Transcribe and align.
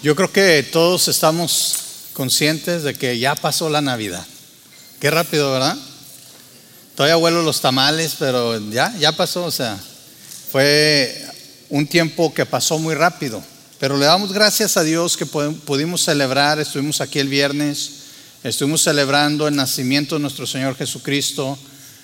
Yo 0.00 0.14
creo 0.14 0.30
que 0.30 0.62
todos 0.62 1.08
estamos 1.08 2.10
conscientes 2.12 2.84
de 2.84 2.94
que 2.94 3.18
ya 3.18 3.34
pasó 3.34 3.68
la 3.68 3.80
Navidad. 3.80 4.24
Qué 5.00 5.10
rápido, 5.10 5.50
¿verdad? 5.50 5.76
Todavía 6.94 7.16
vuelo 7.16 7.42
los 7.42 7.60
tamales, 7.60 8.14
pero 8.16 8.60
ya, 8.70 8.96
ya 9.00 9.10
pasó, 9.10 9.44
o 9.44 9.50
sea, 9.50 9.76
fue 10.52 11.20
un 11.68 11.88
tiempo 11.88 12.32
que 12.32 12.46
pasó 12.46 12.78
muy 12.78 12.94
rápido. 12.94 13.42
Pero 13.80 13.96
le 13.96 14.06
damos 14.06 14.32
gracias 14.32 14.76
a 14.76 14.84
Dios 14.84 15.16
que 15.16 15.26
pudimos 15.26 16.04
celebrar, 16.04 16.60
estuvimos 16.60 17.00
aquí 17.00 17.18
el 17.18 17.28
viernes, 17.28 17.90
estuvimos 18.44 18.82
celebrando 18.82 19.48
el 19.48 19.56
nacimiento 19.56 20.14
de 20.14 20.20
nuestro 20.20 20.46
Señor 20.46 20.76
Jesucristo, 20.76 21.58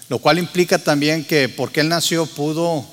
lo 0.08 0.18
cual 0.18 0.40
implica 0.40 0.78
también 0.78 1.24
que 1.24 1.48
porque 1.48 1.78
Él 1.78 1.88
nació 1.88 2.26
pudo 2.26 2.84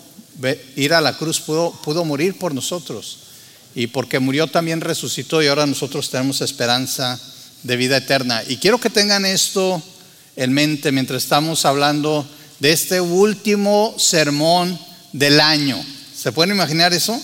ir 0.75 0.93
a 0.93 1.01
la 1.01 1.17
cruz, 1.17 1.39
pudo, 1.39 1.71
pudo 1.83 2.05
morir 2.05 2.37
por 2.37 2.53
nosotros. 2.53 3.30
Y 3.75 3.87
porque 3.87 4.19
murió 4.19 4.47
también 4.47 4.81
resucitó 4.81 5.41
y 5.41 5.47
ahora 5.47 5.65
nosotros 5.65 6.09
tenemos 6.09 6.41
esperanza 6.41 7.19
de 7.63 7.77
vida 7.77 7.97
eterna. 7.97 8.43
Y 8.47 8.57
quiero 8.57 8.79
que 8.79 8.89
tengan 8.89 9.25
esto 9.25 9.81
en 10.35 10.53
mente 10.53 10.91
mientras 10.91 11.23
estamos 11.23 11.65
hablando 11.65 12.27
de 12.59 12.71
este 12.71 13.01
último 13.01 13.95
sermón 13.97 14.77
del 15.13 15.39
año. 15.39 15.83
¿Se 16.15 16.31
pueden 16.31 16.55
imaginar 16.55 16.93
eso? 16.93 17.19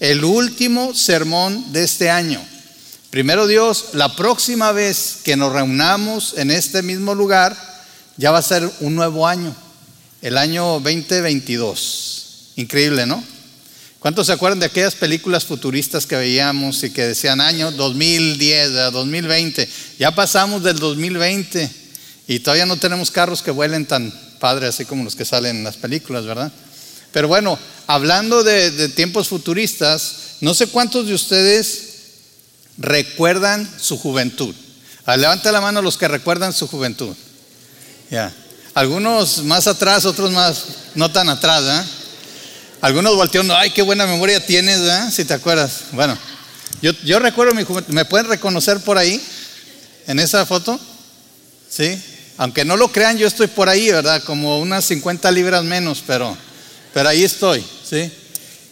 El 0.00 0.24
último 0.24 0.94
sermón 0.94 1.72
de 1.72 1.84
este 1.84 2.10
año. 2.10 2.44
Primero 3.10 3.46
Dios, 3.46 3.90
la 3.92 4.16
próxima 4.16 4.72
vez 4.72 5.18
que 5.22 5.36
nos 5.36 5.52
reunamos 5.52 6.34
en 6.36 6.50
este 6.50 6.82
mismo 6.82 7.14
lugar, 7.14 7.56
ya 8.16 8.30
va 8.30 8.38
a 8.38 8.42
ser 8.42 8.68
un 8.80 8.94
nuevo 8.96 9.26
año, 9.26 9.54
el 10.20 10.36
año 10.36 10.80
2022. 10.80 12.50
Increíble, 12.56 13.06
¿no? 13.06 13.22
¿Cuántos 14.04 14.26
se 14.26 14.34
acuerdan 14.34 14.58
de 14.58 14.66
aquellas 14.66 14.94
películas 14.94 15.46
futuristas 15.46 16.04
que 16.04 16.14
veíamos 16.14 16.84
y 16.84 16.90
que 16.90 17.06
decían 17.06 17.40
año 17.40 17.72
2010, 17.72 18.92
2020? 18.92 19.66
Ya 19.98 20.14
pasamos 20.14 20.62
del 20.62 20.78
2020 20.78 21.70
y 22.28 22.40
todavía 22.40 22.66
no 22.66 22.76
tenemos 22.76 23.10
carros 23.10 23.40
que 23.40 23.50
vuelen 23.50 23.86
tan 23.86 24.12
padres 24.38 24.74
así 24.74 24.84
como 24.84 25.04
los 25.04 25.16
que 25.16 25.24
salen 25.24 25.56
en 25.56 25.64
las 25.64 25.78
películas, 25.78 26.26
¿verdad? 26.26 26.52
Pero 27.12 27.28
bueno, 27.28 27.58
hablando 27.86 28.44
de, 28.44 28.90
tiempos 28.90 29.28
futuristas, 29.28 30.36
no 30.42 30.52
sé 30.52 30.66
cuántos 30.66 31.06
de 31.06 31.14
ustedes 31.14 31.84
recuerdan 32.76 33.66
su 33.80 33.96
juventud. 33.96 34.54
Levanta 35.16 35.50
la 35.50 35.62
mano 35.62 35.80
los 35.80 35.96
que 35.96 36.08
recuerdan 36.08 36.52
su 36.52 36.68
juventud. 36.68 37.16
Ya. 38.10 38.34
Algunos 38.74 39.44
más 39.44 39.66
atrás, 39.66 40.04
otros 40.04 40.30
más 40.30 40.64
no 40.94 41.10
tan 41.10 41.30
atrás, 41.30 41.64
¿eh? 41.64 42.03
Algunos 42.80 43.16
voltearon, 43.16 43.50
ay, 43.52 43.70
qué 43.70 43.82
buena 43.82 44.06
memoria 44.06 44.44
tienes, 44.44 44.80
¿eh? 44.80 45.10
Si 45.10 45.24
te 45.24 45.34
acuerdas. 45.34 45.84
Bueno, 45.92 46.18
yo, 46.82 46.92
yo 47.04 47.18
recuerdo 47.18 47.54
mi 47.54 47.64
juventud. 47.64 47.92
¿Me 47.92 48.04
pueden 48.04 48.28
reconocer 48.28 48.80
por 48.80 48.98
ahí? 48.98 49.20
¿En 50.06 50.18
esa 50.18 50.44
foto? 50.44 50.78
Sí. 51.68 51.98
Aunque 52.36 52.64
no 52.64 52.76
lo 52.76 52.90
crean, 52.90 53.16
yo 53.16 53.26
estoy 53.26 53.46
por 53.46 53.68
ahí, 53.68 53.90
¿verdad? 53.90 54.22
Como 54.24 54.58
unas 54.58 54.84
50 54.86 55.30
libras 55.30 55.64
menos, 55.64 56.02
pero, 56.06 56.36
pero 56.92 57.08
ahí 57.08 57.24
estoy, 57.24 57.64
¿sí? 57.88 58.10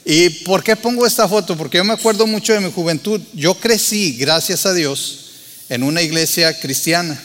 ¿Y 0.05 0.31
por 0.45 0.65
qué 0.65 0.75
pongo 0.75 1.07
esta 1.07 1.29
foto? 1.29 1.57
Porque 1.57 1.79
yo 1.79 1.85
me 1.85 1.93
acuerdo 1.93 2.27
mucho 2.27 2.53
de 2.53 2.61
mi 2.61 2.73
juventud. 2.73 3.21
Yo 3.35 3.55
crecí, 3.55 4.17
gracias 4.17 4.67
a 4.67 4.75
Dios, 4.75 5.31
en 5.69 5.85
una 5.85 6.03
iglesia 6.03 6.59
cristiana. 6.59 7.21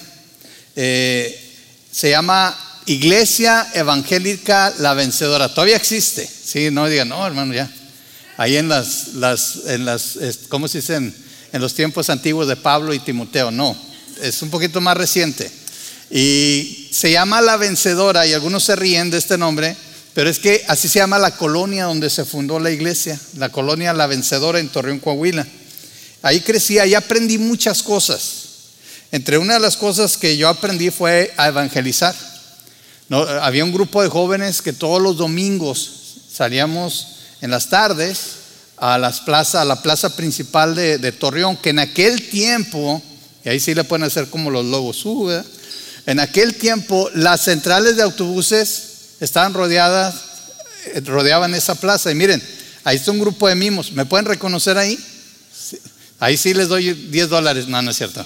Eh, 0.75 1.43
se 1.91 2.11
llama 2.11 2.55
Iglesia 2.87 3.67
Evangélica 3.73 4.73
La 4.79 4.93
Vencedora. 4.93 5.53
Todavía 5.53 5.75
existe. 5.75 6.25
Sí, 6.27 6.71
no 6.71 6.87
digan, 6.87 7.09
no, 7.09 7.27
hermano, 7.27 7.53
ya. 7.53 7.69
Ahí 8.37 8.55
en 8.55 8.69
las, 8.69 9.09
las, 9.15 9.57
en 9.65 9.83
las, 9.83 10.17
¿cómo 10.47 10.69
se 10.69 10.79
dicen? 10.79 11.13
En 11.51 11.61
los 11.61 11.73
tiempos 11.73 12.09
antiguos 12.09 12.47
de 12.47 12.55
Pablo 12.55 12.93
y 12.93 12.99
Timoteo. 12.99 13.51
No, 13.51 13.75
es 14.21 14.41
un 14.41 14.49
poquito 14.49 14.79
más 14.79 14.95
reciente. 14.95 15.51
Y 16.09 16.87
se 16.91 17.11
llama 17.11 17.41
La 17.41 17.57
Vencedora 17.57 18.25
y 18.25 18.33
algunos 18.33 18.63
se 18.63 18.77
ríen 18.77 19.09
de 19.09 19.17
este 19.17 19.37
nombre, 19.37 19.75
pero 20.13 20.29
es 20.29 20.39
que 20.39 20.63
así 20.69 20.87
se 20.87 20.99
llama 20.99 21.19
la 21.19 21.31
colonia 21.31 21.85
donde 21.85 22.09
se 22.09 22.23
fundó 22.23 22.57
la 22.57 22.71
iglesia, 22.71 23.19
la 23.35 23.49
colonia 23.49 23.91
La 23.91 24.07
Vencedora 24.07 24.59
en 24.59 24.69
Torreón, 24.69 24.99
Coahuila. 24.99 25.45
Ahí 26.21 26.39
crecí, 26.39 26.79
ahí 26.79 26.93
aprendí 26.93 27.37
muchas 27.37 27.83
cosas. 27.83 28.45
Entre 29.11 29.37
una 29.37 29.55
de 29.55 29.59
las 29.59 29.75
cosas 29.75 30.15
que 30.15 30.37
yo 30.37 30.47
aprendí 30.47 30.89
fue 30.89 31.33
a 31.35 31.49
evangelizar. 31.49 32.15
No, 33.09 33.21
había 33.21 33.63
un 33.63 33.71
grupo 33.71 34.03
de 34.03 34.09
jóvenes 34.09 34.61
que 34.61 34.73
todos 34.73 35.01
los 35.01 35.17
domingos 35.17 36.17
salíamos 36.31 37.07
en 37.41 37.51
las 37.51 37.69
tardes 37.69 38.19
a, 38.77 38.97
las 38.97 39.21
plazas, 39.21 39.61
a 39.61 39.65
la 39.65 39.81
plaza 39.81 40.15
principal 40.15 40.75
de, 40.75 41.11
Torreón, 41.13 41.57
que 41.57 41.69
en 41.69 41.79
aquel 41.79 42.29
tiempo, 42.29 43.01
y 43.43 43.49
ahí 43.49 43.59
sí 43.59 43.73
le 43.73 43.83
pueden 43.83 44.03
hacer 44.03 44.29
como 44.29 44.51
los 44.51 44.65
logos, 44.65 44.97
sube, 44.97 45.43
en 46.05 46.19
aquel 46.19 46.55
tiempo 46.55 47.09
las 47.13 47.41
centrales 47.41 47.97
de 47.97 48.03
autobuses 48.03 48.83
estaban 49.19 49.53
rodeadas, 49.53 50.15
eh, 50.93 51.01
rodeaban 51.01 51.53
esa 51.55 51.75
plaza. 51.75 52.11
Y 52.11 52.15
miren, 52.15 52.41
ahí 52.83 52.97
está 52.97 53.11
un 53.11 53.19
grupo 53.19 53.47
de 53.47 53.55
mimos, 53.55 53.91
¿me 53.91 54.05
pueden 54.05 54.25
reconocer 54.25 54.77
ahí? 54.77 54.97
Ahí 56.19 56.37
sí 56.37 56.53
les 56.53 56.67
doy 56.67 56.93
10 56.93 57.29
dólares, 57.29 57.67
no, 57.67 57.81
no 57.81 57.91
es 57.91 57.97
cierto. 57.97 58.25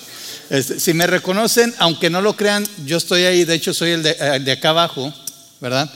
Este, 0.49 0.79
si 0.79 0.93
me 0.93 1.07
reconocen, 1.07 1.73
aunque 1.77 2.09
no 2.09 2.21
lo 2.21 2.35
crean, 2.35 2.67
yo 2.85 2.97
estoy 2.97 3.23
ahí, 3.23 3.45
de 3.45 3.53
hecho 3.53 3.73
soy 3.73 3.91
el 3.91 4.03
de, 4.03 4.51
acá 4.51 4.69
abajo, 4.69 5.13
¿verdad? 5.59 5.89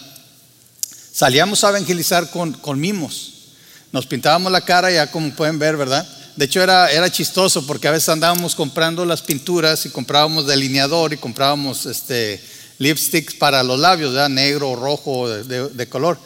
Salíamos 1.12 1.64
a 1.64 1.70
evangelizar 1.70 2.30
con, 2.30 2.80
mimos. 2.80 3.34
Nos 3.92 4.06
pintábamos 4.06 4.52
la 4.52 4.62
cara, 4.62 4.92
ya 4.92 5.12
como 5.12 5.34
pueden 5.34 5.60
ver, 5.60 5.78
¿verdad? 5.78 6.08
De 6.36 6.46
hecho 6.46 6.62
era, 6.62 6.92
era 6.92 7.10
chistoso 7.10 7.66
porque 7.66 7.88
a 7.88 7.92
veces 7.92 8.10
andábamos 8.10 8.56
comprando 8.56 9.06
las 9.06 9.22
pinturas 9.22 9.86
y 9.86 9.90
comprábamos 9.90 10.48
delineador 10.48 11.14
y 11.14 11.18
comprábamos 11.18 11.86
este, 11.86 12.42
lipsticks 12.78 13.36
para 13.36 13.64
los 13.64 13.80
labios, 13.80 14.14
¿verdad? 14.14 14.30
negro 14.30 14.76
rojo 14.76 15.30
de, 15.30 15.90
color. 15.90 16.18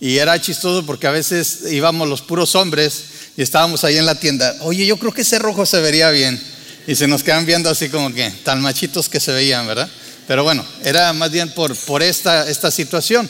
Y 0.00 0.18
era 0.18 0.40
chistoso 0.40 0.84
porque 0.84 1.06
a 1.06 1.10
veces 1.10 1.70
íbamos 1.70 2.08
los 2.08 2.20
puros 2.20 2.54
hombres 2.54 3.04
y 3.36 3.42
estábamos 3.42 3.84
ahí 3.84 3.96
en 3.96 4.06
la 4.06 4.14
tienda. 4.14 4.56
Oye, 4.60 4.86
yo 4.86 4.96
creo 4.96 5.12
que 5.12 5.22
ese 5.22 5.38
rojo 5.38 5.66
se 5.66 5.80
vería 5.80 6.10
bien. 6.10 6.40
Y 6.86 6.94
se 6.94 7.08
nos 7.08 7.22
quedan 7.22 7.46
viendo 7.46 7.70
así 7.70 7.88
como 7.88 8.12
que 8.12 8.30
tan 8.44 8.60
machitos 8.60 9.08
que 9.08 9.18
se 9.18 9.32
veían, 9.32 9.66
¿verdad? 9.66 9.88
Pero 10.26 10.44
bueno, 10.44 10.64
era 10.84 11.12
más 11.12 11.30
bien 11.30 11.52
por, 11.52 11.74
por 11.74 12.02
esta, 12.02 12.48
esta 12.48 12.70
situación. 12.70 13.28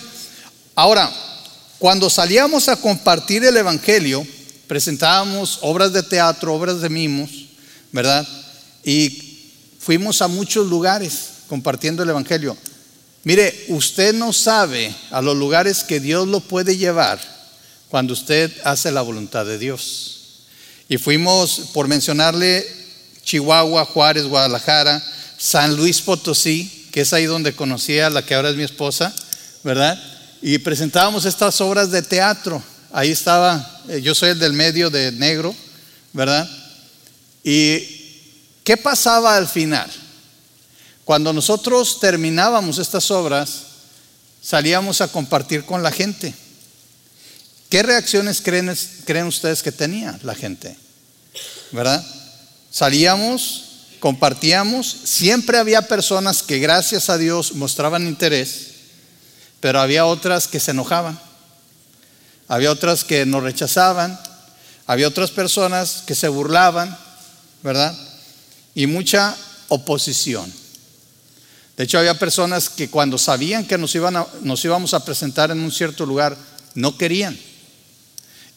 Ahora, 0.74 1.10
cuando 1.78 2.10
salíamos 2.10 2.68
a 2.68 2.76
compartir 2.76 3.44
el 3.44 3.56
Evangelio, 3.56 4.26
presentábamos 4.66 5.58
obras 5.62 5.92
de 5.92 6.02
teatro, 6.02 6.54
obras 6.54 6.80
de 6.80 6.88
mimos, 6.88 7.30
¿verdad? 7.92 8.26
Y 8.84 9.40
fuimos 9.78 10.20
a 10.20 10.28
muchos 10.28 10.66
lugares 10.66 11.12
compartiendo 11.48 12.02
el 12.02 12.10
Evangelio. 12.10 12.56
Mire, 13.22 13.66
usted 13.68 14.14
no 14.14 14.32
sabe 14.32 14.94
a 15.10 15.22
los 15.22 15.36
lugares 15.36 15.84
que 15.84 16.00
Dios 16.00 16.28
lo 16.28 16.40
puede 16.40 16.76
llevar 16.76 17.33
cuando 17.94 18.12
usted 18.12 18.50
hace 18.64 18.90
la 18.90 19.02
voluntad 19.02 19.46
de 19.46 19.56
Dios. 19.56 20.16
Y 20.88 20.98
fuimos, 20.98 21.70
por 21.72 21.86
mencionarle, 21.86 22.66
Chihuahua, 23.22 23.84
Juárez, 23.84 24.24
Guadalajara, 24.24 25.00
San 25.38 25.76
Luis 25.76 26.00
Potosí, 26.00 26.88
que 26.90 27.02
es 27.02 27.12
ahí 27.12 27.26
donde 27.26 27.54
conocí 27.54 28.00
a 28.00 28.10
la 28.10 28.26
que 28.26 28.34
ahora 28.34 28.50
es 28.50 28.56
mi 28.56 28.64
esposa, 28.64 29.14
¿verdad? 29.62 29.96
Y 30.42 30.58
presentábamos 30.58 31.24
estas 31.24 31.60
obras 31.60 31.92
de 31.92 32.02
teatro. 32.02 32.60
Ahí 32.90 33.12
estaba, 33.12 33.84
eh, 33.88 34.02
yo 34.02 34.12
soy 34.12 34.30
el 34.30 34.40
del 34.40 34.54
medio 34.54 34.90
de 34.90 35.12
negro, 35.12 35.54
¿verdad? 36.12 36.50
¿Y 37.44 37.78
qué 38.64 38.76
pasaba 38.76 39.36
al 39.36 39.46
final? 39.46 39.88
Cuando 41.04 41.32
nosotros 41.32 42.00
terminábamos 42.00 42.78
estas 42.78 43.08
obras, 43.12 43.50
salíamos 44.42 45.00
a 45.00 45.06
compartir 45.06 45.64
con 45.64 45.84
la 45.84 45.92
gente. 45.92 46.34
¿Qué 47.74 47.82
reacciones 47.82 48.40
creen, 48.40 49.26
ustedes 49.26 49.60
que 49.60 49.72
tenía 49.72 50.16
la 50.22 50.36
gente? 50.36 50.76
¿Verdad? 51.72 52.06
Salíamos, 52.70 53.64
compartíamos, 53.98 54.86
siempre 55.02 55.58
había 55.58 55.88
personas 55.88 56.44
que 56.44 56.60
gracias 56.60 57.10
a 57.10 57.18
Dios 57.18 57.56
mostraban 57.56 58.06
interés, 58.06 58.66
pero 59.58 59.80
había 59.80 60.06
otras 60.06 60.46
que 60.46 60.60
se 60.60 60.70
enojaban, 60.70 61.18
había 62.46 62.70
otras 62.70 63.02
que 63.02 63.26
nos 63.26 63.42
rechazaban, 63.42 64.20
había 64.86 65.08
otras 65.08 65.32
personas 65.32 66.04
que 66.06 66.14
se 66.14 66.28
burlaban, 66.28 66.96
¿verdad? 67.64 67.92
Y 68.76 68.86
mucha 68.86 69.36
oposición. 69.66 70.52
De 71.76 71.82
hecho, 71.82 71.98
había 71.98 72.16
personas 72.20 72.68
que 72.68 72.88
cuando 72.88 73.18
sabían 73.18 73.66
que 73.66 73.78
nos 73.78 74.64
íbamos 74.64 74.94
a 74.94 75.04
presentar 75.04 75.50
en 75.50 75.58
un 75.58 75.72
cierto 75.72 76.06
lugar, 76.06 76.36
no 76.76 76.96
querían. 76.96 77.36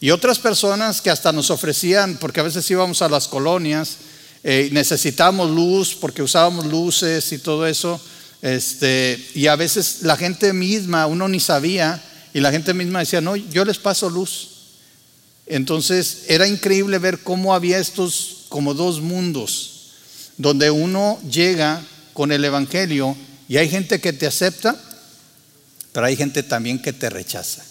Y 0.00 0.10
otras 0.10 0.38
personas 0.38 1.00
que 1.00 1.10
hasta 1.10 1.32
nos 1.32 1.50
ofrecían, 1.50 2.18
porque 2.18 2.40
a 2.40 2.44
veces 2.44 2.70
íbamos 2.70 3.02
a 3.02 3.08
las 3.08 3.26
colonias, 3.26 3.96
eh, 4.44 4.68
necesitábamos 4.72 5.50
luz 5.50 5.96
porque 5.96 6.22
usábamos 6.22 6.66
luces 6.66 7.32
y 7.32 7.38
todo 7.38 7.66
eso, 7.66 8.00
este, 8.40 9.22
y 9.34 9.48
a 9.48 9.56
veces 9.56 10.02
la 10.02 10.16
gente 10.16 10.52
misma, 10.52 11.06
uno 11.06 11.28
ni 11.28 11.40
sabía, 11.40 12.02
y 12.32 12.40
la 12.40 12.52
gente 12.52 12.74
misma 12.74 13.00
decía, 13.00 13.20
no, 13.20 13.34
yo 13.34 13.64
les 13.64 13.78
paso 13.78 14.08
luz. 14.08 14.50
Entonces 15.46 16.24
era 16.28 16.46
increíble 16.46 16.98
ver 16.98 17.20
cómo 17.20 17.54
había 17.54 17.78
estos 17.78 18.44
como 18.48 18.74
dos 18.74 19.00
mundos, 19.00 19.90
donde 20.36 20.70
uno 20.70 21.18
llega 21.28 21.82
con 22.12 22.30
el 22.30 22.44
Evangelio 22.44 23.16
y 23.48 23.56
hay 23.56 23.68
gente 23.68 24.00
que 24.00 24.12
te 24.12 24.26
acepta, 24.26 24.76
pero 25.92 26.06
hay 26.06 26.16
gente 26.16 26.42
también 26.42 26.80
que 26.80 26.92
te 26.92 27.10
rechaza. 27.10 27.64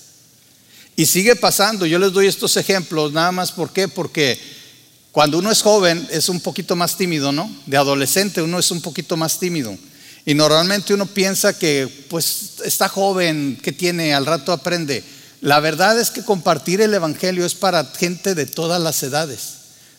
Y 1.00 1.06
sigue 1.06 1.36
pasando, 1.36 1.86
yo 1.86 2.00
les 2.00 2.12
doy 2.12 2.26
estos 2.26 2.58
ejemplos, 2.58 3.14
nada 3.14 3.32
más, 3.32 3.52
¿por 3.52 3.72
qué? 3.72 3.88
Porque 3.88 4.40
cuando 5.12 5.38
uno 5.38 5.52
es 5.52 5.62
joven 5.62 6.08
es 6.10 6.28
un 6.28 6.42
poquito 6.42 6.76
más 6.76 6.98
tímido, 6.98 7.32
¿no? 7.32 7.56
De 7.68 7.78
adolescente 7.78 8.42
uno 8.42 8.58
es 8.58 8.72
un 8.72 8.82
poquito 8.82 9.16
más 9.16 9.38
tímido. 9.38 9.78
Y 10.26 10.34
normalmente 10.34 10.96
uno 10.96 11.06
piensa 11.06 11.56
que 11.56 11.88
pues 12.10 12.54
está 12.66 12.90
joven, 12.90 13.60
que 13.62 13.72
tiene, 13.72 14.16
al 14.16 14.26
rato 14.26 14.52
aprende. 14.52 15.04
La 15.40 15.60
verdad 15.60 16.00
es 16.00 16.10
que 16.10 16.26
compartir 16.26 16.82
el 16.82 16.96
Evangelio 16.96 17.46
es 17.46 17.54
para 17.54 17.86
gente 17.86 18.34
de 18.34 18.48
todas 18.48 18.82
las 18.82 19.04
edades. 19.04 19.54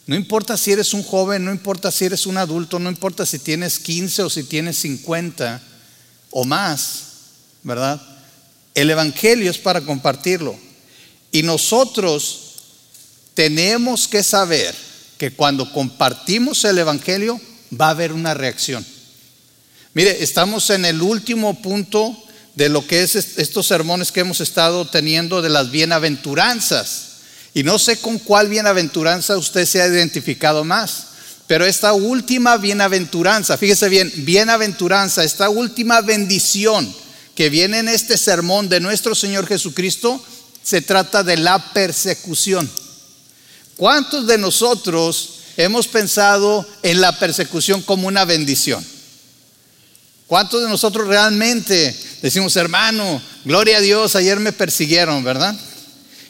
No 0.09 0.17
importa 0.17 0.57
si 0.57 0.73
eres 0.73 0.95
un 0.95 1.05
joven, 1.05 1.45
no 1.45 1.53
importa 1.53 1.93
si 1.93 2.07
eres 2.07 2.27
un 2.27 2.39
adulto, 2.39 2.81
no 2.81 2.91
importa 2.91 3.25
si 3.25 3.39
tienes 3.39 3.79
15 3.79 4.25
o 4.25 4.31
si 4.31 4.43
tienes 4.43 4.79
50 4.79 5.63
o 6.31 6.45
más, 6.45 7.03
¿verdad? 7.63 8.03
El 8.75 8.91
Evangelio 8.91 9.49
es 9.49 9.59
para 9.59 9.81
compartirlo. 9.81 10.67
Y 11.33 11.43
nosotros 11.43 12.41
tenemos 13.35 14.09
que 14.09 14.23
saber 14.23 14.75
que 15.19 15.33
cuando 15.33 15.71
compartimos 15.73 16.65
el 16.65 16.79
Evangelio 16.79 17.41
va 17.79 17.89
a 17.89 17.91
haber 17.91 18.13
una 18.13 18.35
reacción. 18.35 18.85
Mire, 19.95 20.23
estamos 20.23 20.71
en 20.71 20.85
el 20.85 21.03
último 21.03 21.61
punto 21.61 22.17
de 22.55 22.69
lo 22.69 22.87
que 22.87 23.03
es 23.03 23.15
estos 23.15 23.67
sermones 23.67 24.13
que 24.13 24.21
hemos 24.21 24.41
estado 24.41 24.85
teniendo 24.87 25.43
de 25.43 25.49
las 25.49 25.71
bienaventuranzas. 25.71 27.09
Y 27.55 27.63
no 27.63 27.79
sé 27.79 27.99
con 27.99 28.19
cuál 28.19 28.49
bienaventuranza 28.49 29.37
usted 29.37 29.67
se 29.67 29.83
ha 29.83 29.87
identificado 29.87 30.65
más, 30.65 31.05
pero 31.47 31.65
esta 31.65 31.93
última 31.95 32.57
bienaventuranza, 32.57 33.57
fíjese 33.57 33.89
bien, 33.89 34.13
bienaventuranza, 34.17 35.25
esta 35.25 35.49
última 35.49 36.01
bendición 36.01 36.93
que 37.35 37.49
viene 37.49 37.79
en 37.79 37.89
este 37.89 38.19
sermón 38.19 38.69
de 38.69 38.81
nuestro 38.81 39.15
Señor 39.15 39.47
Jesucristo, 39.47 40.23
se 40.69 40.83
trata 40.83 41.23
de 41.23 41.39
la 41.39 41.73
persecución. 41.73 42.71
¿Cuántos 43.79 44.27
de 44.27 44.37
nosotros 44.37 45.31
hemos 45.57 45.89
pensado 45.89 46.69
en 46.83 47.01
la 47.01 47.19
persecución 47.19 47.81
como 47.81 48.07
una 48.07 48.27
bendición? 48.27 48.85
¿Cuántos 50.27 50.61
de 50.63 50.69
nosotros 50.69 51.09
realmente 51.09 51.97
decimos, 52.21 52.55
hermano, 52.57 53.23
gloria 53.47 53.79
a 53.79 53.81
Dios, 53.81 54.15
ayer 54.15 54.41
me 54.41 54.53
persiguieron, 54.53 55.25
¿verdad? 55.25 55.59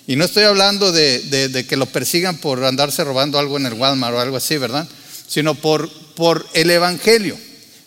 Y 0.07 0.15
no 0.15 0.25
estoy 0.25 0.45
hablando 0.45 0.93
de, 0.93 1.67
que 1.69 1.77
lo 1.77 1.87
persigan 1.87 2.39
por 2.39 2.65
andarse 2.65 3.03
robando 3.03 3.41
algo 3.41 3.57
en 3.57 3.67
el 3.67 3.75
Walmart 3.75 4.15
o 4.15 4.21
algo 4.21 4.37
así, 4.37 4.57
¿verdad? 4.57 4.87
Sino 5.27 5.57
por, 5.57 5.91
por 6.15 6.49
el 6.53 6.71
Evangelio. 6.71 7.37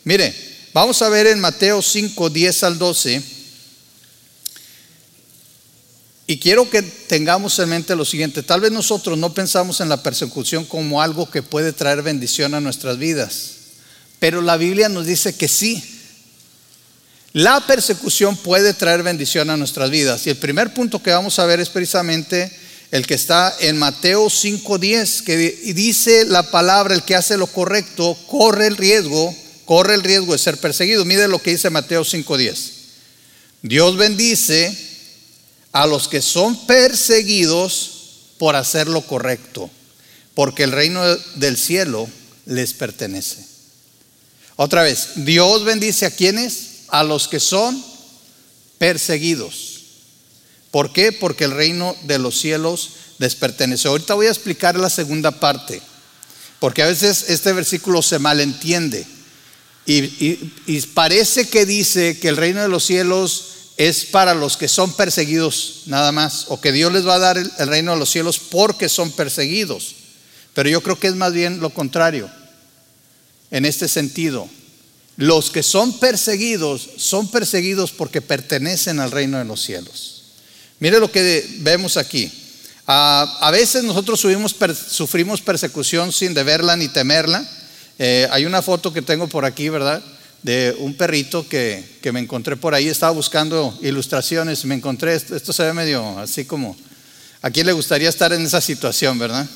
Mire, 0.03 0.35
vamos 0.73 1.01
a 1.01 1.07
ver 1.07 1.27
en 1.27 1.39
Mateo 1.39 1.81
5, 1.81 2.29
10 2.29 2.63
al 2.65 2.77
12. 2.77 3.40
Y 6.31 6.37
quiero 6.37 6.69
que 6.69 6.81
tengamos 6.81 7.59
en 7.59 7.67
mente 7.67 7.93
lo 7.93 8.05
siguiente, 8.05 8.41
tal 8.41 8.61
vez 8.61 8.71
nosotros 8.71 9.17
no 9.17 9.33
pensamos 9.33 9.81
en 9.81 9.89
la 9.89 10.01
persecución 10.01 10.63
como 10.63 11.01
algo 11.01 11.29
que 11.29 11.43
puede 11.43 11.73
traer 11.73 12.03
bendición 12.03 12.53
a 12.53 12.61
nuestras 12.61 12.97
vidas, 12.97 13.55
pero 14.17 14.41
la 14.41 14.55
Biblia 14.55 14.87
nos 14.87 15.05
dice 15.05 15.35
que 15.35 15.49
sí. 15.49 15.83
La 17.33 17.59
persecución 17.67 18.37
puede 18.37 18.73
traer 18.73 19.03
bendición 19.03 19.49
a 19.49 19.57
nuestras 19.57 19.89
vidas. 19.89 20.25
Y 20.25 20.29
el 20.29 20.37
primer 20.37 20.73
punto 20.73 21.03
que 21.03 21.11
vamos 21.11 21.37
a 21.37 21.45
ver 21.45 21.59
es 21.59 21.67
precisamente 21.67 22.49
el 22.91 23.05
que 23.05 23.15
está 23.15 23.53
en 23.59 23.77
Mateo 23.77 24.29
5:10, 24.29 25.23
que 25.23 25.35
dice 25.73 26.23
la 26.23 26.49
palabra, 26.49 26.95
el 26.95 27.03
que 27.03 27.17
hace 27.17 27.35
lo 27.35 27.47
correcto, 27.47 28.17
corre 28.27 28.67
el 28.67 28.77
riesgo, 28.77 29.35
corre 29.65 29.95
el 29.95 30.01
riesgo 30.01 30.31
de 30.31 30.39
ser 30.39 30.55
perseguido. 30.55 31.03
Mire 31.03 31.27
lo 31.27 31.41
que 31.41 31.51
dice 31.51 31.69
Mateo 31.69 32.05
5:10. 32.05 32.71
Dios 33.63 33.97
bendice 33.97 34.90
a 35.71 35.87
los 35.87 36.07
que 36.07 36.21
son 36.21 36.65
perseguidos 36.65 37.91
por 38.37 38.55
hacer 38.55 38.87
lo 38.87 39.01
correcto, 39.01 39.69
porque 40.33 40.63
el 40.63 40.71
reino 40.71 41.03
del 41.35 41.57
cielo 41.57 42.09
les 42.45 42.73
pertenece. 42.73 43.45
Otra 44.55 44.83
vez, 44.83 45.09
Dios 45.15 45.63
bendice 45.63 46.05
a 46.05 46.11
quienes? 46.11 46.83
A 46.89 47.03
los 47.03 47.27
que 47.27 47.39
son 47.39 47.83
perseguidos. 48.77 49.81
¿Por 50.71 50.93
qué? 50.93 51.11
Porque 51.11 51.43
el 51.43 51.51
reino 51.51 51.95
de 52.03 52.17
los 52.17 52.39
cielos 52.39 52.91
les 53.17 53.35
pertenece. 53.35 53.87
Ahorita 53.87 54.13
voy 54.13 54.27
a 54.27 54.31
explicar 54.31 54.77
la 54.77 54.89
segunda 54.89 55.31
parte, 55.31 55.81
porque 56.59 56.81
a 56.81 56.87
veces 56.87 57.29
este 57.29 57.53
versículo 57.53 58.01
se 58.01 58.19
malentiende 58.19 59.05
y, 59.85 60.51
y 60.67 60.81
parece 60.93 61.49
que 61.49 61.65
dice 61.65 62.19
que 62.19 62.29
el 62.29 62.37
reino 62.37 62.61
de 62.61 62.69
los 62.69 62.85
cielos 62.85 63.45
es 63.87 64.05
para 64.05 64.35
los 64.35 64.57
que 64.57 64.67
son 64.67 64.93
perseguidos 64.93 65.83
nada 65.87 66.11
más, 66.11 66.45
o 66.49 66.61
que 66.61 66.71
Dios 66.71 66.93
les 66.93 67.07
va 67.07 67.15
a 67.15 67.19
dar 67.19 67.39
el, 67.39 67.51
reino 67.67 67.93
de 67.93 67.97
los 67.97 68.11
cielos 68.11 68.37
porque 68.37 68.87
son 68.87 69.11
perseguidos. 69.11 69.95
Pero 70.53 70.69
yo 70.69 70.81
creo 70.81 70.99
que 70.99 71.07
es 71.07 71.15
más 71.15 71.33
bien 71.33 71.59
lo 71.59 71.71
contrario, 71.71 72.29
en 73.49 73.65
este 73.65 73.87
sentido. 73.87 74.47
Los 75.17 75.49
que 75.49 75.63
son 75.63 75.97
perseguidos 75.99 76.89
son 76.97 77.31
perseguidos 77.31 77.91
porque 77.91 78.21
pertenecen 78.21 78.99
al 78.99 79.09
reino 79.09 79.39
de 79.39 79.45
los 79.45 79.63
cielos. 79.63 80.25
Mire 80.79 80.99
lo 80.99 81.11
que 81.11 81.47
vemos 81.61 81.97
aquí. 81.97 82.31
a 82.85 83.49
veces 83.51 83.83
nosotros 83.83 84.19
sufrimos 84.19 85.41
persecución 85.41 86.11
sin 86.11 86.35
deberla 86.35 86.75
ni 86.75 86.87
temerla. 86.87 87.49
Eh, 87.97 88.27
hay 88.31 88.45
una 88.45 88.61
foto 88.61 88.93
que 88.93 89.01
tengo 89.01 89.27
por 89.27 89.43
aquí, 89.43 89.69
¿verdad? 89.69 90.03
De 90.43 90.75
un 90.79 90.95
perrito 90.95 91.47
que, 91.47 91.99
me 92.11 92.19
encontré 92.19 92.55
por 92.55 92.73
ahí, 92.73 92.87
estaba 92.87 93.11
buscando 93.11 93.77
ilustraciones, 93.81 94.65
me 94.65 94.75
encontré, 94.75 95.15
esto, 95.15 95.53
se 95.53 95.63
ve 95.63 95.73
medio 95.73 96.17
así 96.17 96.45
como, 96.45 96.75
¿a 97.41 97.49
quién 97.51 97.67
le 97.67 97.73
gustaría 97.73 98.09
estar 98.09 98.33
en 98.33 98.45
esa 98.45 98.61
situación, 98.61 99.19
verdad? 99.19 99.47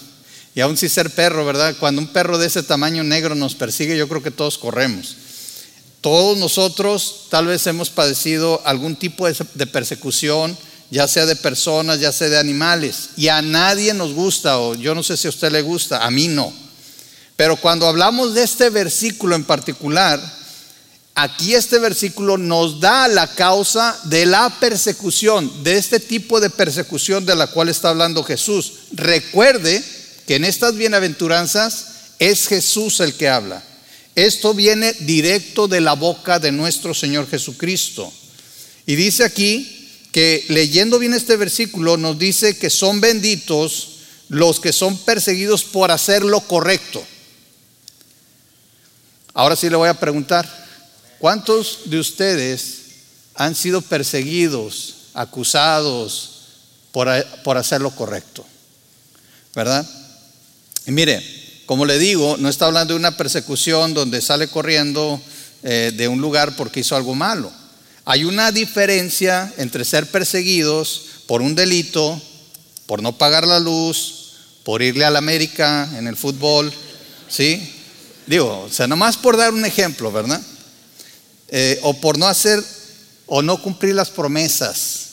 Y 0.53 0.61
aún 0.61 0.77
si 0.77 0.87
ser 0.87 1.09
perro, 1.09 1.45
¿verdad? 1.45 1.75
Cuando 1.79 2.01
un 2.01 2.07
perro 2.07 2.37
de 2.37 2.47
ese 2.47 2.63
tamaño 2.63 3.03
negro 3.03 3.35
nos 3.35 3.55
persigue, 3.55 3.97
yo 3.97 4.07
creo 4.07 4.23
que 4.23 4.31
todos 4.31 4.57
corremos. 4.57 5.17
Todos 6.01 6.37
nosotros 6.37 7.27
tal 7.29 7.47
vez 7.47 7.65
hemos 7.67 7.89
padecido 7.89 8.61
algún 8.63 8.95
tipo 8.95 9.27
de 9.27 9.67
persecución, 9.67 10.55
ya 10.91 11.07
sea 11.07 11.25
de 11.25 11.35
personas, 11.35 11.99
ya 11.99 12.11
sea 12.11 12.29
de 12.29 12.37
animales, 12.37 13.09
y 13.17 13.27
a 13.29 13.41
nadie 13.41 13.93
nos 13.93 14.13
gusta, 14.13 14.59
o 14.59 14.75
yo 14.75 14.93
no 14.93 15.01
sé 15.01 15.17
si 15.17 15.27
a 15.27 15.31
usted 15.31 15.51
le 15.51 15.63
gusta, 15.63 16.05
a 16.05 16.11
mí 16.11 16.27
no. 16.27 16.53
Pero 17.35 17.57
cuando 17.57 17.87
hablamos 17.87 18.33
de 18.33 18.43
este 18.43 18.69
versículo 18.69 19.35
en 19.35 19.43
particular, 19.43 20.21
Aquí 21.17 21.55
este 21.55 21.79
versículo 21.79 22.37
nos 22.37 22.81
da 22.81 23.07
la 23.07 23.25
causa 23.25 23.97
de 24.03 24.25
la 24.25 24.49
persecución, 24.59 25.63
de 25.63 25.77
este 25.77 26.01
tipo 26.01 26.41
de 26.41 26.49
persecución 26.49 27.25
de 27.25 27.35
la 27.35 27.47
cual 27.47 27.69
está 27.69 27.89
hablando 27.89 28.21
Jesús. 28.21 28.73
Recuerde 28.91 29.81
que 30.27 30.35
en 30.35 30.43
estas 30.43 30.75
bienaventuranzas 30.75 31.87
es 32.19 32.47
Jesús 32.47 32.99
el 32.99 33.13
que 33.13 33.29
habla. 33.29 33.63
Esto 34.15 34.53
viene 34.53 34.91
directo 34.91 35.69
de 35.69 35.79
la 35.79 35.93
boca 35.93 36.39
de 36.39 36.51
nuestro 36.51 36.93
Señor 36.93 37.29
Jesucristo. 37.29 38.11
Y 38.85 38.95
dice 38.95 39.23
aquí 39.23 39.89
que 40.11 40.43
leyendo 40.49 40.99
bien 40.99 41.13
este 41.13 41.37
versículo 41.37 41.95
nos 41.95 42.19
dice 42.19 42.57
que 42.57 42.69
son 42.69 42.99
benditos 42.99 43.99
los 44.27 44.59
que 44.59 44.73
son 44.73 44.97
perseguidos 44.97 45.63
por 45.63 45.91
hacer 45.91 46.23
lo 46.23 46.41
correcto. 46.41 47.01
Ahora 49.33 49.55
sí 49.55 49.69
le 49.69 49.77
voy 49.77 49.89
a 49.89 49.99
preguntar, 49.99 50.64
¿Cuántos 51.19 51.81
de 51.85 51.99
ustedes 51.99 52.81
han 53.35 53.55
sido 53.55 53.81
perseguidos, 53.81 54.95
acusados 55.13 56.31
por, 56.91 57.07
por 57.43 57.57
hacer 57.57 57.81
lo 57.81 57.91
correcto? 57.91 58.45
¿Verdad? 59.53 59.87
Y 60.85 60.91
mire, 60.91 61.23
como 61.65 61.85
le 61.85 61.97
digo, 61.97 62.37
no 62.37 62.49
está 62.49 62.65
hablando 62.67 62.93
de 62.93 62.99
una 62.99 63.17
persecución 63.17 63.93
donde 63.93 64.21
sale 64.21 64.47
corriendo 64.47 65.19
eh, 65.63 65.91
de 65.95 66.07
un 66.07 66.21
lugar 66.21 66.55
porque 66.55 66.81
hizo 66.81 66.95
algo 66.95 67.15
malo. 67.15 67.51
Hay 68.05 68.23
una 68.23 68.51
diferencia 68.51 69.51
entre 69.57 69.83
ser 69.83 70.05
perseguidos 70.11 71.01
por 71.25 71.41
un 71.41 71.55
delito, 71.55 72.21
por 72.85 73.01
no 73.01 73.17
pagar 73.17 73.47
la 73.47 73.59
luz, 73.59 74.33
por 74.63 74.83
irle 74.83 75.05
a 75.05 75.09
la 75.09 75.19
América 75.19 75.89
en 75.97 76.07
el 76.07 76.15
fútbol, 76.15 76.71
¿sí? 77.27 77.73
Digo, 78.27 78.65
o 78.67 78.69
sea, 78.69 78.85
nomás 78.85 79.17
por 79.17 79.37
dar 79.37 79.53
un 79.53 79.65
ejemplo, 79.65 80.11
¿verdad? 80.11 80.41
Eh, 81.49 81.79
o 81.83 81.93
por 82.01 82.17
no 82.17 82.27
hacer 82.27 82.63
o 83.27 83.41
no 83.41 83.61
cumplir 83.61 83.95
las 83.95 84.09
promesas 84.09 85.05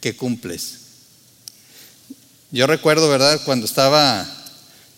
que 0.00 0.16
cumples. 0.16 0.74
Yo 2.50 2.66
recuerdo, 2.66 3.08
¿verdad? 3.08 3.40
Cuando 3.44 3.66
estaba 3.66 4.26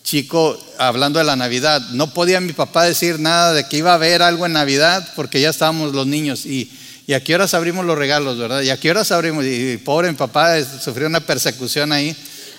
chico 0.03 0.57
hablando 0.77 1.19
de 1.19 1.25
la 1.25 1.35
Navidad, 1.35 1.81
no 1.91 2.13
podía 2.13 2.39
mi 2.39 2.53
papá 2.53 2.85
decir 2.85 3.19
nada 3.19 3.53
de 3.53 3.67
que 3.67 3.77
iba 3.77 3.91
a 3.91 3.95
haber 3.95 4.21
algo 4.21 4.45
en 4.45 4.53
Navidad 4.53 5.11
porque 5.15 5.41
ya 5.41 5.49
estábamos 5.49 5.93
los 5.93 6.07
niños 6.07 6.45
y, 6.45 6.71
y 7.05 7.13
a 7.13 7.23
qué 7.23 7.35
horas 7.35 7.53
abrimos 7.53 7.85
los 7.85 7.97
regalos, 7.97 8.37
¿verdad? 8.37 8.61
Y 8.61 8.69
a 8.69 8.79
qué 8.79 8.91
horas 8.91 9.11
abrimos, 9.11 9.43
y, 9.45 9.77
pobre 9.77 10.11
mi 10.11 10.17
papá 10.17 10.55
sufrió 10.63 11.07
una 11.07 11.19
persecución 11.19 11.91
ahí 11.91 12.15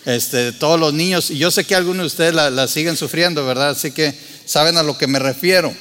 este, 0.07 0.53
todos 0.53 0.79
los 0.79 0.93
niños. 0.93 1.31
Y 1.31 1.39
yo 1.39 1.51
sé 1.51 1.65
que 1.65 1.75
algunos 1.75 2.03
de 2.03 2.07
ustedes 2.09 2.35
la, 2.35 2.51
la 2.51 2.69
siguen 2.69 2.97
sufriendo, 2.97 3.47
¿verdad? 3.47 3.71
Así 3.71 3.93
que 3.93 4.15
saben 4.45 4.77
a 4.77 4.83
lo 4.83 4.99
que 4.99 5.07
me 5.07 5.19
refiero. 5.19 5.75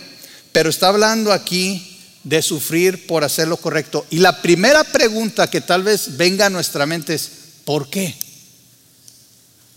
Pero 0.51 0.69
está 0.69 0.87
hablando 0.87 1.31
aquí 1.31 1.99
de 2.23 2.41
sufrir 2.41 3.07
por 3.07 3.23
hacer 3.23 3.47
lo 3.47 3.57
correcto. 3.57 4.05
Y 4.09 4.19
la 4.19 4.41
primera 4.41 4.83
pregunta 4.83 5.49
que 5.49 5.61
tal 5.61 5.83
vez 5.83 6.17
venga 6.17 6.47
a 6.47 6.49
nuestra 6.49 6.85
mente 6.85 7.13
es, 7.13 7.29
¿por 7.65 7.89
qué? 7.89 8.15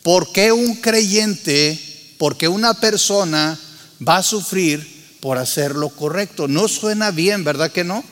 ¿Por 0.03 0.33
qué 0.33 0.51
un 0.51 0.77
creyente, 0.77 1.81
por 2.19 2.37
qué 2.37 2.49
una 2.49 2.75
persona 2.75 3.59
va 4.07 4.17
a 4.17 4.23
sufrir 4.23 5.17
por 5.21 5.39
hacer 5.39 5.77
lo 5.77 5.91
correcto? 5.91 6.49
No 6.49 6.67
suena 6.67 7.11
bien, 7.11 7.45
¿verdad 7.45 7.71
que 7.71 7.85
no? 7.85 8.05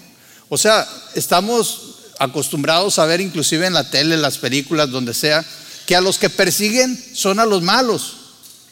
O 0.49 0.57
sea, 0.57 0.87
estamos 1.15 1.97
acostumbrados 2.19 2.99
a 2.99 3.07
ver 3.07 3.21
inclusive 3.21 3.67
en 3.67 3.73
la 3.73 3.91
tele, 3.91 4.15
en 4.15 4.23
las 4.23 4.39
películas, 4.39 4.91
donde 4.91 5.15
sea, 5.15 5.45
que 5.87 5.97
a 5.97 6.01
los 6.01 6.19
que 6.19 6.31
persiguen 6.31 7.03
son 7.15 7.41
a 7.41 7.47
los 7.47 7.63
malos, 7.63 8.17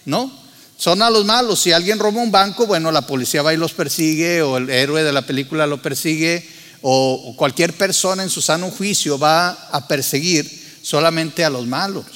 ¿no? 0.04 0.30
Son 0.78 1.02
a 1.02 1.10
los 1.10 1.24
malos. 1.24 1.60
Si 1.60 1.72
alguien 1.72 1.98
roba 1.98 2.22
un 2.22 2.30
banco, 2.30 2.66
bueno, 2.66 2.92
la 2.92 3.02
policía 3.02 3.42
va 3.42 3.52
y 3.52 3.56
los 3.56 3.72
persigue, 3.72 4.42
o 4.42 4.56
el 4.56 4.70
héroe 4.70 5.02
de 5.02 5.12
la 5.12 5.26
película 5.26 5.66
lo 5.66 5.82
persigue, 5.82 6.48
o 6.82 7.34
cualquier 7.36 7.72
persona 7.74 8.22
en 8.22 8.30
su 8.30 8.40
sano 8.40 8.70
juicio 8.70 9.18
va 9.18 9.50
a 9.50 9.88
perseguir 9.88 10.78
solamente 10.80 11.44
a 11.44 11.50
los 11.50 11.66
malos. 11.66 12.06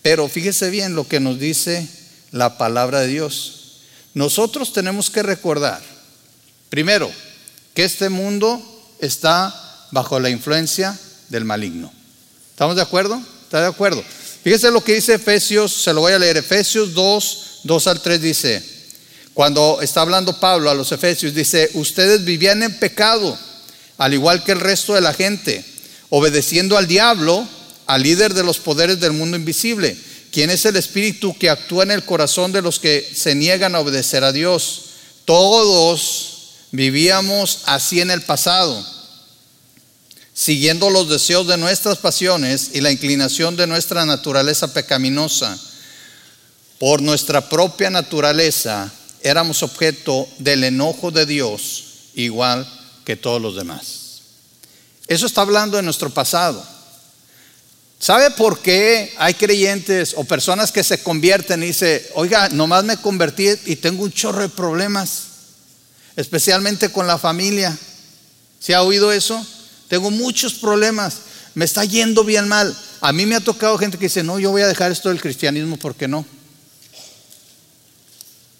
Pero 0.00 0.28
fíjese 0.28 0.70
bien 0.70 0.94
lo 0.94 1.06
que 1.06 1.20
nos 1.20 1.38
dice 1.38 1.86
la 2.32 2.56
palabra 2.56 3.00
de 3.00 3.08
Dios. 3.08 3.80
Nosotros 4.14 4.72
tenemos 4.72 5.10
que 5.10 5.22
recordar, 5.22 5.82
primero, 6.70 7.10
que 7.74 7.84
este 7.84 8.08
mundo 8.08 8.62
está 8.98 9.54
bajo 9.90 10.18
la 10.20 10.30
influencia 10.30 10.98
del 11.28 11.44
maligno. 11.44 11.92
¿Estamos 12.50 12.76
de 12.76 12.82
acuerdo? 12.82 13.20
¿Está 13.42 13.60
de 13.60 13.66
acuerdo? 13.66 14.02
Fíjese 14.46 14.70
lo 14.70 14.84
que 14.84 14.94
dice 14.94 15.14
Efesios, 15.14 15.72
se 15.82 15.92
lo 15.92 16.02
voy 16.02 16.12
a 16.12 16.20
leer, 16.20 16.36
Efesios 16.36 16.94
2, 16.94 17.62
2 17.64 17.86
al 17.88 18.00
3 18.00 18.22
dice, 18.22 18.62
cuando 19.34 19.80
está 19.82 20.02
hablando 20.02 20.38
Pablo 20.38 20.70
a 20.70 20.74
los 20.74 20.92
Efesios, 20.92 21.34
dice, 21.34 21.68
ustedes 21.74 22.24
vivían 22.24 22.62
en 22.62 22.78
pecado, 22.78 23.36
al 23.98 24.14
igual 24.14 24.44
que 24.44 24.52
el 24.52 24.60
resto 24.60 24.94
de 24.94 25.00
la 25.00 25.12
gente, 25.12 25.64
obedeciendo 26.10 26.78
al 26.78 26.86
diablo, 26.86 27.44
al 27.86 28.04
líder 28.04 28.34
de 28.34 28.44
los 28.44 28.58
poderes 28.58 29.00
del 29.00 29.14
mundo 29.14 29.36
invisible, 29.36 29.96
quien 30.30 30.50
es 30.50 30.64
el 30.64 30.76
espíritu 30.76 31.36
que 31.36 31.50
actúa 31.50 31.82
en 31.82 31.90
el 31.90 32.04
corazón 32.04 32.52
de 32.52 32.62
los 32.62 32.78
que 32.78 33.04
se 33.16 33.34
niegan 33.34 33.74
a 33.74 33.80
obedecer 33.80 34.22
a 34.22 34.30
Dios. 34.30 34.82
Todos 35.24 36.52
vivíamos 36.70 37.62
así 37.64 38.00
en 38.00 38.12
el 38.12 38.22
pasado 38.22 38.95
siguiendo 40.36 40.90
los 40.90 41.08
deseos 41.08 41.46
de 41.46 41.56
nuestras 41.56 41.96
pasiones 41.96 42.72
y 42.74 42.82
la 42.82 42.92
inclinación 42.92 43.56
de 43.56 43.66
nuestra 43.66 44.04
naturaleza 44.04 44.70
pecaminosa. 44.74 45.58
Por 46.78 47.00
nuestra 47.00 47.48
propia 47.48 47.88
naturaleza 47.88 48.92
éramos 49.22 49.62
objeto 49.62 50.28
del 50.36 50.64
enojo 50.64 51.10
de 51.10 51.24
Dios, 51.24 51.84
igual 52.14 52.70
que 53.06 53.16
todos 53.16 53.40
los 53.40 53.56
demás. 53.56 54.20
Eso 55.06 55.24
está 55.24 55.40
hablando 55.40 55.78
de 55.78 55.82
nuestro 55.82 56.10
pasado. 56.10 56.62
¿Sabe 57.98 58.30
por 58.32 58.60
qué 58.60 59.14
hay 59.16 59.32
creyentes 59.32 60.12
o 60.18 60.24
personas 60.24 60.70
que 60.70 60.84
se 60.84 61.02
convierten 61.02 61.62
y 61.62 61.68
dicen, 61.68 62.02
oiga, 62.12 62.50
nomás 62.50 62.84
me 62.84 62.98
convertí 62.98 63.48
y 63.64 63.76
tengo 63.76 64.04
un 64.04 64.12
chorro 64.12 64.42
de 64.42 64.50
problemas, 64.50 65.22
especialmente 66.14 66.92
con 66.92 67.06
la 67.06 67.16
familia? 67.16 67.74
¿Se 68.60 68.74
ha 68.74 68.82
oído 68.82 69.12
eso? 69.12 69.42
Tengo 69.88 70.10
muchos 70.10 70.54
problemas. 70.54 71.18
Me 71.54 71.64
está 71.64 71.84
yendo 71.84 72.24
bien 72.24 72.48
mal. 72.48 72.76
A 73.00 73.12
mí 73.12 73.26
me 73.26 73.34
ha 73.34 73.40
tocado 73.40 73.78
gente 73.78 73.98
que 73.98 74.06
dice, 74.06 74.22
no, 74.22 74.38
yo 74.38 74.50
voy 74.50 74.62
a 74.62 74.66
dejar 74.66 74.92
esto 74.92 75.08
del 75.08 75.20
cristianismo 75.20 75.76
porque 75.76 76.08
no. 76.08 76.24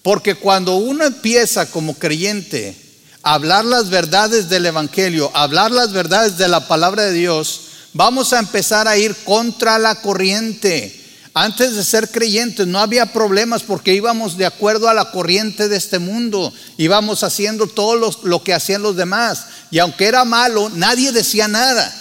Porque 0.01 0.35
cuando 0.35 0.77
uno 0.77 1.05
empieza 1.05 1.69
como 1.69 1.93
creyente 1.93 2.75
a 3.23 3.33
hablar 3.33 3.65
las 3.65 3.89
verdades 3.89 4.47
del 4.47 4.65
Evangelio, 4.65 5.29
a 5.33 5.43
hablar 5.43 5.71
las 5.71 5.91
verdades 5.91 6.37
de 6.37 6.47
la 6.47 6.67
palabra 6.67 7.03
de 7.03 7.13
Dios, 7.13 7.61
vamos 7.93 8.31
a 8.31 8.39
empezar 8.39 8.87
a 8.87 8.97
ir 8.97 9.15
contra 9.25 9.77
la 9.77 9.95
corriente. 10.01 11.06
Antes 11.39 11.75
de 11.75 11.83
ser 11.83 12.09
creyentes 12.09 12.65
no 12.65 12.79
había 12.79 13.13
problemas 13.13 13.61
porque 13.61 13.93
íbamos 13.93 14.37
de 14.37 14.47
acuerdo 14.47 14.89
a 14.89 14.95
la 14.95 15.11
corriente 15.11 15.69
de 15.69 15.77
este 15.77 15.99
mundo, 15.99 16.51
íbamos 16.77 17.21
haciendo 17.21 17.67
todo 17.67 18.11
lo, 18.23 18.43
que 18.43 18.55
hacían 18.55 18.81
los 18.81 18.95
demás. 18.95 19.45
Y 19.69 19.77
aunque 19.77 20.05
era 20.05 20.25
malo, 20.25 20.69
nadie 20.69 21.11
decía 21.11 21.47
nada, 21.47 21.93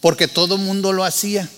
porque 0.00 0.28
todo 0.28 0.58
mundo 0.58 0.92
lo 0.92 1.04
hacía. 1.04 1.48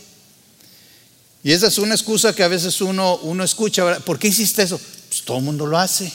Y 1.43 1.51
esa 1.51 1.67
es 1.67 1.79
una 1.79 1.97
excusa 1.97 2.33
que 2.33 2.45
a 2.45 2.49
veces 2.49 2.81
uno, 2.81 3.17
uno 3.23 3.43
escucha, 3.43 3.99
¿por 4.01 4.21
qué 4.21 4.29
hiciste 4.29 4.63
eso? 4.63 4.81
Pues 5.09 5.23
todo 5.23 5.39
el 5.39 5.45
mundo 5.45 5.67
lo 5.67 5.77
hace. 5.77 6.13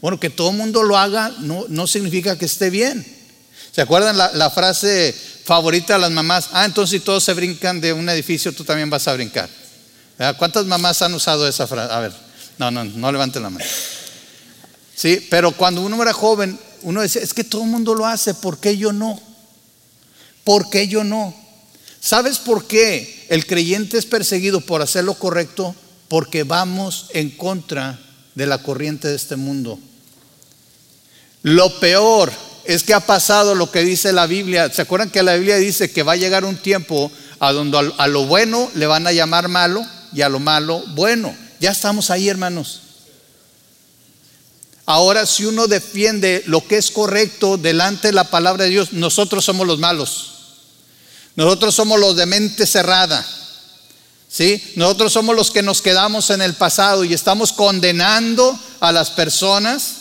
Bueno, 0.00 0.20
que 0.20 0.30
todo 0.30 0.50
el 0.50 0.56
mundo 0.58 0.84
lo 0.84 0.96
haga 0.96 1.34
no, 1.40 1.64
no 1.68 1.88
significa 1.88 2.38
que 2.38 2.44
esté 2.44 2.70
bien. 2.70 3.04
¿Se 3.72 3.80
acuerdan 3.80 4.16
la 4.16 4.50
frase 4.50 5.12
favorita 5.46 5.94
de 5.94 6.00
las 6.00 6.10
mamás. 6.10 6.48
Ah, 6.50 6.64
entonces 6.64 6.98
si 6.98 7.04
todos 7.04 7.22
se 7.22 7.32
brincan 7.32 7.80
de 7.80 7.92
un 7.92 8.08
edificio, 8.08 8.52
tú 8.52 8.64
también 8.64 8.90
vas 8.90 9.06
a 9.06 9.14
brincar. 9.14 9.48
¿Cuántas 10.38 10.66
mamás 10.66 11.00
han 11.02 11.14
usado 11.14 11.46
esa 11.46 11.68
frase? 11.68 11.92
A 11.94 12.00
ver, 12.00 12.12
no, 12.58 12.72
no, 12.72 12.84
no 12.84 13.12
levanten 13.12 13.44
la 13.44 13.50
mano. 13.50 13.64
Sí, 14.92 15.24
pero 15.30 15.52
cuando 15.52 15.82
uno 15.82 16.02
era 16.02 16.12
joven, 16.12 16.58
uno 16.82 17.00
decía, 17.00 17.22
es 17.22 17.32
que 17.32 17.44
todo 17.44 17.62
el 17.62 17.68
mundo 17.68 17.94
lo 17.94 18.06
hace, 18.06 18.34
¿por 18.34 18.58
qué 18.58 18.76
yo 18.76 18.92
no? 18.92 19.20
¿Por 20.42 20.68
qué 20.68 20.88
yo 20.88 21.04
no? 21.04 21.32
¿Sabes 22.00 22.38
por 22.38 22.66
qué 22.66 23.26
el 23.28 23.46
creyente 23.46 23.98
es 23.98 24.06
perseguido 24.06 24.60
por 24.60 24.82
hacer 24.82 25.04
lo 25.04 25.14
correcto? 25.14 25.76
Porque 26.08 26.42
vamos 26.42 27.06
en 27.14 27.30
contra 27.30 28.00
de 28.34 28.46
la 28.46 28.58
corriente 28.58 29.06
de 29.06 29.14
este 29.14 29.36
mundo. 29.36 29.78
Lo 31.42 31.78
peor 31.78 32.32
es 32.66 32.82
que 32.82 32.94
ha 32.94 33.00
pasado 33.00 33.54
lo 33.54 33.70
que 33.70 33.84
dice 33.84 34.12
la 34.12 34.26
Biblia. 34.26 34.72
¿Se 34.72 34.82
acuerdan 34.82 35.10
que 35.10 35.22
la 35.22 35.34
Biblia 35.34 35.56
dice 35.56 35.90
que 35.90 36.02
va 36.02 36.12
a 36.12 36.16
llegar 36.16 36.44
un 36.44 36.56
tiempo 36.56 37.10
a 37.38 37.52
donde 37.52 37.92
a 37.96 38.06
lo 38.06 38.26
bueno 38.26 38.70
le 38.74 38.86
van 38.86 39.06
a 39.06 39.12
llamar 39.12 39.48
malo 39.48 39.84
y 40.12 40.22
a 40.22 40.28
lo 40.28 40.38
malo 40.38 40.82
bueno? 40.88 41.34
Ya 41.60 41.70
estamos 41.70 42.10
ahí, 42.10 42.28
hermanos. 42.28 42.82
Ahora, 44.84 45.26
si 45.26 45.44
uno 45.44 45.66
defiende 45.66 46.44
lo 46.46 46.66
que 46.66 46.76
es 46.76 46.90
correcto 46.90 47.56
delante 47.56 48.08
de 48.08 48.12
la 48.12 48.24
palabra 48.24 48.64
de 48.64 48.70
Dios, 48.70 48.92
nosotros 48.92 49.44
somos 49.44 49.66
los 49.66 49.78
malos. 49.78 50.32
Nosotros 51.34 51.74
somos 51.74 51.98
los 51.98 52.16
de 52.16 52.26
mente 52.26 52.66
cerrada. 52.66 53.26
¿Sí? 54.28 54.62
Nosotros 54.76 55.12
somos 55.12 55.34
los 55.34 55.50
que 55.50 55.62
nos 55.62 55.82
quedamos 55.82 56.30
en 56.30 56.42
el 56.42 56.54
pasado 56.54 57.04
y 57.04 57.14
estamos 57.14 57.52
condenando 57.52 58.58
a 58.80 58.92
las 58.92 59.10
personas 59.10 59.94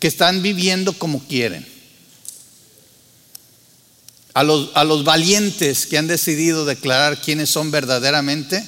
que 0.00 0.08
están 0.08 0.42
viviendo 0.42 0.92
como 0.94 1.20
quieren 1.26 1.77
a 4.38 4.44
los, 4.44 4.70
a 4.74 4.84
los 4.84 5.02
valientes 5.02 5.84
que 5.86 5.98
han 5.98 6.06
decidido 6.06 6.64
declarar 6.64 7.20
quiénes 7.20 7.50
son 7.50 7.72
verdaderamente 7.72 8.64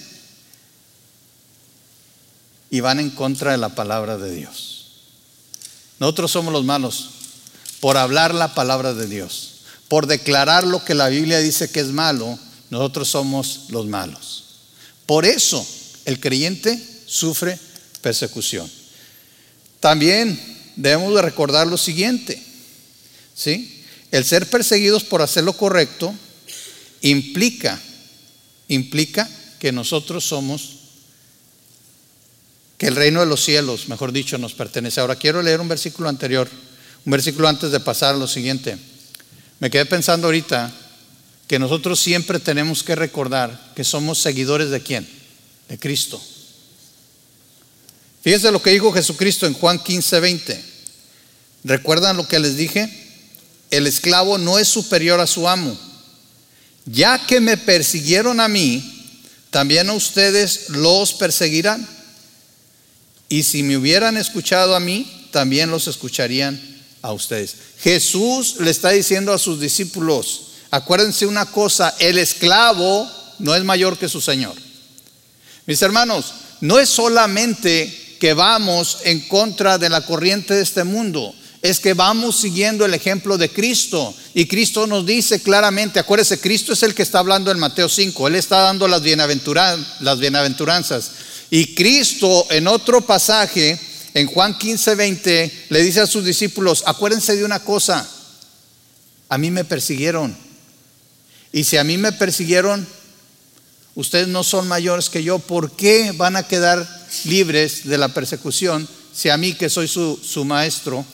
y 2.71 2.81
van 2.81 2.99
en 2.99 3.11
contra 3.11 3.53
de 3.53 3.59
la 3.59 3.69
palabra 3.69 4.19
de 4.19 4.35
Dios. 4.35 4.87
Nosotros 6.00 6.33
somos 6.33 6.53
los 6.53 6.65
malos 6.65 7.11
por 7.79 7.97
hablar 7.97 8.35
la 8.35 8.53
palabra 8.53 8.95
de 8.95 9.07
Dios, 9.07 9.61
por 9.87 10.09
declarar 10.09 10.67
lo 10.67 10.85
que 10.85 10.97
la 10.97 11.09
Biblia 11.09 11.39
dice 11.39 11.71
que 11.71 11.79
es 11.79 11.93
malo, 11.93 12.37
nosotros 12.71 13.09
somos 13.09 13.67
los 13.69 13.87
malos. 13.87 14.47
Por 15.07 15.25
eso 15.25 15.65
el 16.05 16.19
creyente 16.19 16.85
sufre 17.07 17.57
persecución. 18.03 18.69
También 19.79 20.73
debemos 20.75 21.15
de 21.15 21.23
recordar 21.23 21.69
lo 21.69 21.79
siguiente, 21.79 22.43
¿sí? 23.37 23.79
El 24.11 24.25
ser 24.25 24.49
perseguidos 24.50 25.05
por 25.05 25.23
hacer 25.23 25.45
lo 25.45 25.52
correcto 25.52 26.14
implica, 27.00 27.81
implica 28.69 29.29
que 29.59 29.73
nosotros 29.73 30.25
somos, 30.25 30.76
que 32.76 32.88
el 32.88 32.97
reino 32.97 33.21
de 33.21 33.26
los 33.26 33.45
cielos, 33.45 33.88
mejor 33.88 34.11
dicho, 34.11 34.38
nos 34.38 34.55
pertenece. 34.55 35.00
Ahora 35.00 35.17
quiero 35.17 35.43
leer 35.43 35.61
un 35.61 35.69
versículo 35.69 36.09
anterior, 36.09 36.49
un 37.05 37.11
versículo 37.11 37.47
antes 37.47 37.71
de 37.71 37.81
pasar 37.81 38.14
a 38.14 38.19
lo 38.19 38.26
siguiente. 38.26 38.79
Me 39.61 39.71
quedé 39.71 39.87
pensando 39.87 40.26
ahorita 40.26 40.73
que 41.47 41.59
nosotros 41.59 42.00
siempre 42.00 42.40
tenemos 42.40 42.83
que 42.83 42.95
recordar 42.95 43.73
que 43.76 43.85
somos 43.85 44.19
seguidores 44.19 44.71
de 44.71 44.81
quién? 44.83 45.09
De 45.69 45.79
Cristo. 45.79 46.21
Fíjense 48.23 48.50
lo 48.50 48.62
que 48.62 48.71
dijo 48.71 48.93
Jesucristo 48.93 49.47
en 49.47 49.55
Juan 49.55 49.79
15, 49.79 50.21
20. 50.21 50.64
¿Recuerdan 51.64 52.17
lo 52.17 52.29
que 52.29 52.38
les 52.38 52.57
dije? 52.57 53.00
El 53.71 53.87
esclavo 53.87 54.39
no 54.39 54.59
es 54.59 54.69
superior 54.69 55.21
a 55.21 55.27
su 55.27 55.49
amo. 55.49 55.79
Ya 56.87 57.25
que 57.27 57.41
me 57.41 57.57
persiguieron 57.57 58.41
a 58.41 58.49
mí, 58.49 59.17
también 59.50 59.91
a 59.91 59.95
ustedes 59.95 60.71
los 60.71 61.12
perseguirán. 61.15 61.87
Y 63.29 63.45
si 63.45 63.62
me 63.62 63.77
hubieran 63.77 64.17
escuchado 64.17 64.75
a 64.75 64.81
mí, 64.81 65.29
también 65.31 65.71
los 65.71 65.87
escucharían 65.87 66.61
a 67.03 67.12
ustedes. 67.12 67.55
Jesús 67.81 68.57
le 68.61 68.71
está 68.71 68.91
diciendo 68.91 69.33
a 69.33 69.39
sus 69.39 69.61
discípulos, 69.61 70.43
acuérdense 70.71 71.27
una 71.27 71.47
cosa, 71.47 71.95
el 71.99 72.19
esclavo 72.19 73.09
no 73.39 73.55
es 73.55 73.65
mayor 73.65 73.99
que 73.99 74.09
su 74.09 74.21
Señor. 74.21 74.55
Mis 75.67 75.81
hermanos, 75.83 76.35
no 76.61 76.79
es 76.79 76.89
solamente 76.89 78.17
que 78.21 78.35
vamos 78.35 78.99
en 79.05 79.21
contra 79.29 79.79
de 79.79 79.89
la 79.89 80.05
corriente 80.05 80.55
de 80.55 80.62
este 80.62 80.85
mundo, 80.85 81.35
es 81.62 81.79
que 81.79 81.95
vamos 81.95 82.40
siguiendo 82.40 82.85
el 82.85 82.95
ejemplo 82.95 83.37
de 83.37 83.50
Cristo. 83.50 84.14
Y 84.35 84.47
Cristo 84.47 84.87
nos 84.87 85.05
dice 85.05 85.43
claramente, 85.43 85.99
acuérdese, 85.99 86.40
Cristo 86.40 86.73
es 86.73 86.83
el 86.83 86.95
que 86.95 87.02
está 87.02 87.19
hablando 87.19 87.50
en 87.50 87.59
Mateo 87.59 87.88
5, 87.88 88.29
Él 88.29 88.37
está 88.37 88.61
dando 88.61 88.88
las, 88.88 89.02
las 90.00 90.19
bienaventuranzas. 90.19 91.11
Y 91.50 91.75
Cristo 91.75 92.47
en 92.50 92.67
otro 92.67 93.02
pasaje, 93.02 93.79
en 94.14 94.26
Juan 94.26 94.57
15, 94.57 94.95
20, 94.95 95.67
le 95.69 95.83
dice 95.83 96.00
a 96.00 96.07
sus 96.07 96.25
discípulos, 96.25 96.85
acuérdense 96.87 97.37
de 97.37 97.45
una 97.45 97.61
cosa, 97.61 98.09
a 99.29 99.37
mí 99.37 99.50
me 99.50 99.64
persiguieron. 99.64 100.37
Y 101.52 101.64
si 101.64 101.76
a 101.76 101.85
mí 101.85 101.99
me 101.99 102.12
persiguieron, 102.12 102.87
ustedes 103.97 104.29
no 104.29 104.45
son 104.45 104.67
mayores 104.69 105.11
que 105.11 105.23
yo, 105.23 105.40
¿por 105.40 105.73
qué 105.73 106.12
van 106.17 106.37
a 106.37 106.47
quedar 106.47 106.88
libres 107.25 107.87
de 107.87 107.99
la 107.99 108.09
persecución 108.09 108.88
si 109.12 109.29
a 109.29 109.37
mí 109.37 109.55
que 109.55 109.69
soy 109.69 109.88
su, 109.88 110.19
su 110.23 110.45
maestro? 110.45 111.05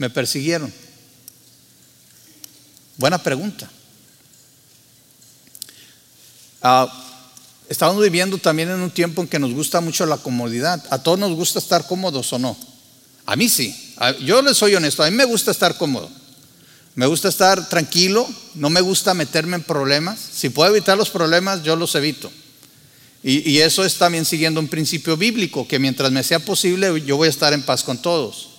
Me 0.00 0.08
persiguieron? 0.08 0.72
Buena 2.96 3.22
pregunta. 3.22 3.70
Ah, 6.62 6.90
estamos 7.68 8.02
viviendo 8.02 8.38
también 8.38 8.70
en 8.70 8.80
un 8.80 8.90
tiempo 8.90 9.20
en 9.20 9.28
que 9.28 9.38
nos 9.38 9.52
gusta 9.52 9.82
mucho 9.82 10.06
la 10.06 10.16
comodidad. 10.16 10.82
¿A 10.88 11.02
todos 11.02 11.18
nos 11.18 11.32
gusta 11.32 11.58
estar 11.58 11.86
cómodos 11.86 12.32
o 12.32 12.38
no? 12.38 12.56
A 13.26 13.36
mí 13.36 13.50
sí. 13.50 13.94
Yo 14.24 14.40
les 14.40 14.56
soy 14.56 14.74
honesto, 14.74 15.02
a 15.02 15.10
mí 15.10 15.14
me 15.14 15.26
gusta 15.26 15.50
estar 15.50 15.76
cómodo. 15.76 16.10
Me 16.94 17.04
gusta 17.04 17.28
estar 17.28 17.68
tranquilo, 17.68 18.26
no 18.54 18.70
me 18.70 18.80
gusta 18.80 19.12
meterme 19.12 19.56
en 19.56 19.62
problemas. 19.62 20.18
Si 20.18 20.48
puedo 20.48 20.70
evitar 20.70 20.96
los 20.96 21.10
problemas, 21.10 21.62
yo 21.62 21.76
los 21.76 21.94
evito. 21.94 22.32
Y, 23.22 23.50
y, 23.50 23.60
eso 23.60 23.84
es 23.84 23.98
también 23.98 24.24
siguiendo 24.24 24.60
un 24.60 24.68
principio 24.68 25.18
bíblico, 25.18 25.68
que 25.68 25.78
mientras 25.78 26.10
me 26.10 26.22
sea 26.22 26.38
posible, 26.38 27.02
yo 27.04 27.18
voy 27.18 27.26
a 27.26 27.30
estar 27.30 27.52
en 27.52 27.62
paz 27.62 27.84
con 27.84 28.00
todos. 28.00 28.49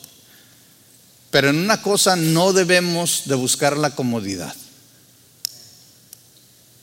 Pero 1.31 1.49
en 1.49 1.57
una 1.57 1.81
cosa 1.81 2.15
no 2.15 2.53
debemos 2.53 3.23
de 3.25 3.35
buscar 3.35 3.77
la 3.77 3.95
comodidad, 3.95 4.53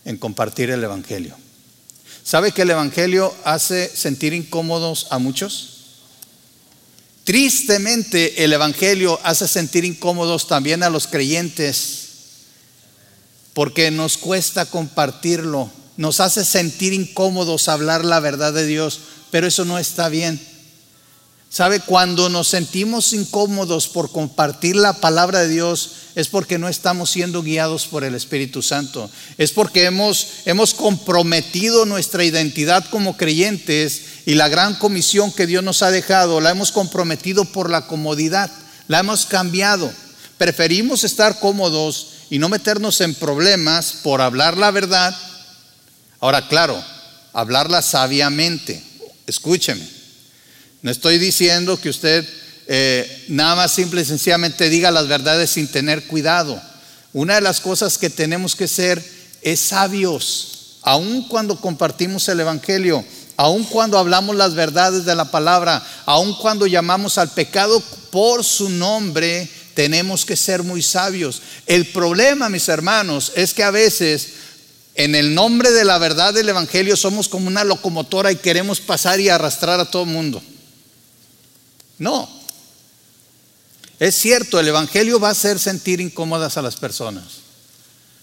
en 0.04 0.16
compartir 0.16 0.70
el 0.70 0.82
Evangelio. 0.82 1.36
¿Sabe 2.24 2.52
que 2.52 2.62
el 2.62 2.70
Evangelio 2.70 3.34
hace 3.44 3.88
sentir 3.94 4.32
incómodos 4.32 5.06
a 5.10 5.18
muchos? 5.18 5.74
Tristemente 7.24 8.42
el 8.42 8.54
Evangelio 8.54 9.20
hace 9.22 9.46
sentir 9.46 9.84
incómodos 9.84 10.48
también 10.48 10.82
a 10.82 10.88
los 10.88 11.06
creyentes 11.06 12.08
porque 13.52 13.90
nos 13.90 14.16
cuesta 14.16 14.66
compartirlo, 14.66 15.70
nos 15.96 16.20
hace 16.20 16.44
sentir 16.44 16.92
incómodos 16.92 17.68
hablar 17.68 18.04
la 18.04 18.20
verdad 18.20 18.52
de 18.52 18.64
Dios, 18.66 19.00
pero 19.30 19.46
eso 19.46 19.64
no 19.64 19.78
está 19.78 20.08
bien. 20.08 20.40
¿Sabe? 21.50 21.80
Cuando 21.80 22.28
nos 22.28 22.48
sentimos 22.48 23.14
incómodos 23.14 23.88
por 23.88 24.12
compartir 24.12 24.76
la 24.76 24.92
palabra 24.92 25.40
de 25.40 25.48
Dios 25.48 25.92
es 26.14 26.28
porque 26.28 26.58
no 26.58 26.68
estamos 26.68 27.10
siendo 27.10 27.42
guiados 27.42 27.86
por 27.86 28.04
el 28.04 28.14
Espíritu 28.14 28.60
Santo. 28.60 29.10
Es 29.38 29.52
porque 29.52 29.84
hemos, 29.84 30.26
hemos 30.44 30.74
comprometido 30.74 31.86
nuestra 31.86 32.22
identidad 32.22 32.84
como 32.90 33.16
creyentes 33.16 34.02
y 34.26 34.34
la 34.34 34.48
gran 34.48 34.74
comisión 34.74 35.32
que 35.32 35.46
Dios 35.46 35.64
nos 35.64 35.82
ha 35.82 35.90
dejado, 35.90 36.40
la 36.42 36.50
hemos 36.50 36.70
comprometido 36.70 37.46
por 37.46 37.70
la 37.70 37.86
comodidad, 37.86 38.50
la 38.86 38.98
hemos 38.98 39.24
cambiado. 39.24 39.90
Preferimos 40.36 41.02
estar 41.02 41.40
cómodos 41.40 42.08
y 42.28 42.38
no 42.38 42.50
meternos 42.50 43.00
en 43.00 43.14
problemas 43.14 43.94
por 44.02 44.20
hablar 44.20 44.58
la 44.58 44.70
verdad. 44.70 45.16
Ahora, 46.20 46.46
claro, 46.46 46.82
hablarla 47.32 47.80
sabiamente. 47.80 48.82
Escúcheme. 49.26 49.97
No 50.82 50.90
estoy 50.90 51.18
diciendo 51.18 51.80
que 51.80 51.88
usted 51.88 52.26
eh, 52.68 53.24
nada 53.28 53.56
más 53.56 53.72
simple 53.72 54.02
y 54.02 54.04
sencillamente 54.04 54.68
diga 54.68 54.90
las 54.90 55.08
verdades 55.08 55.50
sin 55.50 55.68
tener 55.68 56.04
cuidado. 56.04 56.60
Una 57.12 57.36
de 57.36 57.40
las 57.40 57.60
cosas 57.60 57.98
que 57.98 58.10
tenemos 58.10 58.54
que 58.54 58.68
ser 58.68 59.02
es 59.42 59.58
sabios, 59.58 60.78
aun 60.82 61.26
cuando 61.28 61.60
compartimos 61.60 62.28
el 62.28 62.40
Evangelio, 62.40 63.04
aun 63.36 63.64
cuando 63.64 63.98
hablamos 63.98 64.36
las 64.36 64.54
verdades 64.54 65.04
de 65.04 65.14
la 65.14 65.30
palabra, 65.30 65.82
aun 66.04 66.34
cuando 66.34 66.66
llamamos 66.66 67.18
al 67.18 67.30
pecado 67.30 67.82
por 68.10 68.44
su 68.44 68.68
nombre, 68.68 69.48
tenemos 69.74 70.26
que 70.26 70.36
ser 70.36 70.62
muy 70.62 70.82
sabios. 70.82 71.40
El 71.66 71.86
problema, 71.86 72.48
mis 72.48 72.68
hermanos, 72.68 73.32
es 73.34 73.54
que 73.54 73.62
a 73.62 73.70
veces 73.70 74.28
en 74.94 75.14
el 75.14 75.34
nombre 75.34 75.70
de 75.70 75.84
la 75.84 75.98
verdad 75.98 76.34
del 76.34 76.48
Evangelio 76.48 76.96
somos 76.96 77.28
como 77.28 77.46
una 77.46 77.64
locomotora 77.64 78.30
y 78.30 78.36
queremos 78.36 78.80
pasar 78.80 79.20
y 79.20 79.28
arrastrar 79.28 79.80
a 79.80 79.90
todo 79.90 80.02
el 80.02 80.10
mundo. 80.10 80.42
No. 81.98 82.28
Es 83.98 84.14
cierto, 84.14 84.60
el 84.60 84.68
Evangelio 84.68 85.18
va 85.18 85.28
a 85.28 85.32
hacer 85.32 85.58
sentir 85.58 86.00
incómodas 86.00 86.56
a 86.56 86.62
las 86.62 86.76
personas, 86.76 87.24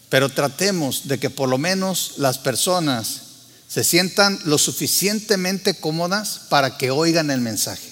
pero 0.10 0.30
tratemos 0.30 1.08
de 1.08 1.20
que 1.20 1.30
por 1.30 1.50
lo 1.50 1.58
menos 1.58 2.14
las 2.18 2.38
personas 2.38 3.22
se 3.68 3.84
sientan 3.84 4.40
lo 4.46 4.58
suficientemente 4.58 5.74
cómodas 5.76 6.42
para 6.50 6.78
que 6.78 6.92
oigan 6.92 7.30
el 7.30 7.42
mensaje. 7.42 7.92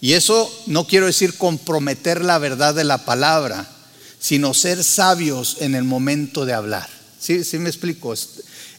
Y 0.00 0.14
eso 0.14 0.50
no 0.66 0.86
quiero 0.86 1.06
decir 1.06 1.36
comprometer 1.36 2.24
la 2.24 2.38
verdad 2.38 2.74
de 2.74 2.84
la 2.84 3.04
palabra, 3.04 3.68
sino 4.18 4.54
ser 4.54 4.82
sabios 4.82 5.58
en 5.60 5.74
el 5.74 5.84
momento 5.84 6.46
de 6.46 6.54
hablar. 6.54 6.88
¿Sí, 7.20 7.44
sí 7.44 7.58
me 7.58 7.68
explico? 7.68 8.14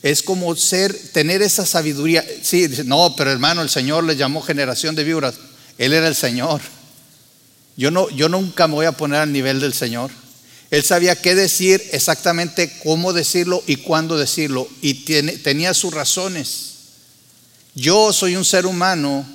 Es, 0.01 0.23
como 0.23 0.53
ser, 0.55 0.93
tener 1.13 1.41
esa 1.41 1.65
sabiduría. 1.65 2.25
Sí, 2.41 2.67
no, 2.85 3.15
pero 3.15 3.31
hermano, 3.31 3.61
el 3.61 3.69
Señor 3.69 4.03
le 4.03 4.17
llamó 4.17 4.41
generación 4.41 4.95
de 4.95 5.05
víboras. 5.05 5.35
Él 5.77 5.93
era 5.93 6.07
el 6.07 6.15
Señor. 6.15 6.61
Yo, 7.75 7.91
no, 7.91 8.09
yo 8.09 8.29
nunca 8.29 8.67
me 8.67 8.75
voy 8.75 8.85
a 8.85 8.91
poner 8.91 9.21
al 9.21 9.31
nivel 9.31 9.59
del 9.59 9.73
Señor. 9.73 10.11
Él 10.69 10.83
sabía 10.83 11.15
qué 11.15 11.35
decir, 11.35 11.83
exactamente 11.91 12.79
cómo 12.83 13.13
decirlo 13.13 13.63
y 13.67 13.77
cuándo 13.77 14.17
decirlo. 14.17 14.67
Y 14.81 14.93
tenía 15.43 15.73
sus 15.73 15.93
razones. 15.93 16.73
Yo 17.75 18.13
soy 18.13 18.35
un 18.35 18.45
ser 18.45 18.65
humano 18.65 19.25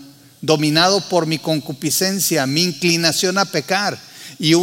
dominado 0.40 1.01
por 1.09 1.27
mi 1.27 1.38
concupiscencia, 1.38 2.46
mi 2.46 2.62
inclinación 2.62 3.38
a 3.38 3.44
pecar 3.44 3.98
y, 4.38 4.55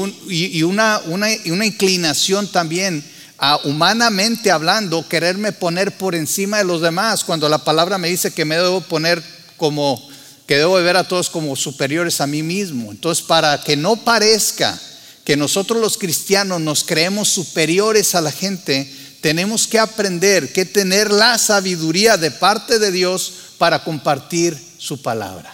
una, 0.64 1.02
una, 1.06 1.30
inclinación 1.66 2.48
también 2.48 3.04
a 3.38 3.58
humanamente 3.66 4.52
hablando, 4.52 5.08
quererme 5.10 5.52
poner 5.52 5.98
por 5.98 6.16
encima 6.16 6.60
de 6.60 6.64
los 6.64 6.82
demás, 6.82 7.26
cuando 7.26 7.50
la 7.50 7.58
palabra 7.58 7.98
me 7.98 8.08
dice 8.08 8.32
que 8.32 8.46
me 8.46 8.56
debo 8.56 8.80
poner 8.82 9.22
como 9.58 10.02
que 10.46 10.58
debo 10.58 10.74
ver 10.76 10.98
a 10.98 11.08
todos 11.08 11.30
como 11.30 11.56
superiores 11.56 12.22
a 12.22 12.28
mí 12.28 12.44
mismo. 12.44 12.92
Entonces, 12.92 13.24
para 13.26 13.62
que 13.62 13.76
no 13.76 13.98
parezca 13.98 14.80
que 15.24 15.36
nosotros 15.36 15.82
los 15.82 15.98
cristianos 15.98 16.62
nos 16.62 16.84
creemos 16.84 17.30
superiores 17.30 18.14
a 18.14 18.22
la 18.22 18.32
gente, 18.32 18.92
tenemos 19.22 19.66
que 19.66 19.80
aprender 19.80 20.54
que 20.54 20.66
tener 20.66 21.12
la 21.12 21.40
sabiduría 21.40 22.18
de 22.18 22.30
parte 22.30 22.78
de 22.78 22.92
Dios 22.92 23.34
para 23.58 23.84
compartir 23.84 24.56
su 24.78 25.02
palabra. 25.02 25.52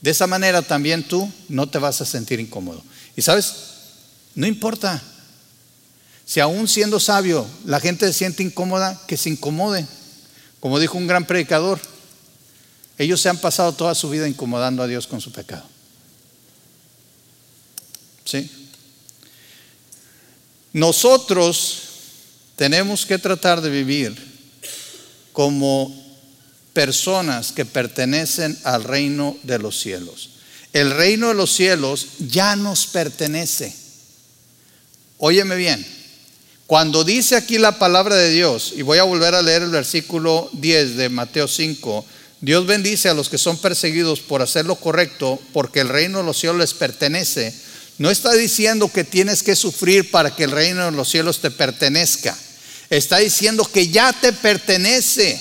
De 0.00 0.12
esa 0.12 0.28
manera 0.28 0.62
también 0.62 1.02
tú 1.02 1.28
no 1.48 1.68
te 1.68 1.78
vas 1.78 2.00
a 2.00 2.06
sentir 2.06 2.38
incómodo. 2.38 2.84
Y 3.16 3.22
sabes, 3.22 3.52
no 4.36 4.46
importa. 4.46 5.02
Si 6.24 6.38
aún 6.38 6.68
siendo 6.68 7.00
sabio 7.00 7.44
la 7.64 7.80
gente 7.80 8.06
se 8.06 8.12
siente 8.12 8.44
incómoda, 8.44 9.00
que 9.08 9.16
se 9.16 9.30
incomode. 9.30 9.84
Como 10.60 10.78
dijo 10.78 10.98
un 10.98 11.08
gran 11.08 11.26
predicador, 11.26 11.80
ellos 12.98 13.20
se 13.20 13.28
han 13.28 13.38
pasado 13.38 13.72
toda 13.72 13.94
su 13.94 14.08
vida 14.10 14.28
incomodando 14.28 14.82
a 14.82 14.86
Dios 14.86 15.06
con 15.06 15.20
su 15.20 15.32
pecado. 15.32 15.64
¿Sí? 18.24 18.50
Nosotros 20.72 21.82
tenemos 22.56 23.06
que 23.06 23.18
tratar 23.18 23.60
de 23.60 23.70
vivir 23.70 24.14
como 25.32 25.94
personas 26.72 27.52
que 27.52 27.64
pertenecen 27.64 28.58
al 28.64 28.84
reino 28.84 29.36
de 29.42 29.58
los 29.58 29.78
cielos. 29.78 30.30
El 30.72 30.90
reino 30.90 31.28
de 31.28 31.34
los 31.34 31.50
cielos 31.50 32.06
ya 32.18 32.56
nos 32.56 32.86
pertenece. 32.86 33.74
Óyeme 35.18 35.56
bien, 35.56 35.86
cuando 36.66 37.04
dice 37.04 37.36
aquí 37.36 37.58
la 37.58 37.78
palabra 37.78 38.16
de 38.16 38.30
Dios, 38.30 38.74
y 38.76 38.82
voy 38.82 38.98
a 38.98 39.04
volver 39.04 39.34
a 39.34 39.42
leer 39.42 39.62
el 39.62 39.70
versículo 39.70 40.50
10 40.52 40.96
de 40.96 41.08
Mateo 41.08 41.48
5, 41.48 42.04
Dios 42.40 42.66
bendice 42.66 43.08
a 43.08 43.14
los 43.14 43.28
que 43.28 43.38
son 43.38 43.58
perseguidos 43.58 44.20
por 44.20 44.42
hacer 44.42 44.66
lo 44.66 44.76
correcto, 44.76 45.40
porque 45.52 45.80
el 45.80 45.88
reino 45.88 46.18
de 46.18 46.24
los 46.24 46.38
cielos 46.38 46.58
les 46.58 46.74
pertenece. 46.74 47.54
No 47.98 48.10
está 48.10 48.32
diciendo 48.34 48.90
que 48.92 49.04
tienes 49.04 49.42
que 49.42 49.56
sufrir 49.56 50.10
para 50.10 50.34
que 50.36 50.44
el 50.44 50.50
reino 50.50 50.84
de 50.84 50.92
los 50.92 51.08
cielos 51.08 51.40
te 51.40 51.50
pertenezca. 51.50 52.36
Está 52.90 53.18
diciendo 53.18 53.64
que 53.64 53.88
ya 53.88 54.12
te 54.12 54.32
pertenece. 54.32 55.40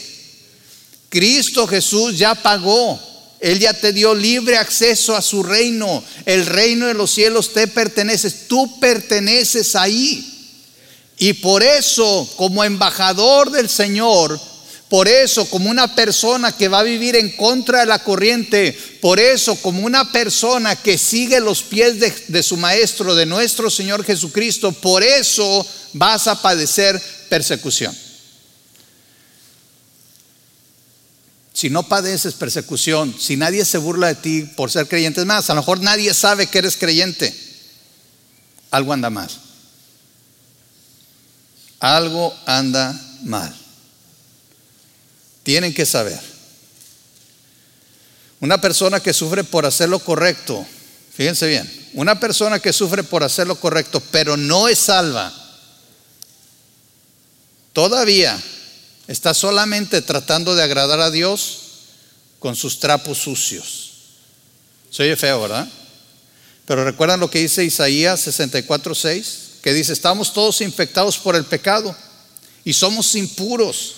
Cristo 1.10 1.68
Jesús 1.68 2.18
ya 2.18 2.34
pagó. 2.34 3.00
Él 3.42 3.60
ya 3.60 3.74
te 3.74 3.92
dio 3.92 4.16
libre 4.16 4.58
acceso 4.58 5.16
a 5.16 5.22
su 5.22 5.44
reino. 5.44 6.02
El 6.26 6.46
reino 6.46 6.88
de 6.88 6.94
los 6.94 7.12
cielos 7.14 7.54
te 7.54 7.68
pertenece. 7.68 8.32
Tú 8.32 8.80
perteneces 8.80 9.76
ahí. 9.76 10.32
Y 11.18 11.34
por 11.34 11.62
eso, 11.62 12.28
como 12.38 12.64
embajador 12.64 13.52
del 13.52 13.70
Señor, 13.70 14.40
por 14.90 15.08
eso, 15.08 15.46
como 15.50 15.70
una 15.70 15.96
persona 15.96 16.52
que 16.52 16.68
va 16.68 16.80
a 16.80 16.84
vivir 16.84 17.16
en 17.16 17.32
contra 17.32 17.80
de 17.80 17.86
la 17.88 18.00
corriente, 18.00 18.72
por 19.02 19.20
eso, 19.20 19.56
como 19.56 19.84
una 19.84 20.12
persona 20.12 20.76
que 20.76 21.00
sigue 21.00 21.40
los 21.40 21.64
pies 21.64 22.00
de, 22.28 22.44
su 22.44 22.56
Maestro, 22.56 23.16
de 23.16 23.26
nuestro 23.26 23.72
Señor 23.72 24.04
Jesucristo, 24.04 24.72
por 24.72 25.02
eso 25.02 25.66
vas 25.94 26.28
a 26.28 26.40
padecer 26.40 27.02
persecución. 27.30 27.98
Si 31.52 31.70
no 31.70 31.88
padeces 31.88 32.36
persecución, 32.36 33.16
si 33.20 33.38
nadie 33.38 33.66
se 33.66 33.80
burla 33.80 34.08
de 34.08 34.16
ti 34.16 34.42
por 34.56 34.70
ser 34.70 34.88
creyente, 34.88 35.22
es 35.22 35.26
más, 35.26 35.50
a 35.50 35.56
lo 35.56 35.62
mejor 35.62 35.82
nadie 35.82 36.14
sabe 36.14 36.46
que 36.46 36.60
eres 36.60 36.78
creyente, 36.78 37.34
algo 38.70 38.94
anda 38.94 39.10
mal. 39.10 39.30
Algo 41.80 42.36
anda 42.46 43.00
mal. 43.24 43.65
Tienen 45.46 45.74
que 45.74 45.86
saber. 45.86 46.20
Una 48.42 48.60
persona 48.60 49.00
que 49.00 49.14
sufre 49.14 49.46
por 49.46 49.66
hacer 49.66 49.88
lo 49.88 50.00
correcto, 50.00 50.66
fíjense 51.16 51.48
bien, 51.48 51.90
una 51.94 52.20
persona 52.20 52.60
que 52.60 52.74
sufre 52.74 53.04
por 53.04 53.24
hacer 53.24 53.48
lo 53.48 53.58
correcto, 53.58 54.04
pero 54.12 54.36
no 54.36 54.68
es 54.68 54.80
salva, 54.80 55.34
todavía 57.72 58.38
Está 59.08 59.34
solamente 59.36 60.02
tratando 60.02 60.56
de 60.56 60.64
agradar 60.64 61.00
a 61.00 61.12
Dios 61.12 61.60
con 62.40 62.56
sus 62.56 62.80
trapos 62.80 63.20
sucios. 63.20 63.92
Se 64.90 65.04
oye 65.04 65.16
feo, 65.16 65.42
¿verdad? 65.42 65.68
Pero 66.66 66.84
recuerdan 66.84 67.20
lo 67.20 67.30
que 67.30 67.40
dice 67.40 67.64
Isaías 67.64 68.26
64:6, 68.28 69.62
que 69.62 69.74
dice, 69.74 69.94
estamos 69.94 70.34
todos 70.34 70.62
infectados 70.62 71.18
por 71.20 71.36
el 71.36 71.46
pecado 71.46 71.96
y 72.64 72.74
somos 72.74 73.14
impuros. 73.16 73.96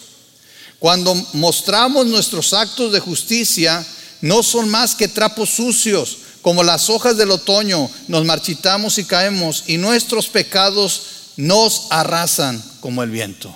Cuando 0.79 1.15
mostramos 1.33 2.05
nuestros 2.05 2.53
actos 2.53 2.91
de 2.91 2.99
justicia, 2.99 3.85
no 4.21 4.43
son 4.43 4.69
más 4.69 4.95
que 4.95 5.07
trapos 5.07 5.49
sucios, 5.49 6.17
como 6.41 6.63
las 6.63 6.89
hojas 6.89 7.17
del 7.17 7.31
otoño, 7.31 7.89
nos 8.07 8.23
marchitamos 8.23 8.97
y 8.97 9.03
caemos, 9.03 9.63
y 9.67 9.77
nuestros 9.77 10.27
pecados 10.27 11.01
nos 11.35 11.87
arrasan 11.89 12.63
como 12.79 13.03
el 13.03 13.09
viento. 13.09 13.53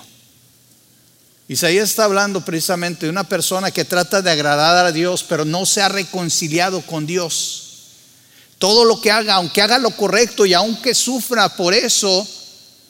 Isaías 1.48 1.90
está 1.90 2.04
hablando 2.04 2.44
precisamente 2.44 3.06
de 3.06 3.10
una 3.10 3.24
persona 3.24 3.70
que 3.70 3.84
trata 3.84 4.22
de 4.22 4.30
agradar 4.30 4.86
a 4.86 4.92
Dios, 4.92 5.24
pero 5.28 5.44
no 5.44 5.66
se 5.66 5.82
ha 5.82 5.88
reconciliado 5.88 6.80
con 6.82 7.06
Dios. 7.06 7.62
Todo 8.58 8.84
lo 8.84 9.00
que 9.00 9.10
haga, 9.10 9.34
aunque 9.34 9.60
haga 9.60 9.78
lo 9.78 9.90
correcto 9.90 10.46
y 10.46 10.54
aunque 10.54 10.94
sufra 10.94 11.56
por 11.56 11.74
eso, 11.74 12.26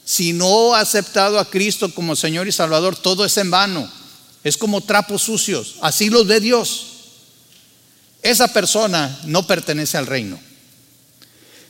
si 0.04 0.32
no 0.32 0.74
ha 0.74 0.80
aceptado 0.80 1.38
a 1.38 1.48
Cristo 1.48 1.92
como 1.94 2.14
Señor 2.14 2.46
y 2.46 2.52
Salvador, 2.52 2.96
todo 2.96 3.24
es 3.24 3.36
en 3.36 3.50
vano. 3.50 3.90
Es 4.44 4.56
como 4.56 4.80
trapos 4.80 5.22
sucios. 5.22 5.76
Así 5.80 6.10
los 6.10 6.26
ve 6.26 6.40
Dios. 6.40 6.86
Esa 8.22 8.52
persona 8.52 9.20
no 9.24 9.46
pertenece 9.46 9.96
al 9.96 10.06
reino. 10.06 10.38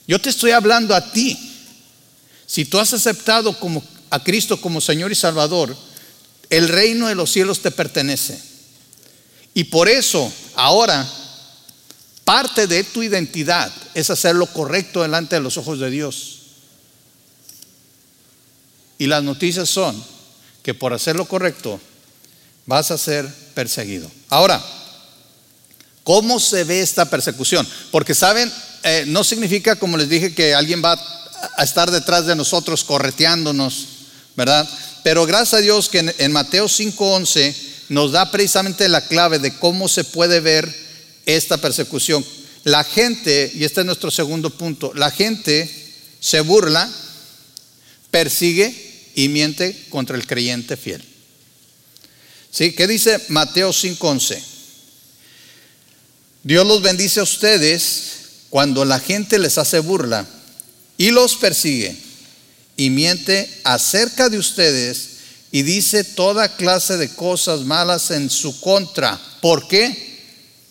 Yo 0.06 0.20
te 0.20 0.30
estoy 0.30 0.50
hablando 0.50 0.94
a 0.94 1.12
ti. 1.12 1.38
Si 2.46 2.64
tú 2.64 2.78
has 2.78 2.92
aceptado 2.92 3.58
como, 3.58 3.82
a 4.10 4.22
Cristo 4.22 4.60
como 4.60 4.80
Señor 4.80 5.12
y 5.12 5.14
Salvador, 5.14 5.74
el 6.50 6.68
reino 6.68 7.08
de 7.08 7.14
los 7.14 7.30
cielos 7.30 7.60
te 7.60 7.70
pertenece. 7.70 8.40
Y 9.54 9.64
por 9.64 9.88
eso 9.88 10.32
ahora 10.54 11.10
parte 12.24 12.66
de 12.66 12.84
tu 12.84 13.02
identidad 13.02 13.72
es 13.94 14.10
hacer 14.10 14.34
lo 14.34 14.46
correcto 14.46 15.02
delante 15.02 15.36
de 15.36 15.42
los 15.42 15.56
ojos 15.56 15.78
de 15.78 15.90
Dios. 15.90 16.38
Y 18.98 19.06
las 19.06 19.22
noticias 19.22 19.68
son 19.68 20.02
que 20.62 20.74
por 20.74 20.92
hacer 20.92 21.16
lo 21.16 21.26
correcto 21.26 21.80
vas 22.66 22.90
a 22.90 22.98
ser 22.98 23.28
perseguido. 23.54 24.10
Ahora, 24.28 24.62
¿cómo 26.04 26.40
se 26.40 26.64
ve 26.64 26.80
esta 26.80 27.08
persecución? 27.10 27.66
Porque 27.90 28.14
saben, 28.14 28.50
eh, 28.84 29.04
no 29.06 29.24
significa, 29.24 29.76
como 29.76 29.96
les 29.96 30.08
dije, 30.08 30.34
que 30.34 30.54
alguien 30.54 30.82
va 30.84 30.98
a 31.56 31.64
estar 31.64 31.90
detrás 31.90 32.26
de 32.26 32.36
nosotros 32.36 32.84
correteándonos, 32.84 33.86
¿verdad? 34.36 34.68
Pero 35.02 35.26
gracias 35.26 35.54
a 35.54 35.62
Dios 35.62 35.88
que 35.88 36.14
en, 36.16 36.32
Mateo 36.32 36.68
5:11 36.68 37.54
nos 37.88 38.12
da 38.12 38.30
precisamente 38.30 38.88
la 38.88 39.06
clave 39.06 39.38
de 39.38 39.56
cómo 39.58 39.88
se 39.88 40.04
puede 40.04 40.40
ver 40.40 40.72
esta 41.26 41.58
persecución. 41.58 42.24
La 42.64 42.84
gente, 42.84 43.50
y 43.54 43.64
este 43.64 43.80
es 43.80 43.86
nuestro 43.86 44.10
segundo 44.10 44.50
punto, 44.50 44.92
la 44.94 45.10
gente 45.10 45.68
se 46.20 46.40
burla, 46.40 46.88
persigue 48.10 49.10
y 49.16 49.28
miente 49.28 49.86
contra 49.90 50.16
el 50.16 50.26
creyente 50.26 50.76
fiel. 50.76 51.11
¿Sí? 52.52 52.72
¿Qué 52.72 52.86
dice 52.86 53.18
Mateo 53.28 53.72
5:11? 53.72 54.40
Dios 56.44 56.66
los 56.66 56.82
bendice 56.82 57.20
a 57.20 57.22
ustedes 57.22 58.12
cuando 58.50 58.84
la 58.84 59.00
gente 59.00 59.38
les 59.38 59.56
hace 59.56 59.78
burla 59.78 60.26
y 60.98 61.10
los 61.10 61.36
persigue 61.36 61.96
y 62.76 62.90
miente 62.90 63.48
acerca 63.64 64.28
de 64.28 64.38
ustedes 64.38 65.08
y 65.50 65.62
dice 65.62 66.04
toda 66.04 66.56
clase 66.56 66.98
de 66.98 67.14
cosas 67.14 67.60
malas 67.60 68.10
en 68.10 68.28
su 68.28 68.60
contra. 68.60 69.18
¿Por 69.40 69.66
qué? 69.66 70.20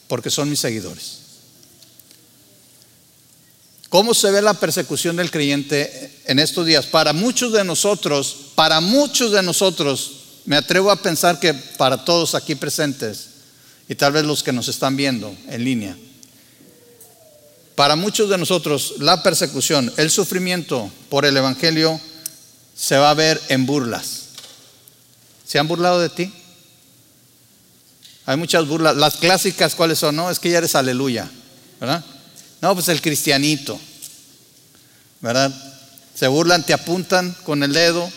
Porque 0.07 0.29
son 0.29 0.49
mis 0.49 0.59
seguidores. 0.59 1.17
¿Cómo 3.89 4.13
se 4.13 4.29
ve 4.29 4.41
la 4.41 4.53
persecución 4.53 5.15
del 5.15 5.31
creyente 5.31 6.21
en 6.25 6.37
estos 6.37 6.65
días? 6.65 6.85
Para 6.85 7.11
muchos 7.11 7.51
de 7.53 7.63
nosotros, 7.63 8.35
para 8.55 8.79
muchos 8.79 9.31
de 9.31 9.43
nosotros, 9.43 10.20
me 10.45 10.55
atrevo 10.55 10.91
a 10.91 10.95
pensar 10.95 11.39
que 11.39 11.53
para 11.53 12.03
todos 12.03 12.35
aquí 12.35 12.55
presentes 12.55 13.27
y 13.87 13.95
tal 13.95 14.13
vez 14.13 14.23
los 14.23 14.43
que 14.43 14.51
nos 14.51 14.67
están 14.67 14.95
viendo 14.95 15.35
en 15.47 15.63
línea, 15.63 15.97
para 17.75 17.95
muchos 17.95 18.29
de 18.29 18.37
nosotros 18.37 18.95
la 18.99 19.23
persecución, 19.23 19.91
el 19.97 20.11
sufrimiento 20.11 20.91
por 21.09 21.25
el 21.25 21.35
Evangelio 21.37 21.99
se 22.75 22.97
va 22.97 23.11
a 23.11 23.15
ver 23.15 23.41
en 23.49 23.65
burlas. 23.65 24.21
¿Se 25.45 25.59
han 25.59 25.67
burlado 25.67 25.99
de 25.99 26.09
ti? 26.09 26.33
Hay 28.25 28.37
muchas 28.37 28.67
burlas. 28.67 28.95
Las 28.95 29.17
clásicas, 29.17 29.75
¿cuáles 29.75 29.99
son? 29.99 30.15
No, 30.15 30.29
es 30.29 30.39
que 30.39 30.49
ya 30.49 30.59
eres 30.59 30.75
aleluya, 30.75 31.29
¿verdad? 31.79 32.03
No, 32.61 32.73
pues 32.73 32.87
el 32.89 33.01
cristianito, 33.01 33.79
¿verdad? 35.19 35.51
Se 36.15 36.27
burlan, 36.27 36.63
te 36.63 36.73
apuntan 36.73 37.35
con 37.43 37.63
el 37.63 37.73
dedo. 37.73 38.11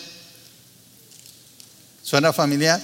¿Suena 2.05 2.35
familiar? 2.35 2.83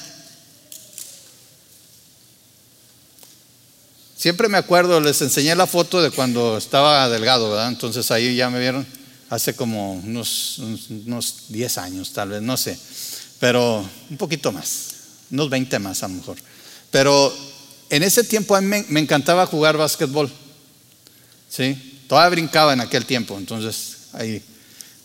Siempre 4.16 4.48
me 4.48 4.56
acuerdo, 4.56 4.98
les 4.98 5.20
enseñé 5.20 5.54
la 5.54 5.66
foto 5.66 6.00
de 6.00 6.10
cuando 6.10 6.56
estaba 6.56 7.06
delgado, 7.10 7.50
¿verdad? 7.50 7.68
Entonces 7.68 8.10
ahí 8.10 8.34
ya 8.34 8.48
me 8.48 8.58
vieron 8.58 8.86
hace 9.28 9.54
como 9.54 9.92
unos, 9.92 10.58
unos 10.58 11.44
10 11.48 11.78
años, 11.78 12.12
tal 12.14 12.30
vez, 12.30 12.40
no 12.40 12.56
sé, 12.56 12.78
pero 13.38 13.86
un 14.08 14.16
poquito 14.16 14.52
más, 14.52 14.88
unos 15.30 15.50
20 15.50 15.78
más 15.80 16.02
a 16.02 16.08
lo 16.08 16.14
mejor. 16.14 16.38
Pero 16.90 17.30
en 17.90 18.02
ese 18.02 18.24
tiempo 18.24 18.56
a 18.56 18.62
mí 18.62 18.84
me, 18.88 19.00
encantaba 19.00 19.44
jugar 19.44 19.76
básquetbol, 19.76 20.32
¿sí? 21.50 22.00
Todavía 22.08 22.30
brincaba 22.30 22.72
en 22.72 22.80
aquel 22.80 23.04
tiempo, 23.04 23.36
entonces 23.36 24.08
ahí 24.14 24.42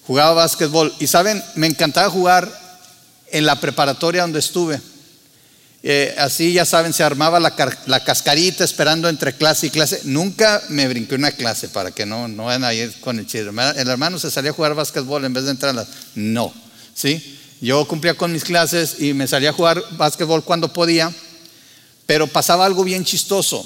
jugaba 0.08 0.36
básquetbol. 0.36 0.93
Y 0.99 1.08
saben, 1.08 1.43
me 1.56 1.67
encantaba 1.67 2.10
jugar 2.10 2.64
en 3.31 3.45
la 3.45 3.59
preparatoria 3.59 4.21
donde 4.21 4.39
estuve 4.39 4.79
eh, 5.88 6.15
así 6.17 6.51
ya 6.51 6.65
saben, 6.65 6.93
se 6.93 7.03
armaba 7.03 7.39
la, 7.39 7.55
cascarita 8.03 8.63
esperando 8.63 9.07
entre 9.07 9.33
clase 9.33 9.67
y 9.67 9.69
clase. 9.69 10.01
Nunca 10.05 10.63
me 10.69 10.88
brinqué 10.88 11.13
una 11.13 11.31
clase 11.31 11.69
para 11.69 11.91
que 11.91 12.07
no, 12.07 12.27
no 12.27 12.45
vayan 12.45 12.63
a 12.63 12.73
ir 12.73 12.91
con 13.01 13.19
el 13.19 13.27
chido. 13.27 13.51
El 13.51 13.88
hermano 13.88 14.17
se 14.17 14.31
salía 14.31 14.49
a 14.49 14.53
jugar 14.55 14.73
básquetbol 14.73 15.23
en 15.25 15.33
vez 15.33 15.43
de 15.43 15.51
entrar 15.51 15.69
a 15.69 15.73
las. 15.73 15.88
No, 16.15 16.51
¿sí? 16.95 17.38
Yo 17.61 17.88
cumplía 17.88 18.15
con 18.15 18.33
mis 18.33 18.43
clases 18.43 18.99
y 18.99 19.13
me 19.13 19.27
salía 19.27 19.51
a 19.51 19.53
jugar 19.53 19.83
básquetbol 19.91 20.43
cuando 20.43 20.73
podía, 20.73 21.13
pero 22.07 22.25
pasaba 22.25 22.65
algo 22.65 22.83
bien 22.83 23.05
chistoso. 23.05 23.63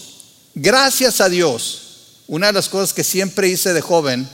Gracias 0.56 1.22
a 1.22 1.30
Dios, 1.30 2.26
una 2.28 2.48
de 2.48 2.54
las 2.54 2.68
cosas 2.68 2.92
que 2.92 3.06
siempre 3.06 3.48
hice 3.48 3.72
de 3.72 3.80
joven 3.80 4.28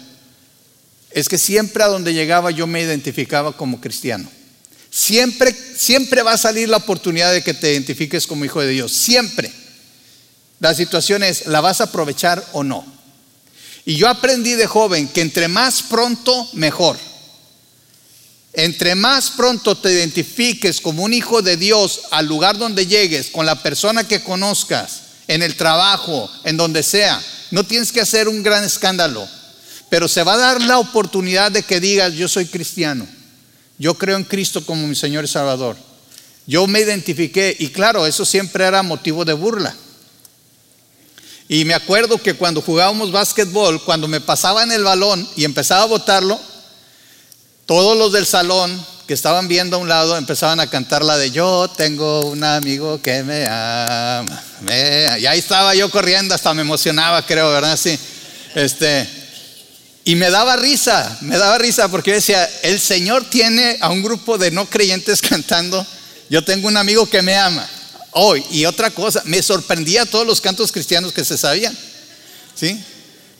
es 1.11 1.29
que 1.29 1.37
siempre 1.37 1.83
a 1.83 1.87
donde 1.87 2.15
llegaba 2.15 2.49
yo 2.49 2.65
me 2.65 2.81
identificaba 2.81 3.55
como 3.55 3.79
cristiano. 3.79 4.27
Siempre, 4.95 5.53
siempre 5.75 6.23
va 6.23 6.31
a 6.31 6.37
salir 6.37 6.69
la 6.69 6.77
oportunidad 6.77 7.33
de 7.33 7.43
que 7.43 7.53
te 7.53 7.73
identifiques 7.73 8.25
como 8.25 8.45
hijo 8.45 8.61
de 8.61 8.69
Dios. 8.69 8.93
Siempre. 8.93 9.51
La 10.61 10.73
situación 10.73 11.21
es, 11.21 11.47
¿la 11.47 11.59
vas 11.59 11.81
a 11.81 11.85
aprovechar 11.85 12.41
o 12.53 12.63
no? 12.63 12.85
Y 13.83 13.97
yo 13.97 14.07
aprendí 14.07 14.53
de 14.53 14.67
joven 14.67 15.09
que 15.09 15.19
entre 15.19 15.49
más 15.49 15.83
pronto, 15.83 16.47
mejor. 16.53 16.97
Entre 18.53 18.95
más 18.95 19.31
pronto 19.31 19.75
te 19.75 19.91
identifiques 19.91 20.79
como 20.79 21.03
un 21.03 21.11
hijo 21.11 21.41
de 21.41 21.57
Dios 21.57 22.03
al 22.11 22.27
lugar 22.27 22.57
donde 22.57 22.87
llegues, 22.87 23.31
con 23.31 23.45
la 23.45 23.61
persona 23.61 24.07
que 24.07 24.23
conozcas, 24.23 25.01
en 25.27 25.43
el 25.43 25.57
trabajo, 25.57 26.31
en 26.45 26.55
donde 26.55 26.83
sea, 26.83 27.21
no 27.51 27.65
tienes 27.65 27.91
que 27.91 27.99
hacer 27.99 28.29
un 28.29 28.43
gran 28.43 28.63
escándalo, 28.63 29.27
pero 29.89 30.07
se 30.07 30.23
va 30.23 30.35
a 30.35 30.37
dar 30.37 30.61
la 30.61 30.79
oportunidad 30.79 31.51
de 31.51 31.63
que 31.63 31.81
digas, 31.81 32.13
yo 32.13 32.29
soy 32.29 32.45
cristiano 32.45 33.05
Yo 33.77 33.95
creo 33.95 34.17
en 34.17 34.23
Cristo 34.23 34.65
como 34.65 34.87
mi 34.87 34.95
Señor 34.95 35.25
y 35.25 35.27
Salvador. 35.27 35.75
Yo 36.47 36.67
me 36.67 36.79
identifiqué 36.79 37.55
y 37.59 37.69
claro, 37.69 38.05
eso 38.05 38.25
siempre 38.25 38.65
era 38.65 38.83
motivo 38.83 39.25
de 39.25 39.33
burla. 39.33 39.75
Y 41.47 41.65
me 41.65 41.73
acuerdo 41.73 42.17
que 42.17 42.33
cuando 42.33 42.61
jugábamos 42.61 43.11
básquetbol, 43.11 43.83
cuando 43.83 44.07
me 44.07 44.21
pasaban 44.21 44.71
el 44.71 44.83
balón 44.83 45.27
y 45.35 45.43
empezaba 45.43 45.83
a 45.83 45.87
botarlo, 45.87 46.39
todos 47.65 47.97
los 47.97 48.11
del 48.11 48.25
salón 48.25 48.83
que 49.07 49.13
estaban 49.13 49.47
viendo 49.47 49.77
a 49.77 49.79
un 49.79 49.87
lado 49.87 50.17
empezaban 50.17 50.59
a 50.59 50.69
cantar 50.69 51.03
la 51.03 51.17
de 51.17 51.29
yo 51.29 51.67
tengo 51.67 52.21
un 52.25 52.43
amigo 52.43 52.99
que 53.01 53.21
me 53.23 53.45
ama. 53.47 54.43
Y 54.67 55.25
ahí 55.25 55.39
estaba 55.39 55.75
yo 55.75 55.91
corriendo, 55.91 56.33
hasta 56.33 56.53
me 56.53 56.61
emocionaba, 56.61 57.23
creo, 57.23 57.51
¿verdad? 57.51 57.77
Sí. 57.77 57.99
Este, 58.55 59.07
y 60.07 60.15
me 60.15 60.29
daba 60.29 60.55
risa, 60.55 61.17
me 61.21 61.35
daba 61.35 61.57
risa 61.57 61.87
porque 61.89 62.11
yo 62.11 62.15
decía, 62.15 62.47
el 62.61 62.79
Señor 62.79 63.27
tiene 63.27 63.77
a 63.81 63.89
un 63.89 64.03
grupo 64.03 64.37
de 64.37 64.51
no 64.51 64.69
creyentes 64.69 65.19
cantando, 65.29 65.85
yo 66.29 66.43
tengo 66.43 66.67
un 66.67 66.77
amigo 66.77 67.09
que 67.09 67.23
me 67.23 67.35
ama. 67.35 67.67
Hoy, 68.11 68.45
y 68.51 68.65
otra 68.65 68.91
cosa, 68.91 69.23
me 69.25 69.41
sorprendía 69.41 70.05
todos 70.05 70.25
los 70.25 70.39
cantos 70.39 70.71
cristianos 70.71 71.11
que 71.11 71.25
se 71.25 71.37
sabían. 71.37 71.75
¿Sí? 72.53 72.79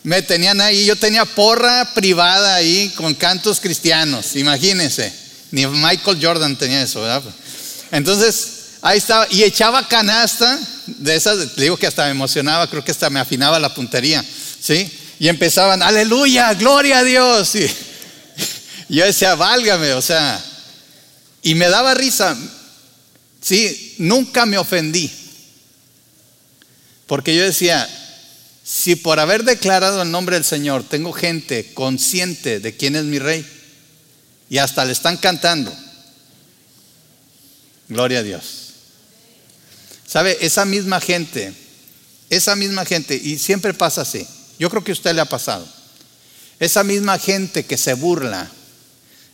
Me 0.03 0.21
tenían 0.23 0.59
ahí, 0.59 0.85
yo 0.85 0.95
tenía 0.95 1.23
porra 1.23 1.93
privada 1.93 2.55
ahí 2.55 2.91
con 2.97 3.13
cantos 3.13 3.59
cristianos, 3.59 4.35
imagínense. 4.35 5.13
Ni 5.51 5.65
Michael 5.67 6.19
Jordan 6.21 6.57
tenía 6.57 6.81
eso, 6.81 7.01
¿verdad? 7.01 7.23
Entonces, 7.91 8.47
ahí 8.81 8.97
estaba, 8.97 9.27
y 9.29 9.43
echaba 9.43 9.87
canasta 9.87 10.59
de 10.87 11.15
esas, 11.15 11.37
le 11.55 11.63
digo 11.63 11.77
que 11.77 11.87
hasta 11.87 12.05
me 12.05 12.11
emocionaba, 12.11 12.67
creo 12.69 12.83
que 12.83 12.91
hasta 12.91 13.09
me 13.09 13.19
afinaba 13.19 13.59
la 13.59 13.73
puntería, 13.73 14.25
¿sí? 14.59 14.91
Y 15.19 15.27
empezaban, 15.27 15.81
aleluya, 15.81 16.53
gloria 16.53 16.99
a 16.99 17.03
Dios. 17.03 17.55
Y 18.87 18.97
yo 18.97 19.05
decía, 19.05 19.35
válgame, 19.35 19.93
o 19.93 20.01
sea, 20.01 20.43
y 21.41 21.55
me 21.55 21.69
daba 21.69 21.93
risa, 21.93 22.37
Sí, 23.45 23.93
nunca 23.99 24.47
me 24.47 24.57
ofendí. 24.57 25.11
Porque 27.05 27.35
yo 27.35 27.43
decía, 27.43 27.87
si 28.63 28.95
por 28.95 29.19
haber 29.19 29.43
declarado 29.43 30.01
el 30.01 30.09
nombre 30.09 30.35
del 30.35 30.43
Señor 30.43 30.83
tengo 30.83 31.13
gente 31.13 31.71
consciente 31.75 32.59
de 32.59 32.75
quién 32.75 32.95
es 32.95 33.03
mi 33.03 33.19
rey 33.19 33.45
y 34.49 34.57
hasta 34.57 34.83
le 34.83 34.93
están 34.93 35.17
cantando, 35.17 35.71
gloria 37.87 38.19
a 38.19 38.23
Dios. 38.23 38.71
¿Sabe? 40.07 40.39
Esa 40.41 40.65
misma 40.65 40.99
gente, 40.99 41.53
esa 42.31 42.55
misma 42.55 42.83
gente, 42.83 43.15
y 43.15 43.37
siempre 43.37 43.75
pasa 43.75 44.01
así, 44.01 44.25
yo 44.59 44.69
creo 44.69 44.83
que 44.83 44.91
a 44.91 44.93
usted 44.93 45.13
le 45.13 45.21
ha 45.21 45.25
pasado, 45.25 45.67
esa 46.59 46.83
misma 46.83 47.19
gente 47.19 47.65
que 47.65 47.77
se 47.77 47.93
burla 47.93 48.49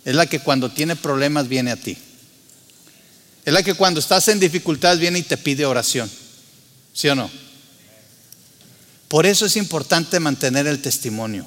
es 0.03 0.15
la 0.15 0.25
que 0.25 0.39
cuando 0.39 0.71
tiene 0.71 0.95
problemas 0.95 1.47
viene 1.47 1.71
a 1.71 1.75
ti. 1.75 1.97
Es 3.45 3.53
la 3.53 3.63
que 3.63 3.73
cuando 3.73 3.99
estás 3.99 4.27
en 4.27 4.39
dificultad 4.39 4.97
viene 4.97 5.19
y 5.19 5.23
te 5.23 5.37
pide 5.37 5.65
oración. 5.65 6.09
¿Sí 6.93 7.07
o 7.07 7.15
no? 7.15 7.29
Por 9.07 9.25
eso 9.25 9.45
es 9.45 9.57
importante 9.57 10.19
mantener 10.19 10.67
el 10.67 10.81
testimonio. 10.81 11.45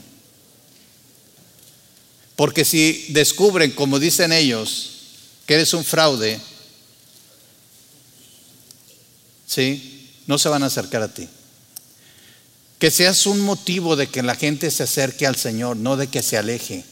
Porque 2.37 2.65
si 2.65 3.07
descubren, 3.11 3.71
como 3.73 3.99
dicen 3.99 4.33
ellos, 4.33 4.91
que 5.47 5.55
eres 5.55 5.73
un 5.73 5.85
fraude, 5.85 6.41
¿sí? 9.47 10.11
No 10.27 10.39
se 10.39 10.49
van 10.49 10.63
a 10.63 10.67
acercar 10.67 11.03
a 11.03 11.13
ti. 11.13 11.29
Que 12.85 12.91
seas 12.91 13.25
un 13.25 13.41
motivo 13.41 13.97
de 13.97 14.09
que 14.09 14.23
la 14.23 14.35
gente 14.35 14.71
se 14.71 14.83
acerque 14.83 15.27
al 15.27 15.37
Señor, 15.37 15.75
no 15.79 15.97
de 15.97 16.09
que 16.09 16.23
se 16.23 16.37
aleje. 16.37 16.85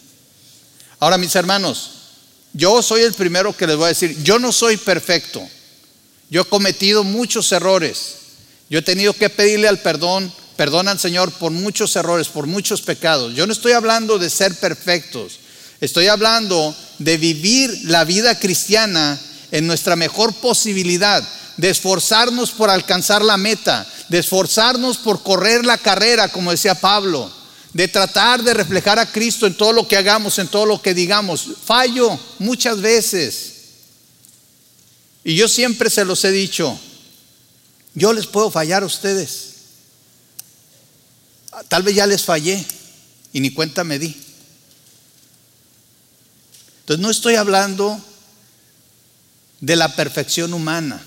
Ahora, 1.00 1.18
mis 1.18 1.36
hermanos, 1.36 1.90
yo 2.54 2.82
soy 2.82 3.02
el 3.02 3.12
primero 3.12 3.54
que 3.54 3.66
les 3.66 3.76
voy 3.76 3.84
a 3.84 3.88
decir, 3.88 4.16
yo 4.22 4.38
no 4.38 4.52
soy 4.52 4.78
perfecto. 4.78 5.46
Yo 6.30 6.40
he 6.40 6.44
cometido 6.46 7.04
muchos 7.04 7.52
errores. 7.52 8.14
Yo 8.70 8.78
he 8.78 8.82
tenido 8.82 9.12
que 9.12 9.28
pedirle 9.28 9.68
al 9.68 9.80
perdón, 9.80 10.32
perdón 10.56 10.88
al 10.88 10.98
Señor 10.98 11.30
por 11.32 11.52
muchos 11.52 11.94
errores, 11.94 12.28
por 12.28 12.46
muchos 12.46 12.80
pecados. 12.80 13.34
Yo 13.34 13.46
no 13.46 13.52
estoy 13.52 13.72
hablando 13.72 14.18
de 14.18 14.30
ser 14.30 14.54
perfectos. 14.54 15.40
Estoy 15.82 16.06
hablando 16.06 16.74
de 17.00 17.18
vivir 17.18 17.70
la 17.84 18.04
vida 18.04 18.38
cristiana 18.38 19.20
en 19.50 19.66
nuestra 19.66 19.94
mejor 19.96 20.32
posibilidad, 20.36 21.22
de 21.56 21.70
esforzarnos 21.70 22.50
por 22.50 22.70
alcanzar 22.70 23.22
la 23.22 23.36
meta, 23.36 23.86
de 24.08 24.18
esforzarnos 24.18 24.98
por 24.98 25.22
correr 25.22 25.64
la 25.64 25.78
carrera, 25.78 26.28
como 26.28 26.50
decía 26.50 26.74
Pablo 26.74 27.30
de 27.72 27.88
tratar 27.88 28.42
de 28.42 28.54
reflejar 28.54 28.98
a 28.98 29.10
Cristo 29.10 29.46
en 29.46 29.56
todo 29.56 29.72
lo 29.72 29.88
que 29.88 29.96
hagamos, 29.96 30.38
en 30.38 30.48
todo 30.48 30.66
lo 30.66 30.82
que 30.82 30.94
digamos. 30.94 31.48
Fallo 31.64 32.18
muchas 32.38 32.80
veces. 32.80 33.52
Y 35.24 35.36
yo 35.36 35.48
siempre 35.48 35.88
se 35.88 36.04
los 36.04 36.24
he 36.24 36.32
dicho, 36.32 36.78
yo 37.94 38.12
les 38.12 38.26
puedo 38.26 38.50
fallar 38.50 38.82
a 38.82 38.86
ustedes. 38.86 39.50
Tal 41.68 41.82
vez 41.82 41.94
ya 41.94 42.06
les 42.06 42.24
fallé 42.24 42.64
y 43.32 43.40
ni 43.40 43.50
cuenta 43.50 43.84
me 43.84 43.98
di. 43.98 44.20
Entonces 46.80 47.00
no 47.00 47.10
estoy 47.10 47.36
hablando 47.36 48.00
de 49.60 49.76
la 49.76 49.94
perfección 49.94 50.52
humana. 50.52 51.02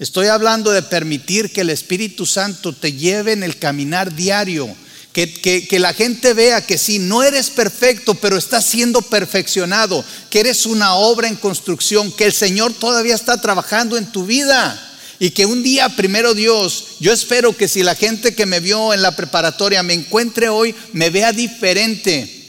Estoy 0.00 0.26
hablando 0.26 0.72
de 0.72 0.82
permitir 0.82 1.52
que 1.52 1.60
el 1.60 1.70
Espíritu 1.70 2.26
Santo 2.26 2.72
te 2.72 2.94
lleve 2.94 3.30
en 3.32 3.44
el 3.44 3.56
caminar 3.58 4.12
diario 4.12 4.74
que, 5.12 5.78
la 5.80 5.92
gente 5.92 6.34
vea 6.34 6.64
que 6.64 6.78
si 6.78 6.98
no 6.98 7.22
eres 7.22 7.50
perfecto, 7.50 8.14
pero 8.14 8.36
estás 8.36 8.64
siendo 8.64 9.02
perfeccionado, 9.02 10.04
que 10.30 10.40
eres 10.40 10.66
una 10.66 10.94
obra 10.94 11.28
en 11.28 11.36
construcción, 11.36 12.12
que 12.12 12.24
el 12.24 12.32
Señor 12.32 12.72
todavía 12.72 13.14
está 13.14 13.40
trabajando 13.40 13.96
en 13.96 14.10
tu 14.10 14.24
vida. 14.24 14.86
Y 15.18 15.32
que 15.32 15.44
un 15.44 15.62
día, 15.62 15.88
primero 15.96 16.32
Dios, 16.32 16.96
yo 16.98 17.12
espero 17.12 17.54
que 17.54 17.68
si 17.68 17.82
la 17.82 17.94
gente 17.94 18.34
que 18.34 18.46
me 18.46 18.60
vio 18.60 18.94
en 18.94 19.02
la 19.02 19.16
preparatoria 19.16 19.82
me 19.82 19.92
encuentre 19.92 20.48
hoy, 20.48 20.74
me 20.92 21.10
vea 21.10 21.32
diferente. 21.32 22.48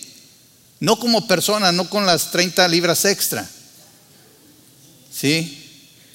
No 0.79 0.97
como 0.97 1.27
persona, 1.27 1.73
no 1.73 1.89
con 1.89 2.05
las 2.05 2.31
30 2.31 2.65
libras 2.69 3.03
extra. 3.03 3.49
¿Sí? 5.13 5.60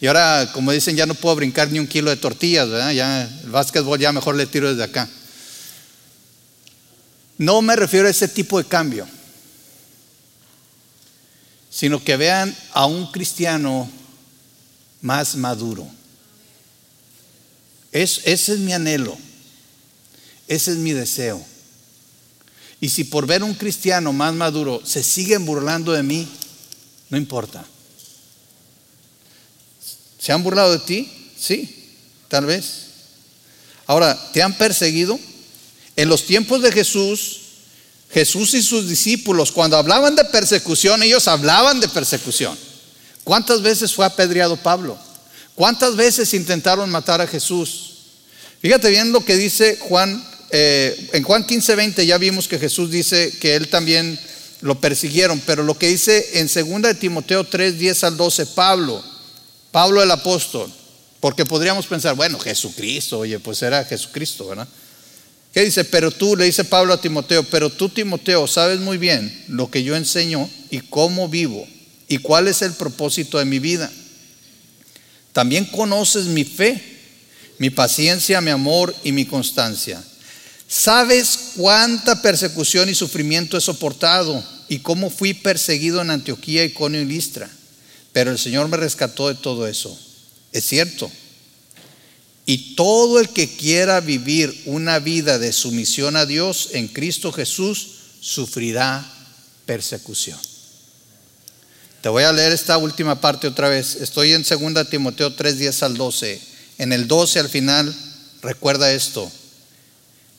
Y 0.01 0.07
ahora, 0.07 0.51
como 0.53 0.73
dicen, 0.73 0.97
ya 0.97 1.07
no 1.07 1.15
puedo 1.15 1.37
brincar 1.37 1.71
ni 1.71 1.79
un 1.79 1.87
kilo 1.87 2.11
de 2.11 2.17
tortillas. 2.17 2.69
Ya 2.95 3.23
el 3.23 3.51
básquetbol 3.51 3.99
ya 3.99 4.13
mejor 4.13 4.35
le 4.35 4.47
tiro 4.47 4.69
desde 4.69 4.85
acá. 4.85 5.09
No 7.39 7.63
me 7.63 7.77
refiero 7.77 8.07
a 8.07 8.11
ese 8.11 8.29
tipo 8.29 8.59
de 8.59 8.65
cambio, 8.65 9.07
sino 11.71 12.03
que 12.03 12.17
vean 12.17 12.57
a 12.73 12.87
un 12.87 13.11
cristiano 13.11 13.91
más 15.03 15.37
maduro. 15.37 15.87
ese 17.93 18.33
es 18.33 18.59
mi 18.59 18.73
anhelo, 18.73 19.17
ese 20.49 20.73
es 20.73 20.77
mi 20.79 20.93
deseo. 20.93 21.45
Y 22.81 22.89
si 22.91 23.05
por 23.05 23.27
ver 23.27 23.43
un 23.43 23.55
cristiano 23.55 24.13
más 24.13 24.35
maduro 24.35 24.83
se 24.85 25.03
siguen 25.03 25.45
burlando 25.45 25.93
de 25.93 26.03
mí, 26.03 26.29
no 27.11 27.17
importa. 27.17 27.67
¿Se 30.27 30.33
han 30.33 30.43
burlado 30.43 30.73
de 30.73 30.81
ti? 30.81 31.09
Sí, 31.39 31.73
tal 32.27 32.47
vez. 32.47 32.65
Ahora, 33.87 34.19
¿te 34.33 34.43
han 34.43 34.59
perseguido? 34.59 35.21
En 35.95 36.09
los 36.09 36.27
tiempos 36.27 36.63
de 36.63 36.73
Jesús, 36.73 37.43
Jesús 38.11 38.53
y 38.55 38.63
sus 38.65 38.89
discípulos, 38.89 39.53
cuando 39.53 39.77
hablaban 39.77 40.17
de 40.17 40.25
persecución, 40.25 41.05
ellos 41.05 41.29
hablaban 41.29 41.79
de 41.79 41.89
persecución. 41.89 42.59
¿Cuántas 43.23 43.63
veces 43.63 43.95
fue 43.95 44.05
apedreado 44.05 44.57
Pablo? 44.57 44.99
¿Cuántas 45.55 45.95
veces 45.95 46.35
intentaron 46.35 46.91
matar 46.91 47.21
a 47.21 47.29
Jesús? 47.29 47.93
Fíjate 48.61 48.91
bien 48.91 49.13
lo 49.13 49.25
que 49.25 49.37
dice 49.37 49.79
Juan, 49.79 50.29
eh, 50.51 51.09
en 51.13 51.23
Juan 51.23 51.47
15, 51.47 51.77
20 51.77 52.05
ya 52.05 52.19
vimos 52.19 52.49
que 52.49 52.59
Jesús 52.59 52.91
dice 52.91 53.31
que 53.39 53.55
él 53.55 53.69
también 53.69 54.19
lo 54.61 54.81
persiguieron, 54.81 55.41
pero 55.47 55.63
lo 55.63 55.79
que 55.79 55.87
dice 55.87 56.41
en 56.41 56.49
2 56.49 56.83
de 56.83 56.95
Timoteo 56.95 57.45
3, 57.45 57.79
10 57.79 58.03
al 58.03 58.17
12, 58.17 58.47
Pablo, 58.47 59.05
Pablo 59.77 60.03
el 60.03 60.11
apóstol, 60.11 60.73
porque 61.21 61.45
podríamos 61.45 61.85
pensar, 61.85 62.17
bueno, 62.17 62.39
Jesucristo, 62.39 63.19
oye, 63.19 63.39
pues 63.39 63.61
era 63.61 63.85
Jesucristo, 63.85 64.47
¿verdad? 64.47 64.67
¿Qué 65.53 65.65
dice? 65.67 65.85
Pero 65.85 66.11
tú, 66.11 66.35
le 66.35 66.47
dice 66.47 66.65
Pablo 66.65 66.95
a 66.95 67.01
Timoteo, 67.03 67.43
pero 67.51 67.69
tú 67.69 67.91
Timoteo 67.91 68.47
sabes 68.47 68.81
muy 68.81 68.97
bien 68.97 69.45
lo 69.49 69.71
que 69.71 69.85
yo 69.85 69.95
enseño 69.95 70.49
y 70.71 70.81
cómo 70.81 71.29
vivo 71.29 71.69
y 72.09 72.17
cuál 72.17 72.49
es 72.49 72.63
el 72.63 72.73
propósito 72.73 73.39
de 73.39 73.45
mi 73.45 73.59
vida. 73.59 73.93
También 75.35 75.67
conoces 75.67 76.25
mi 76.25 76.45
fe, 76.45 76.83
mi 77.59 77.69
paciencia, 77.69 78.41
mi 78.41 78.53
amor 78.53 78.97
y 79.05 79.13
mi 79.13 79.27
constancia. 79.27 80.03
Sabes 80.67 81.51
cuánta 81.55 82.23
persecución 82.23 82.89
y 82.89 82.95
sufrimiento 82.95 83.59
he 83.59 83.61
soportado 83.61 84.43
y 84.71 84.79
cómo 84.79 85.11
fui 85.11 85.35
perseguido 85.35 86.01
en 86.01 86.13
Antioquía, 86.13 86.65
Iconio 86.65 87.03
y 87.03 87.05
Listra. 87.05 87.51
Pero 88.17 88.31
el 88.31 88.39
Señor 88.39 88.67
me 88.69 88.79
rescató 88.79 89.29
de 89.29 89.35
todo 89.35 89.67
eso. 89.67 89.95
Es 90.51 90.65
cierto 90.65 91.13
y 92.47 92.77
todo 92.77 93.21
el 93.21 93.29
que 93.29 93.55
quiera 93.57 94.01
vivir 94.01 94.63
una 94.65 94.99
vida 95.01 95.39
de 95.39 95.53
sumisión 95.53 96.17
a 96.17 96.25
Dios 96.25 96.71
en 96.73 96.89
Cristo 96.89 97.31
Jesús 97.31 97.89
sufrirá 98.23 99.05
persecución. 99.67 100.39
Te 102.01 102.09
voy 102.09 102.23
a 102.23 102.33
leer 102.33 102.53
esta 102.53 102.79
última 102.79 103.21
parte 103.21 103.49
otra 103.49 103.69
vez. 103.69 103.97
Estoy 103.97 104.33
en 104.33 104.45
2 104.45 104.89
Timoteo 104.89 105.35
3, 105.35 105.59
10 105.59 105.83
al 105.83 105.99
12. 105.99 106.41
En 106.79 106.95
el 106.95 107.07
12 107.07 107.39
al 107.39 107.51
final, 107.51 107.95
recuerda 108.41 108.95
esto. 108.95 109.31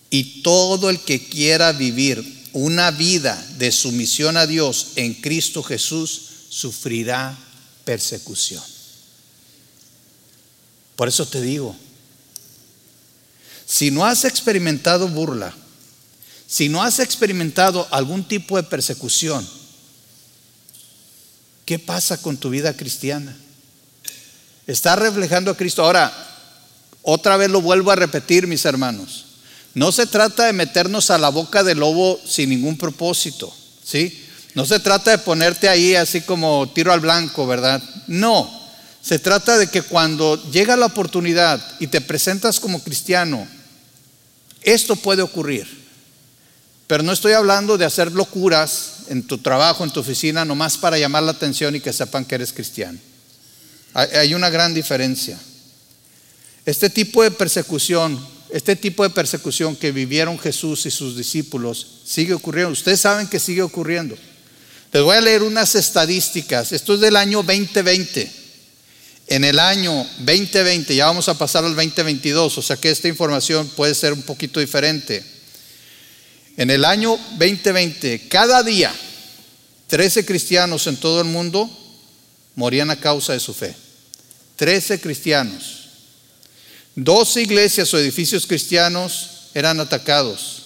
Y 0.09 0.41
todo 0.41 0.89
el 0.89 0.99
que 1.01 1.23
quiera 1.27 1.73
vivir 1.73 2.47
una 2.53 2.89
vida 2.89 3.39
de 3.59 3.71
sumisión 3.71 4.35
a 4.35 4.47
Dios 4.47 4.93
en 4.95 5.13
Cristo 5.13 5.61
Jesús 5.61 6.23
sufrirá 6.49 7.37
persecución. 7.87 8.61
Por 10.97 11.07
eso 11.07 11.25
te 11.25 11.39
digo, 11.41 11.73
si 13.65 13.91
no 13.91 14.05
has 14.05 14.25
experimentado 14.25 15.07
burla, 15.07 15.55
si 16.47 16.67
no 16.67 16.83
has 16.83 16.99
experimentado 16.99 17.87
algún 17.91 18.27
tipo 18.27 18.57
de 18.57 18.63
persecución, 18.63 19.47
¿qué 21.63 21.79
pasa 21.79 22.21
con 22.21 22.35
tu 22.35 22.49
vida 22.49 22.75
cristiana? 22.75 23.37
¿Estás 24.65 24.99
reflejando 24.99 25.51
a 25.51 25.55
Cristo? 25.55 25.81
Ahora, 25.81 26.11
otra 27.03 27.37
vez 27.37 27.49
lo 27.49 27.61
vuelvo 27.61 27.91
a 27.91 27.95
repetir, 27.95 28.47
mis 28.47 28.65
hermanos. 28.65 29.27
No 29.73 29.93
se 29.93 30.07
trata 30.07 30.43
de 30.43 30.51
meternos 30.51 31.09
a 31.09 31.17
la 31.17 31.29
boca 31.29 31.63
del 31.63 31.77
lobo 31.77 32.19
sin 32.25 32.49
ningún 32.49 32.77
propósito, 32.77 33.55
¿sí? 33.81 34.26
No 34.57 34.65
se 34.65 34.79
trata 34.79 35.11
de 35.11 35.19
ponerte 35.19 35.69
ahí 35.69 35.93
así 35.93 36.21
como 36.21 36.67
tiro 36.73 36.91
al 36.91 36.99
blanco, 36.99 37.45
¿verdad? 37.45 37.79
No. 38.07 38.49
Se 39.03 39.19
trata 39.19 39.55
de 39.55 39.67
que 39.67 39.83
cuando 39.83 40.49
llega 40.49 40.75
la 40.75 40.87
oportunidad 40.87 41.63
y 41.79 41.85
te 41.85 42.01
presentas 42.01 42.59
como 42.59 42.81
cristiano, 42.81 43.47
esto 44.63 44.95
puede 44.95 45.21
ocurrir. 45.21 45.67
Pero 46.87 47.03
no 47.03 47.11
estoy 47.11 47.33
hablando 47.33 47.77
de 47.77 47.85
hacer 47.85 48.11
locuras 48.13 48.93
en 49.09 49.27
tu 49.27 49.37
trabajo, 49.37 49.83
en 49.83 49.91
tu 49.91 49.99
oficina, 49.99 50.43
nomás 50.43 50.75
para 50.75 50.97
llamar 50.97 51.21
la 51.21 51.33
atención 51.33 51.75
y 51.75 51.79
que 51.79 51.93
sepan 51.93 52.25
que 52.25 52.33
eres 52.33 52.51
cristiano. 52.51 52.97
Hay 53.93 54.33
una 54.33 54.49
gran 54.49 54.73
diferencia. 54.73 55.37
Este 56.65 56.89
tipo 56.89 57.21
de 57.21 57.29
persecución, 57.29 58.19
este 58.49 58.75
tipo 58.75 59.03
de 59.03 59.11
persecución 59.11 59.75
que 59.75 59.91
vivieron 59.91 60.39
Jesús 60.39 60.87
y 60.87 60.89
sus 60.89 61.15
discípulos, 61.15 61.99
sigue 62.05 62.33
ocurriendo. 62.33 62.71
Ustedes 62.71 63.01
saben 63.01 63.27
que 63.27 63.39
sigue 63.39 63.61
ocurriendo. 63.61 64.17
Les 64.97 65.03
voy 65.03 65.15
a 65.15 65.21
leer 65.21 65.43
unas 65.43 65.75
estadísticas. 65.75 66.71
Esto 66.71 66.95
es 66.95 66.99
del 66.99 67.17
año 67.17 67.43
2020. 67.43 68.31
En 69.27 69.43
el 69.43 69.59
año 69.59 69.93
2020, 70.17 70.95
ya 70.95 71.05
vamos 71.05 71.29
a 71.29 71.37
pasar 71.37 71.63
al 71.63 71.75
2022, 71.75 72.57
o 72.57 72.61
sea 72.63 72.77
que 72.77 72.89
esta 72.89 73.07
información 73.07 73.67
puede 73.75 73.93
ser 73.93 74.11
un 74.11 74.23
poquito 74.23 74.59
diferente. 74.59 75.23
En 76.57 76.71
el 76.71 76.83
año 76.83 77.15
2020, 77.37 78.27
cada 78.27 78.63
día, 78.63 78.91
13 79.85 80.25
cristianos 80.25 80.87
en 80.87 80.97
todo 80.97 81.21
el 81.21 81.27
mundo 81.27 81.69
morían 82.55 82.89
a 82.89 82.99
causa 82.99 83.33
de 83.33 83.39
su 83.39 83.53
fe. 83.53 83.75
13 84.55 84.99
cristianos. 84.99 85.89
12 86.95 87.43
iglesias 87.43 87.93
o 87.93 87.99
edificios 87.99 88.47
cristianos 88.47 89.51
eran 89.53 89.79
atacados 89.79 90.56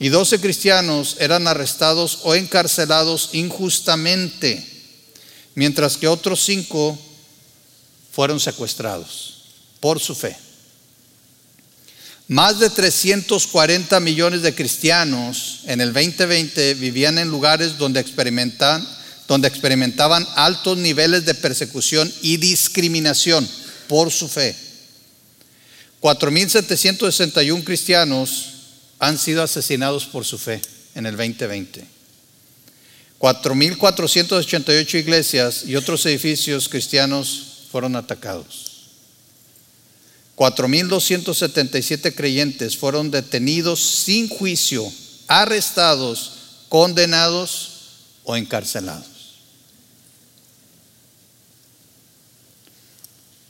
y 0.00 0.08
12 0.08 0.40
cristianos 0.40 1.16
eran 1.18 1.48
arrestados 1.48 2.20
o 2.22 2.34
encarcelados 2.34 3.30
injustamente, 3.32 4.64
mientras 5.54 5.96
que 5.96 6.06
otros 6.06 6.44
5 6.44 6.98
fueron 8.12 8.38
secuestrados 8.38 9.42
por 9.80 9.98
su 9.98 10.14
fe. 10.14 10.36
Más 12.28 12.58
de 12.58 12.68
340 12.68 13.98
millones 14.00 14.42
de 14.42 14.54
cristianos 14.54 15.60
en 15.64 15.80
el 15.80 15.92
2020 15.92 16.74
vivían 16.74 17.18
en 17.18 17.30
lugares 17.30 17.78
donde, 17.78 18.00
experimentan, 18.00 18.86
donde 19.26 19.48
experimentaban 19.48 20.28
altos 20.36 20.76
niveles 20.76 21.24
de 21.24 21.34
persecución 21.34 22.12
y 22.20 22.36
discriminación 22.36 23.48
por 23.88 24.12
su 24.12 24.28
fe. 24.28 24.54
4.761 26.00 27.64
cristianos 27.64 28.57
han 28.98 29.18
sido 29.18 29.42
asesinados 29.42 30.06
por 30.06 30.24
su 30.24 30.38
fe 30.38 30.60
en 30.94 31.06
el 31.06 31.16
2020. 31.16 31.98
4.488 33.18 34.98
iglesias 34.98 35.64
y 35.66 35.76
otros 35.76 36.06
edificios 36.06 36.68
cristianos 36.68 37.66
fueron 37.70 37.96
atacados. 37.96 38.68
4.277 40.36 42.14
creyentes 42.14 42.76
fueron 42.76 43.10
detenidos 43.10 43.80
sin 43.80 44.28
juicio, 44.28 44.90
arrestados, 45.26 46.32
condenados 46.68 47.70
o 48.22 48.36
encarcelados. 48.36 49.06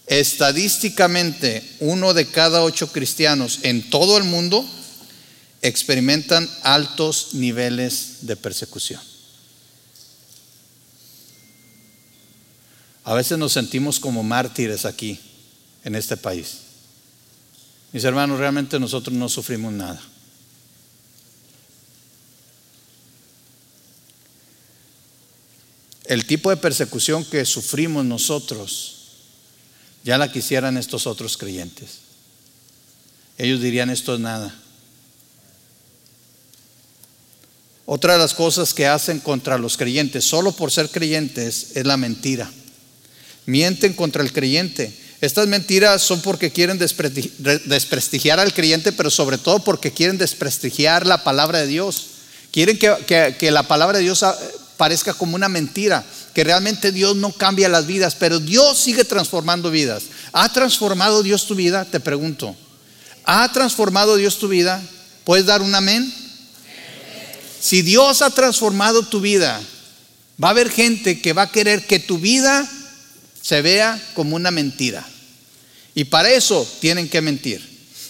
Estadísticamente, 0.06 1.62
uno 1.80 2.14
de 2.14 2.26
cada 2.26 2.62
ocho 2.62 2.90
cristianos 2.90 3.58
en 3.62 3.90
todo 3.90 4.16
el 4.16 4.24
mundo 4.24 4.64
experimentan 5.62 6.48
altos 6.62 7.34
niveles 7.34 8.18
de 8.22 8.36
persecución. 8.36 9.00
A 13.04 13.14
veces 13.14 13.38
nos 13.38 13.52
sentimos 13.52 13.98
como 13.98 14.22
mártires 14.22 14.84
aquí, 14.84 15.18
en 15.84 15.94
este 15.94 16.16
país. 16.16 16.58
Mis 17.92 18.04
hermanos, 18.04 18.38
realmente 18.38 18.78
nosotros 18.78 19.16
no 19.16 19.28
sufrimos 19.28 19.72
nada. 19.72 20.00
El 26.04 26.26
tipo 26.26 26.50
de 26.50 26.56
persecución 26.56 27.24
que 27.24 27.44
sufrimos 27.44 28.04
nosotros, 28.04 28.96
ya 30.04 30.18
la 30.18 30.30
quisieran 30.30 30.76
estos 30.76 31.06
otros 31.06 31.36
creyentes. 31.36 32.00
Ellos 33.36 33.60
dirían 33.60 33.90
esto 33.90 34.14
es 34.14 34.20
nada. 34.20 34.54
Otra 37.90 38.12
de 38.12 38.18
las 38.18 38.34
cosas 38.34 38.74
que 38.74 38.86
hacen 38.86 39.18
contra 39.18 39.56
los 39.56 39.76
creyentes, 39.76 40.24
solo 40.24 40.52
por 40.52 40.70
ser 40.70 40.90
creyentes, 40.90 41.72
es 41.74 41.86
la 41.86 41.96
mentira 41.96 42.50
mienten 43.48 43.94
contra 43.94 44.22
el 44.22 44.32
creyente. 44.32 44.92
Estas 45.22 45.48
mentiras 45.48 46.02
son 46.02 46.20
porque 46.20 46.52
quieren 46.52 46.78
desprestigiar 46.78 48.38
al 48.38 48.52
creyente, 48.52 48.92
pero 48.92 49.10
sobre 49.10 49.38
todo 49.38 49.58
porque 49.60 49.90
quieren 49.90 50.18
desprestigiar 50.18 51.06
la 51.06 51.24
palabra 51.24 51.60
de 51.60 51.66
Dios. 51.66 52.06
Quieren 52.52 52.78
que, 52.78 53.50
la 53.50 53.62
palabra 53.64 53.98
de 53.98 54.04
Dios 54.04 54.22
ah, 54.22 54.38
parezca 54.76 55.14
como 55.14 55.34
una 55.34 55.48
mentira, 55.48 56.04
que 56.34 56.44
realmente 56.44 56.92
Dios 56.92 57.16
no 57.16 57.32
cambia 57.32 57.70
las 57.70 57.86
vidas, 57.86 58.14
pero 58.14 58.38
Dios 58.38 58.78
sigue 58.78 59.04
transformando 59.04 59.70
vidas. 59.70 60.04
¿Ha 60.32 60.52
transformado 60.52 61.22
Dios 61.22 61.46
tu 61.46 61.54
vida? 61.54 61.86
Te 61.86 62.00
pregunto. 62.00 62.54
¿Ha 63.24 63.50
transformado 63.52 64.16
Dios 64.16 64.38
tu 64.38 64.46
vida? 64.46 64.80
¿Puedes 65.24 65.46
dar 65.46 65.62
un 65.62 65.74
amén? 65.74 66.14
Si 67.60 67.82
Dios 67.82 68.22
ha 68.22 68.30
transformado 68.30 69.02
tu 69.02 69.20
vida, 69.20 69.60
va 70.42 70.48
a 70.48 70.50
haber 70.52 70.70
gente 70.70 71.20
que 71.20 71.32
va 71.32 71.42
a 71.42 71.52
querer 71.52 71.86
que 71.86 71.98
tu 71.98 72.18
vida 72.18 72.68
se 73.42 73.62
vea 73.62 74.00
como 74.14 74.36
una 74.36 74.50
mentira. 74.50 75.06
Y 75.94 76.04
para 76.04 76.30
eso 76.30 76.66
tienen 76.80 77.08
que 77.08 77.20
mentir. 77.20 77.60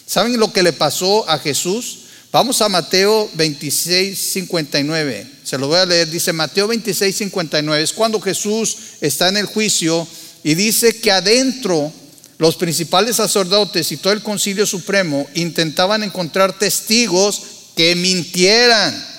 ¿Saben 0.06 0.38
lo 0.38 0.52
que 0.52 0.62
le 0.62 0.72
pasó 0.72 1.28
a 1.28 1.38
Jesús? 1.38 2.00
Vamos 2.30 2.60
a 2.60 2.68
Mateo 2.68 3.30
26, 3.34 4.18
59. 4.32 5.26
Se 5.44 5.56
lo 5.56 5.68
voy 5.68 5.78
a 5.78 5.86
leer. 5.86 6.10
Dice 6.10 6.32
Mateo 6.32 6.68
26, 6.68 7.16
59. 7.16 7.82
Es 7.82 7.92
cuando 7.92 8.20
Jesús 8.20 8.76
está 9.00 9.28
en 9.28 9.38
el 9.38 9.46
juicio 9.46 10.06
y 10.44 10.54
dice 10.54 11.00
que 11.00 11.10
adentro 11.10 11.90
los 12.36 12.56
principales 12.56 13.16
sacerdotes 13.16 13.90
y 13.92 13.96
todo 13.96 14.12
el 14.12 14.22
concilio 14.22 14.66
supremo 14.66 15.26
intentaban 15.34 16.02
encontrar 16.02 16.58
testigos 16.58 17.42
que 17.74 17.94
mintieran 17.96 19.17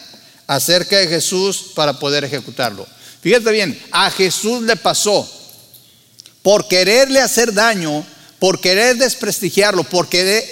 acerca 0.50 0.98
de 0.98 1.08
Jesús 1.08 1.64
para 1.76 2.00
poder 2.00 2.24
ejecutarlo. 2.24 2.88
Fíjate 3.22 3.52
bien, 3.52 3.80
a 3.92 4.10
Jesús 4.10 4.64
le 4.64 4.76
pasó 4.76 5.30
por 6.42 6.68
quererle 6.68 7.22
hacer 7.22 7.54
daño, 7.54 8.04
por 8.40 8.60
querer 8.60 8.98
desprestigiarlo, 8.98 9.84
por 9.84 10.10
querer, 10.10 10.44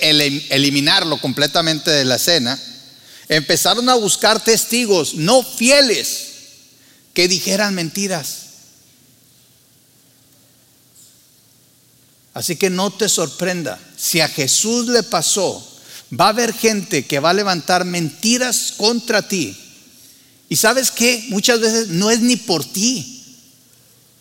eliminarlo 0.00 1.20
completamente 1.20 1.90
de 1.90 2.06
la 2.06 2.16
escena, 2.16 2.58
empezaron 3.28 3.90
a 3.90 3.94
buscar 3.96 4.42
testigos 4.42 5.12
no 5.12 5.42
fieles 5.42 6.28
que 7.12 7.28
dijeran 7.28 7.74
mentiras. 7.74 8.36
Así 12.32 12.56
que 12.56 12.70
no 12.70 12.90
te 12.90 13.10
sorprenda, 13.10 13.78
si 13.98 14.22
a 14.22 14.28
Jesús 14.28 14.86
le 14.86 15.02
pasó, 15.02 15.69
va 16.18 16.26
a 16.26 16.30
haber 16.30 16.52
gente 16.52 17.06
que 17.06 17.20
va 17.20 17.30
a 17.30 17.34
levantar 17.34 17.84
mentiras 17.84 18.72
contra 18.76 19.26
ti. 19.26 19.56
Y 20.48 20.56
sabes 20.56 20.90
que 20.90 21.26
muchas 21.28 21.60
veces 21.60 21.88
no 21.88 22.10
es 22.10 22.20
ni 22.20 22.36
por 22.36 22.64
ti, 22.64 23.24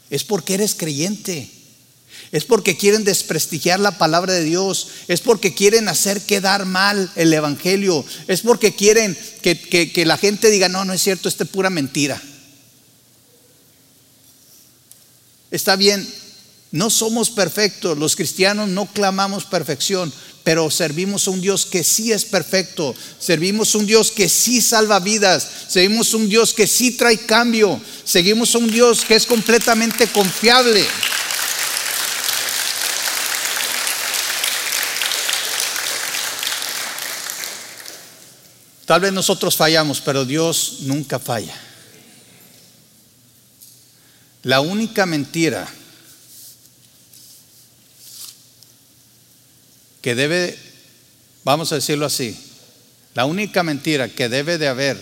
es 0.09 0.23
porque 0.23 0.55
eres 0.55 0.75
creyente. 0.75 1.49
Es 2.31 2.45
porque 2.45 2.77
quieren 2.77 3.03
desprestigiar 3.03 3.79
la 3.79 3.97
palabra 3.97 4.33
de 4.33 4.43
Dios. 4.43 4.87
Es 5.07 5.21
porque 5.21 5.55
quieren 5.55 5.87
hacer 5.87 6.21
quedar 6.21 6.65
mal 6.65 7.11
el 7.15 7.33
Evangelio. 7.33 8.05
Es 8.27 8.41
porque 8.41 8.75
quieren 8.75 9.17
que, 9.41 10.03
la 10.05 10.17
gente 10.17 10.51
diga, 10.51 10.69
no, 10.69 10.85
no 10.85 10.93
es 10.93 11.01
cierto, 11.01 11.27
esto 11.27 11.43
es 11.43 11.49
pura 11.49 11.69
mentira. 11.69 12.21
Está 15.49 15.75
bien, 15.75 16.07
no 16.71 16.91
somos 16.91 17.31
perfectos, 17.31 17.97
los 17.97 18.15
cristianos 18.15 18.69
no 18.69 18.85
clamamos 18.85 19.45
perfección, 19.45 20.13
pero 20.43 20.71
servimos 20.71 21.27
a 21.27 21.31
un 21.31 21.41
Dios 21.41 21.65
que 21.65 21.83
sí 21.83 22.11
es 22.11 22.25
perfecto, 22.25 22.95
servimos 23.19 23.73
a 23.73 23.77
un 23.77 23.85
Dios 23.85 24.11
que 24.11 24.29
sí 24.29 24.61
salva 24.61 24.99
vidas, 24.99 25.47
servimos 25.67 26.13
a 26.13 26.17
un 26.17 26.29
Dios 26.29 26.53
que 26.53 26.67
sí 26.67 26.91
trae 26.91 27.17
cambio, 27.17 27.79
seguimos 28.03 28.55
a 28.55 28.57
un 28.57 28.69
Dios 28.69 29.05
que 29.05 29.15
es 29.15 29.25
completamente 29.25 30.07
confiable. 30.07 30.85
Tal 38.85 39.01
vez 39.01 39.13
nosotros 39.13 39.55
fallamos, 39.55 40.01
pero 40.01 40.25
Dios 40.25 40.77
nunca 40.81 41.19
falla. 41.19 41.55
La 44.41 44.61
única 44.61 45.05
mentira 45.05 45.67
que 50.02 50.16
debe, 50.16 50.58
vamos 51.43 51.72
a 51.72 51.76
decirlo 51.76 52.06
así, 52.06 52.38
la 53.16 53.26
única 53.26 53.64
mentira 53.64 54.08
que 54.10 54.30
debe 54.30 54.58
de 54.58 54.68
haber 54.68 55.00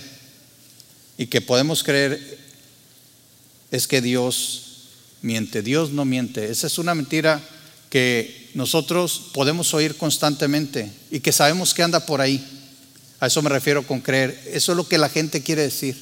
y 1.17 1.27
que 1.27 1.41
podemos 1.41 1.83
creer 1.83 2.39
es 3.71 3.87
que 3.87 4.01
Dios 4.01 4.63
miente. 5.21 5.61
Dios 5.61 5.91
no 5.91 6.05
miente. 6.05 6.49
Esa 6.49 6.67
es 6.67 6.77
una 6.77 6.95
mentira 6.95 7.41
que 7.89 8.49
nosotros 8.53 9.29
podemos 9.33 9.73
oír 9.73 9.95
constantemente 9.97 10.91
y 11.11 11.19
que 11.19 11.31
sabemos 11.31 11.73
que 11.73 11.83
anda 11.83 12.05
por 12.05 12.21
ahí. 12.21 12.45
A 13.19 13.27
eso 13.27 13.41
me 13.41 13.49
refiero 13.49 13.85
con 13.85 13.99
creer. 13.99 14.41
Eso 14.51 14.71
es 14.71 14.77
lo 14.77 14.87
que 14.87 14.97
la 14.97 15.09
gente 15.09 15.43
quiere 15.43 15.63
decir. 15.63 16.01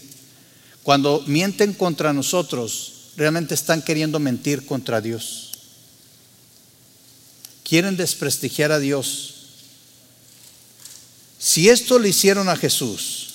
Cuando 0.84 1.24
mienten 1.28 1.74
contra 1.74 2.14
nosotros, 2.14 3.12
realmente 3.18 3.56
están 3.56 3.82
queriendo 3.82 4.20
mentir 4.20 4.66
contra 4.66 5.02
Dios 5.02 5.55
quieren 7.68 7.98
desprestigiar 7.98 8.72
a 8.72 8.80
Dios. 8.80 9.34
Si 11.40 11.68
esto 11.68 12.00
le 12.00 12.10
hicieron 12.10 12.48
a 12.48 12.56
Jesús, 12.56 13.28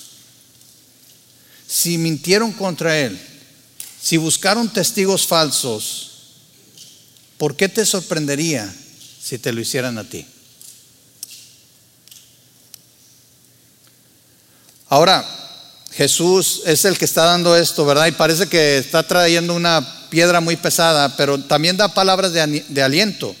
si 1.67 1.97
mintieron 1.97 2.51
contra 2.53 2.97
Él, 2.97 3.19
si 4.01 4.17
buscaron 4.17 4.71
testigos 4.71 5.27
falsos, 5.27 6.11
¿por 7.37 7.55
qué 7.55 7.69
te 7.69 7.85
sorprendería 7.85 8.73
si 9.21 9.37
te 9.37 9.51
lo 9.51 9.61
hicieran 9.61 9.97
a 9.97 10.03
ti? 10.03 10.25
Ahora, 14.89 15.25
Jesús 15.91 16.63
es 16.65 16.83
el 16.85 16.97
que 16.97 17.05
está 17.05 17.25
dando 17.25 17.55
esto, 17.55 17.85
¿verdad? 17.85 18.07
Y 18.07 18.11
parece 18.11 18.47
que 18.47 18.77
está 18.77 19.03
trayendo 19.03 19.53
una 19.53 20.09
piedra 20.09 20.41
muy 20.41 20.55
pesada, 20.55 21.15
pero 21.15 21.41
también 21.43 21.77
da 21.77 21.93
palabras 21.93 22.33
de, 22.33 22.65
de 22.67 22.81
aliento. 22.81 23.35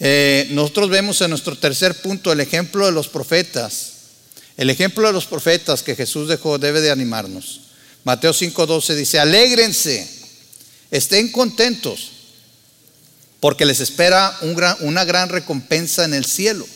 Eh, 0.00 0.48
nosotros 0.50 0.88
vemos 0.88 1.20
en 1.20 1.30
nuestro 1.30 1.56
tercer 1.56 2.00
punto 2.00 2.32
el 2.32 2.40
ejemplo 2.40 2.86
de 2.86 2.92
los 2.92 3.08
profetas. 3.08 3.92
El 4.56 4.70
ejemplo 4.70 5.06
de 5.06 5.12
los 5.12 5.26
profetas 5.26 5.82
que 5.82 5.94
Jesús 5.94 6.28
dejó 6.28 6.58
debe 6.58 6.80
de 6.80 6.90
animarnos. 6.90 7.60
Mateo 8.04 8.32
5:12 8.32 8.94
dice, 8.94 9.20
alégrense, 9.20 10.08
estén 10.90 11.30
contentos, 11.30 12.10
porque 13.40 13.66
les 13.66 13.80
espera 13.80 14.36
una 14.80 15.04
gran 15.04 15.28
recompensa 15.28 16.04
en 16.04 16.14
el 16.14 16.24
cielo. 16.24 16.66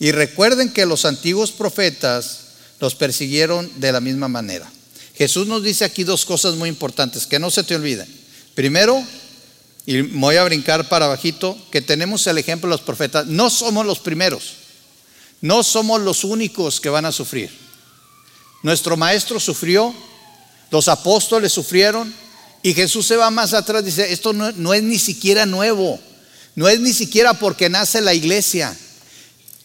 Y 0.00 0.12
recuerden 0.12 0.72
que 0.72 0.86
los 0.86 1.04
antiguos 1.04 1.50
profetas 1.50 2.38
los 2.78 2.94
persiguieron 2.94 3.70
de 3.76 3.90
la 3.90 4.00
misma 4.00 4.28
manera. 4.28 4.70
Jesús 5.16 5.48
nos 5.48 5.64
dice 5.64 5.84
aquí 5.84 6.04
dos 6.04 6.24
cosas 6.24 6.54
muy 6.54 6.68
importantes, 6.68 7.26
que 7.26 7.40
no 7.40 7.50
se 7.50 7.64
te 7.64 7.74
olviden. 7.74 8.06
Primero, 8.54 9.04
y 9.88 10.02
voy 10.02 10.36
a 10.36 10.44
brincar 10.44 10.86
para 10.90 11.06
bajito, 11.06 11.56
que 11.70 11.80
tenemos 11.80 12.26
el 12.26 12.36
ejemplo 12.36 12.68
de 12.68 12.74
los 12.74 12.82
profetas. 12.82 13.26
No 13.26 13.48
somos 13.48 13.86
los 13.86 14.00
primeros, 14.00 14.56
no 15.40 15.62
somos 15.62 16.02
los 16.02 16.24
únicos 16.24 16.78
que 16.78 16.90
van 16.90 17.06
a 17.06 17.10
sufrir. 17.10 17.50
Nuestro 18.62 18.98
maestro 18.98 19.40
sufrió, 19.40 19.94
los 20.70 20.88
apóstoles 20.88 21.54
sufrieron, 21.54 22.14
y 22.62 22.74
Jesús 22.74 23.06
se 23.06 23.16
va 23.16 23.30
más 23.30 23.54
atrás, 23.54 23.82
dice, 23.82 24.12
esto 24.12 24.34
no, 24.34 24.52
no 24.52 24.74
es 24.74 24.82
ni 24.82 24.98
siquiera 24.98 25.46
nuevo, 25.46 25.98
no 26.54 26.68
es 26.68 26.80
ni 26.80 26.92
siquiera 26.92 27.32
porque 27.32 27.70
nace 27.70 28.02
la 28.02 28.12
iglesia. 28.12 28.76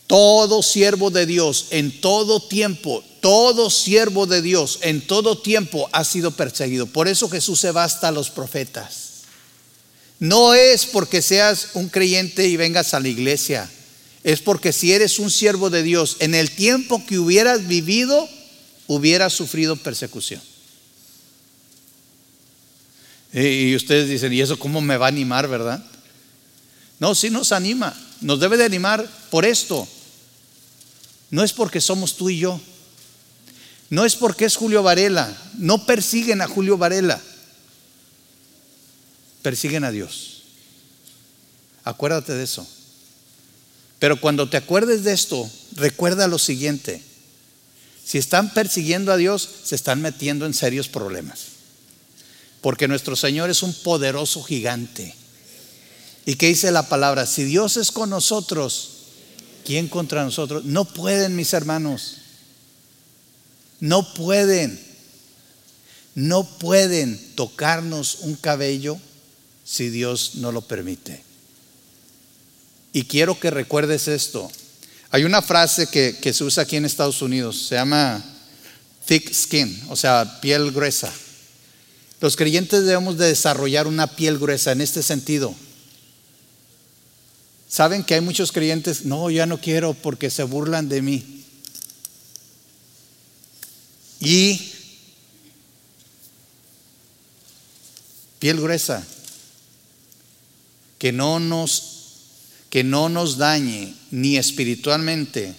Todo 0.07 0.63
siervo 0.63 1.09
de 1.09 1.26
Dios 1.26 1.65
en 1.71 1.99
todo 1.99 2.39
tiempo, 2.39 3.03
todo 3.19 3.69
siervo 3.69 4.26
de 4.26 4.41
Dios 4.41 4.80
en 4.84 5.05
todo 5.05 5.38
tiempo 5.38 5.89
ha 5.91 6.05
sido 6.05 6.32
perseguido. 6.32 6.86
Por 6.86 7.09
eso 7.09 7.30
Jesús 7.30 7.59
se 7.59 7.71
va 7.71 7.84
hasta 7.84 8.09
los 8.09 8.30
profetas. 8.30 9.03
No 10.24 10.53
es 10.53 10.86
porque 10.86 11.21
seas 11.21 11.71
un 11.74 11.89
creyente 11.89 12.47
y 12.47 12.55
vengas 12.55 12.93
a 12.93 13.01
la 13.01 13.09
iglesia. 13.09 13.69
Es 14.24 14.39
porque 14.39 14.71
si 14.71 14.93
eres 14.93 15.19
un 15.19 15.30
siervo 15.30 15.69
de 15.69 15.84
Dios, 15.84 16.15
en 16.19 16.34
el 16.34 16.49
tiempo 16.49 17.05
que 17.05 17.19
hubieras 17.19 17.67
vivido, 17.67 18.30
hubieras 18.88 19.34
sufrido 19.34 19.76
persecución. 19.76 20.41
Y 23.34 23.76
ustedes 23.76 24.07
dicen, 24.07 24.32
¿y 24.32 24.39
eso 24.39 24.57
cómo 24.57 24.80
me 24.80 24.95
va 24.95 25.07
a 25.07 25.09
animar, 25.09 25.49
verdad? 25.49 25.84
No, 26.99 27.15
sí 27.15 27.30
nos 27.30 27.51
anima. 27.51 27.93
Nos 28.21 28.39
debe 28.39 28.55
de 28.55 28.63
animar 28.63 29.05
por 29.30 29.43
esto. 29.43 29.86
No 31.32 31.43
es 31.43 31.51
porque 31.51 31.82
somos 31.82 32.15
tú 32.15 32.30
y 32.30 32.38
yo. 32.38 32.61
No 33.89 34.05
es 34.05 34.15
porque 34.15 34.45
es 34.45 34.55
Julio 34.55 34.84
Varela. 34.84 35.38
No 35.57 35.86
persiguen 35.86 36.41
a 36.41 36.47
Julio 36.47 36.78
Varela 36.78 37.21
persiguen 39.44 39.84
a 39.84 39.91
Dios. 39.91 40.44
Acuérdate 41.84 42.34
de 42.34 42.44
eso. 42.44 42.66
Pero 44.00 44.20
cuando 44.20 44.50
te 44.50 44.58
acuerdes 44.58 45.04
de 45.04 45.14
esto, 45.14 45.50
recuerda 45.76 46.28
lo 46.28 46.39
siguiente. 46.39 47.04
Si 48.04 48.18
están 48.18 48.54
persiguiendo 48.54 49.12
a 49.12 49.18
Dios, 49.18 49.48
se 49.64 49.76
están 49.76 50.02
metiendo 50.02 50.46
en 50.46 50.54
serios 50.54 50.88
problemas. 50.88 51.41
Porque 52.62 52.88
nuestro 52.88 53.16
Señor 53.16 53.50
es 53.50 53.62
un 53.64 53.74
poderoso 53.74 54.41
gigante. 54.44 55.14
¿Y 56.26 56.36
qué 56.36 56.48
dice 56.48 56.72
la 56.72 56.89
palabra? 56.89 57.26
Si 57.26 57.44
Dios 57.44 57.78
es 57.78 57.91
con 57.91 58.10
nosotros, 58.10 58.89
¿quién 59.66 59.88
contra 59.88 60.24
nosotros? 60.24 60.66
No 60.66 60.86
pueden, 60.86 61.36
mis 61.36 61.54
hermanos. 61.54 62.18
No 63.80 64.14
pueden. 64.14 64.82
No 66.16 66.46
pueden 66.58 67.36
tocarnos 67.36 68.20
un 68.22 68.36
cabello 68.36 69.00
si 69.74 69.89
Dios 69.89 70.36
no 70.36 70.51
lo 70.51 70.61
permite. 70.61 71.24
Y 72.91 73.05
quiero 73.05 73.39
que 73.39 73.49
recuerdes 73.49 74.07
esto. 74.07 74.51
Hay 75.09 75.24
una 75.24 75.41
frase 75.41 75.88
que, 75.88 76.32
se 76.32 76.43
usa 76.43 76.61
aquí 76.61 76.76
en 76.76 76.86
Estados 76.86 77.24
Unidos, 77.24 77.69
se 77.69 77.74
llama 77.74 78.24
thick 79.05 79.34
skin, 79.34 79.86
o 79.89 79.95
sea, 79.95 80.39
piel 80.41 80.71
gruesa. 80.71 81.11
Los 82.21 82.36
creyentes 82.36 82.86
debemos 82.86 83.17
de 83.17 83.30
desarrollar 83.30 83.88
una 83.88 84.05
piel 84.05 84.38
gruesa 84.38 84.74
en 84.74 84.82
este 84.82 85.01
sentido. 85.01 85.55
Saben 87.67 88.03
que 88.03 88.13
hay 88.13 88.21
muchos 88.21 88.51
creyentes, 88.51 89.05
no, 89.05 89.32
ya 89.32 89.47
no 89.47 89.59
quiero 89.59 89.95
porque 89.95 90.30
se 90.30 90.43
burlan 90.43 90.88
de 90.88 91.01
mí. 91.01 91.45
Y 94.19 94.71
piel 98.38 98.61
gruesa 98.61 99.03
que 101.04 101.12
no 101.12 101.38
nos, 101.41 101.84
que 102.70 102.86
no 102.86 103.10
nos 103.10 103.38
dañe 103.38 103.93
ni 104.12 104.38
espiritualmente, 104.38 105.54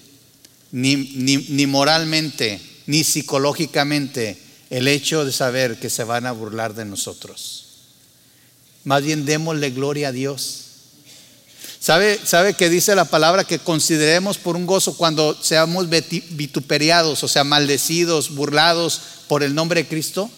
ni, 0.72 0.96
ni, 0.96 1.66
moralmente, 1.66 2.58
ni 2.86 3.04
psicológicamente 3.04 4.38
el 4.70 4.88
hecho 4.88 5.26
de 5.26 5.32
saber 5.32 5.78
que 5.78 5.90
se 5.90 6.02
van 6.02 6.24
a 6.24 6.32
burlar 6.32 6.72
de 6.72 6.86
nosotros. 6.86 7.66
Más 8.84 9.04
bien 9.04 9.26
démosle 9.26 9.68
gloria 9.68 10.08
a 10.08 10.12
Dios. 10.12 10.62
¿Sabe, 11.78 12.18
¿Sabe 12.24 12.54
que 12.54 12.70
dice 12.70 12.94
la 12.94 13.04
palabra 13.04 13.44
que 13.44 13.58
consideremos 13.58 14.38
por 14.38 14.56
un 14.56 14.64
gozo 14.64 14.96
cuando 14.96 15.38
seamos 15.42 15.90
vituperiados, 15.90 17.22
o 17.22 17.28
sea, 17.28 17.44
maldecidos, 17.44 18.34
burlados 18.34 18.98
por 19.28 19.42
el 19.42 19.54
nombre 19.54 19.82
de 19.82 19.88
Cristo? 19.88 20.30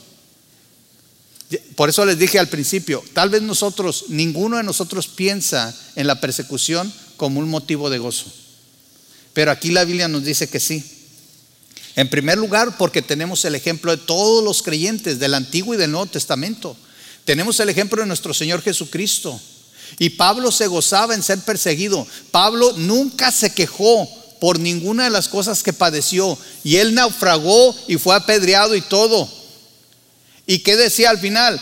Por 1.77 1.89
eso 1.89 2.05
les 2.05 2.19
dije 2.19 2.39
al 2.39 2.49
principio, 2.49 3.05
tal 3.13 3.31
vez 3.31 3.43
nosotros, 3.43 4.07
ninguno 4.09 4.57
de 4.57 4.65
nosotros 4.65 5.07
piensa 5.07 5.75
en 5.95 6.07
la 6.07 6.21
persecución 6.21 6.93
como 7.17 7.39
un 7.41 7.49
motivo 7.49 7.89
de 7.89 7.99
gozo. 7.99 8.27
Pero 9.33 9.51
aquí 9.51 9.71
la 9.71 9.85
Biblia 9.85 10.09
nos 10.09 10.25
dice 10.25 10.49
que 10.49 10.59
sí. 10.59 10.85
En 11.95 12.11
primer 12.11 12.37
lugar, 12.37 12.77
porque 12.77 13.01
tenemos 13.01 13.45
el 13.45 13.55
ejemplo 13.55 13.91
de 13.91 14.03
todos 14.03 14.43
los 14.43 14.63
creyentes 14.63 15.19
del 15.19 15.35
Antiguo 15.35 15.75
y 15.75 15.77
del 15.77 15.91
Nuevo 15.93 16.07
Testamento. 16.07 16.77
Tenemos 17.25 17.59
el 17.61 17.69
ejemplo 17.69 18.01
de 18.01 18.07
nuestro 18.07 18.35
Señor 18.35 18.63
Jesucristo. 18.63 19.41
Y 19.99 20.11
Pablo 20.11 20.51
se 20.51 20.67
gozaba 20.67 21.15
en 21.15 21.23
ser 21.23 21.39
perseguido. 21.41 22.07
Pablo 22.31 22.73
nunca 22.77 23.31
se 23.31 23.55
quejó 23.55 24.09
por 24.41 24.59
ninguna 24.59 25.05
de 25.05 25.11
las 25.11 25.29
cosas 25.29 25.63
que 25.63 25.73
padeció. 25.73 26.37
Y 26.65 26.77
él 26.77 26.95
naufragó 26.95 27.75
y 27.89 27.97
fue 27.97 28.15
apedreado 28.15 28.75
y 28.75 28.83
todo. 28.83 29.29
¿Y 30.47 30.61
qué 30.61 30.77
decía 30.77 31.11
al 31.11 31.19
final? 31.19 31.61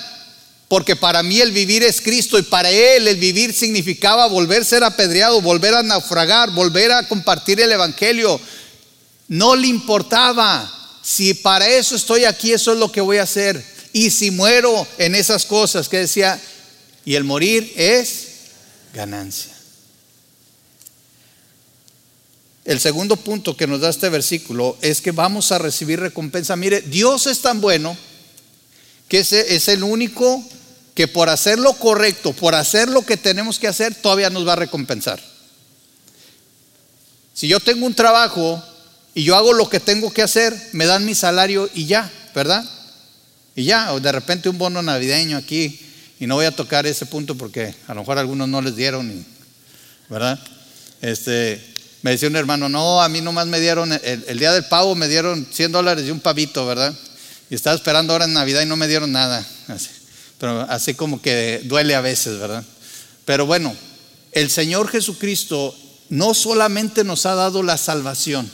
porque 0.69 0.97
para 0.97 1.23
mí 1.23 1.41
el 1.41 1.53
vivir 1.53 1.85
es 1.85 2.01
Cristo 2.01 2.37
y 2.37 2.43
para 2.43 2.69
Él 2.69 3.07
el 3.07 3.17
vivir 3.17 3.53
significaba 3.53 4.27
volver 4.27 4.63
a 4.63 4.65
ser 4.65 4.83
apedreado, 4.83 5.41
volver 5.41 5.73
a 5.73 5.85
naufragar, 5.85 6.51
volver 6.51 6.91
a 6.91 7.07
compartir 7.07 7.61
el 7.61 7.71
Evangelio. 7.71 8.41
No 9.29 9.55
le 9.55 9.69
importaba. 9.69 10.69
Si 11.01 11.33
para 11.35 11.69
eso 11.69 11.95
estoy 11.95 12.25
aquí, 12.25 12.53
eso 12.53 12.73
es 12.73 12.79
lo 12.79 12.91
que 12.91 13.01
voy 13.01 13.19
a 13.19 13.23
hacer. 13.25 13.65
Y 13.93 14.11
si 14.11 14.33
muero 14.33 14.87
en 14.99 15.15
esas 15.15 15.45
cosas 15.45 15.89
que 15.89 15.99
decía, 15.99 16.41
y 17.05 17.15
el 17.15 17.23
morir 17.23 17.73
es 17.77 18.27
ganancia. 18.93 19.53
El 22.65 22.81
segundo 22.81 23.15
punto 23.15 23.57
que 23.57 23.69
nos 23.69 23.81
da 23.81 23.91
este 23.91 24.09
versículo 24.09 24.77
es 24.81 25.03
que 25.03 25.13
vamos 25.13 25.53
a 25.53 25.59
recibir 25.59 26.01
recompensa. 26.01 26.57
Mire, 26.57 26.81
Dios 26.81 27.29
es 27.29 27.43
tan 27.43 27.61
bueno 27.61 27.97
que 29.09 29.21
es 29.21 29.69
el 29.69 29.83
único 29.83 30.43
que 30.95 31.09
por 31.09 31.29
hacer 31.29 31.59
lo 31.59 31.73
correcto, 31.75 32.33
por 32.33 32.55
hacer 32.55 32.89
lo 32.89 33.05
que 33.05 33.17
tenemos 33.17 33.59
que 33.59 33.69
hacer, 33.69 33.95
todavía 33.95 34.31
nos 34.31 34.47
va 34.47 34.53
a 34.53 34.57
recompensar. 34.57 35.21
Si 37.35 37.49
yo 37.49 37.59
tengo 37.59 37.85
un 37.85 37.95
trabajo 37.95 38.63
y 39.13 39.25
yo 39.25 39.35
hago 39.35 39.53
lo 39.53 39.69
que 39.69 39.81
tengo 39.81 40.13
que 40.13 40.23
hacer, 40.23 40.57
me 40.73 40.87
dan 40.87 41.05
mi 41.05 41.15
salario 41.15 41.69
y 41.75 41.87
ya, 41.87 42.11
¿verdad? 42.35 42.65
Y 43.57 43.65
ya, 43.65 43.93
o 43.93 44.01
de 44.01 44.13
repente 44.13 44.49
un 44.49 44.59
bono 44.59 44.83
navideño 44.83 45.37
aquí, 45.37 45.81
y 46.21 46.27
no 46.27 46.37
voy 46.37 46.47
a 46.47 46.53
tocar 46.53 46.87
ese 46.87 47.07
punto 47.07 47.35
porque 47.35 47.75
a 47.89 47.95
lo 47.95 48.01
mejor 48.01 48.19
algunos 48.19 48.49
no 48.49 48.63
les 48.63 48.77
dieron, 48.77 49.27
¿verdad? 50.09 50.39
Este, 51.01 51.61
me 52.03 52.13
decía 52.13 52.29
un 52.29 52.37
hermano, 52.37 52.69
no, 52.69 53.03
a 53.03 53.09
mí 53.09 53.21
nomás 53.21 53.49
me 53.49 53.59
dieron, 53.59 53.93
el, 53.93 54.39
día 54.39 54.53
del 54.53 54.65
pavo 54.67 54.95
me 54.95 55.09
dieron 55.09 55.47
100 55.51 55.73
dólares 55.73 56.05
y 56.07 56.13
un 56.13 56.21
pavito, 56.21 56.67
¿verdad? 56.67 56.95
Y 57.55 57.57
estaba 57.57 57.77
esperando 57.77 58.13
ahora 58.13 58.25
en 58.25 58.33
Navidad 58.33 58.63
y 58.63 58.67
no 58.67 58.75
me 58.75 58.89
dieron 58.89 59.13
nada. 59.13 59.47
Pero 60.41 60.63
así 60.63 60.95
como 60.95 61.23
que 61.23 61.61
duele 61.63 61.95
a 61.95 62.01
veces, 62.01 62.41
¿verdad? 62.41 62.65
Pero 63.25 63.47
bueno, 63.47 63.73
el 64.33 64.51
Señor 64.51 64.89
Jesucristo 64.89 65.73
no 66.09 66.35
solamente 66.35 67.05
nos 67.05 67.27
ha 67.27 67.37
dado 67.37 67.63
la 67.63 67.77
salvación, 67.77 68.51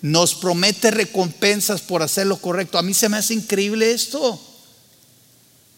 nos 0.00 0.34
promete 0.34 0.90
recompensas 0.90 1.82
por 1.82 2.02
hacer 2.02 2.26
lo 2.26 2.38
correcto. 2.38 2.78
A 2.78 2.82
mí 2.82 2.94
se 2.94 3.10
me 3.10 3.18
hace 3.18 3.34
increíble 3.34 3.92
esto. 3.92 4.40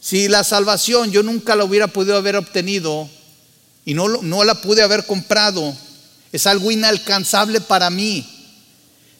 Si 0.00 0.28
la 0.28 0.44
salvación 0.44 1.11
yo 1.11 1.24
nunca 1.24 1.56
la 1.56 1.64
hubiera 1.64 1.88
podido 1.88 2.16
haber 2.16 2.36
obtenido 2.36 3.11
y 3.84 3.94
no, 3.94 4.06
no 4.22 4.44
la 4.44 4.61
pude 4.61 4.82
haber 4.82 5.06
comprado, 5.06 5.76
es 6.30 6.46
algo 6.46 6.70
inalcanzable 6.70 7.61
para 7.61 7.90
mí. 7.90 8.38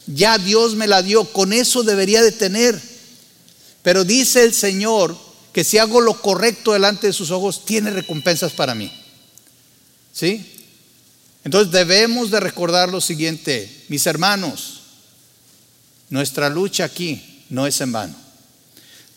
Ya 0.09 0.39
Dios 0.39 0.75
me 0.75 0.87
la 0.87 1.03
dio, 1.03 1.25
con 1.33 1.53
eso 1.53 1.83
debería 1.83 2.23
de 2.23 2.33
tener. 2.33 2.81
Pero 3.83 4.05
dice 4.05 4.43
el 4.43 4.55
Señor 4.55 5.17
que 5.53 5.65
si 5.65 5.79
hago 5.79 6.01
lo 6.01 6.21
correcto 6.21 6.73
delante 6.73 7.07
de 7.07 7.13
sus 7.13 7.31
ojos, 7.31 7.65
tiene 7.65 7.91
recompensas 7.91 8.53
para 8.53 8.75
mí. 8.75 8.93
¿Sí? 10.13 10.55
Entonces 11.45 11.73
debemos 11.73 12.31
de 12.31 12.41
recordar 12.41 12.89
lo 12.89 13.01
siguiente, 13.01 13.85
mis 13.89 14.07
hermanos, 14.07 14.81
nuestra 16.11 16.49
lucha 16.49 16.85
aquí 16.85 17.45
no 17.51 17.67
es 17.67 17.81
en 17.81 17.93
vano. 17.93 18.15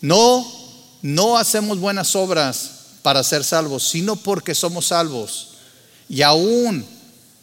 No, 0.00 0.46
no 1.02 1.38
hacemos 1.38 1.78
buenas 1.78 2.14
obras 2.16 2.70
para 3.02 3.22
ser 3.22 3.44
salvos, 3.44 3.88
sino 3.88 4.16
porque 4.16 4.54
somos 4.54 4.86
salvos. 4.86 5.48
Y 6.08 6.22
aún, 6.22 6.84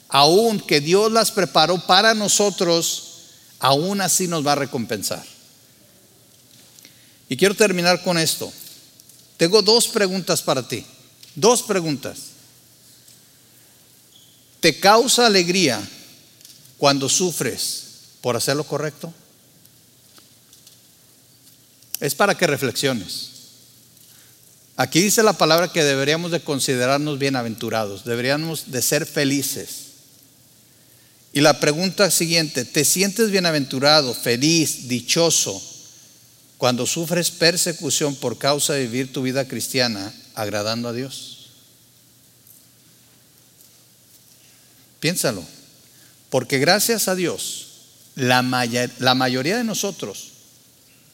aún 0.07 0.59
que 0.59 0.81
Dios 0.81 1.11
las 1.11 1.31
preparó 1.31 1.85
para 1.85 2.13
nosotros, 2.13 3.08
aún 3.59 4.01
así 4.01 4.27
nos 4.27 4.45
va 4.45 4.53
a 4.53 4.55
recompensar. 4.55 5.23
Y 7.27 7.37
quiero 7.37 7.55
terminar 7.55 8.01
con 8.03 8.17
esto. 8.17 8.51
Tengo 9.37 9.61
dos 9.61 9.87
preguntas 9.87 10.41
para 10.41 10.67
ti. 10.67 10.85
Dos 11.35 11.61
preguntas. 11.61 12.17
¿Te 14.59 14.79
causa 14.79 15.25
alegría 15.25 15.79
cuando 16.77 17.07
sufres 17.07 17.83
por 18.21 18.35
hacer 18.35 18.57
lo 18.57 18.63
correcto? 18.65 19.13
Es 21.99 22.15
para 22.15 22.35
que 22.35 22.47
reflexiones. 22.47 23.29
Aquí 24.75 25.01
dice 25.01 25.23
la 25.23 25.33
palabra 25.33 25.71
que 25.71 25.83
deberíamos 25.83 26.31
de 26.31 26.39
considerarnos 26.39 27.19
bienaventurados, 27.19 28.05
deberíamos 28.05 28.71
de 28.71 28.81
ser 28.81 29.05
felices. 29.05 29.88
Y 31.31 31.41
la 31.41 31.59
pregunta 31.59 32.09
siguiente, 32.09 32.65
¿te 32.65 32.83
sientes 32.83 33.29
bienaventurado, 33.29 34.13
feliz, 34.13 34.87
dichoso 34.87 35.61
cuando 36.57 36.85
sufres 36.87 37.29
persecución 37.29 38.15
por 38.15 38.37
causa 38.37 38.73
de 38.73 38.81
vivir 38.87 39.13
tu 39.13 39.21
vida 39.21 39.47
cristiana 39.47 40.11
agradando 40.33 40.89
a 40.89 40.93
Dios? 40.93 41.49
Piénsalo, 44.99 45.43
porque 46.29 46.57
gracias 46.57 47.07
a 47.07 47.15
Dios, 47.15 47.67
la, 48.15 48.41
la 48.97 49.15
mayoría 49.15 49.57
de 49.57 49.63
nosotros 49.63 50.31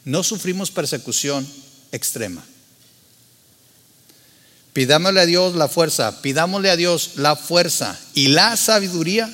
no 0.06 0.24
sufrimos 0.24 0.72
persecución 0.72 1.46
extrema. 1.92 2.44
Pidámosle 4.74 5.22
a 5.22 5.26
Dios 5.26 5.56
la 5.56 5.68
fuerza, 5.68 6.22
pidámosle 6.22 6.70
a 6.70 6.76
Dios 6.76 7.12
la 7.16 7.36
fuerza 7.36 8.00
y 8.14 8.30
la 8.30 8.58
sabiduría 8.58 9.34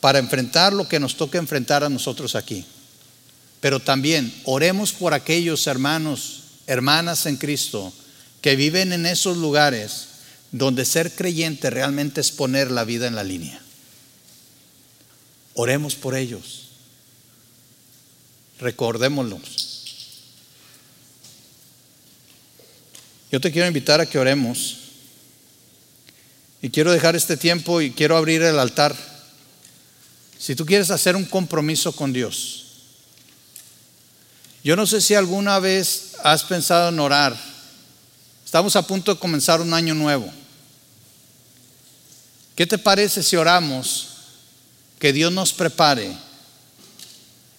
para 0.00 0.18
enfrentar 0.18 0.72
lo 0.72 0.88
que 0.88 1.00
nos 1.00 1.16
toca 1.16 1.38
enfrentar 1.38 1.84
a 1.84 1.88
nosotros 1.88 2.34
aquí. 2.34 2.64
Pero 3.60 3.80
también 3.80 4.32
oremos 4.44 4.92
por 4.92 5.12
aquellos 5.12 5.66
hermanos, 5.66 6.44
hermanas 6.66 7.26
en 7.26 7.36
Cristo 7.36 7.92
que 8.40 8.56
viven 8.56 8.92
en 8.92 9.06
esos 9.06 9.36
lugares 9.36 10.08
donde 10.52 10.84
ser 10.84 11.14
creyente 11.14 11.70
realmente 11.70 12.20
es 12.20 12.30
poner 12.30 12.70
la 12.70 12.84
vida 12.84 13.06
en 13.06 13.14
la 13.14 13.22
línea. 13.22 13.60
Oremos 15.54 15.94
por 15.94 16.16
ellos. 16.16 16.68
Recordémoslos. 18.58 19.70
Yo 23.30 23.40
te 23.40 23.52
quiero 23.52 23.68
invitar 23.68 24.00
a 24.00 24.06
que 24.06 24.18
oremos. 24.18 24.78
Y 26.62 26.70
quiero 26.70 26.92
dejar 26.92 27.16
este 27.16 27.36
tiempo 27.36 27.80
y 27.80 27.92
quiero 27.92 28.16
abrir 28.16 28.42
el 28.42 28.58
altar. 28.58 29.09
Si 30.40 30.56
tú 30.56 30.64
quieres 30.64 30.90
hacer 30.90 31.16
un 31.16 31.26
compromiso 31.26 31.92
con 31.92 32.14
Dios. 32.14 32.64
Yo 34.64 34.74
no 34.74 34.86
sé 34.86 35.02
si 35.02 35.14
alguna 35.14 35.58
vez 35.58 36.12
has 36.24 36.44
pensado 36.44 36.88
en 36.88 36.98
orar. 36.98 37.38
Estamos 38.42 38.74
a 38.74 38.86
punto 38.86 39.12
de 39.12 39.20
comenzar 39.20 39.60
un 39.60 39.74
año 39.74 39.94
nuevo. 39.94 40.32
¿Qué 42.56 42.66
te 42.66 42.78
parece 42.78 43.22
si 43.22 43.36
oramos 43.36 44.08
que 44.98 45.12
Dios 45.12 45.30
nos 45.30 45.52
prepare 45.52 46.16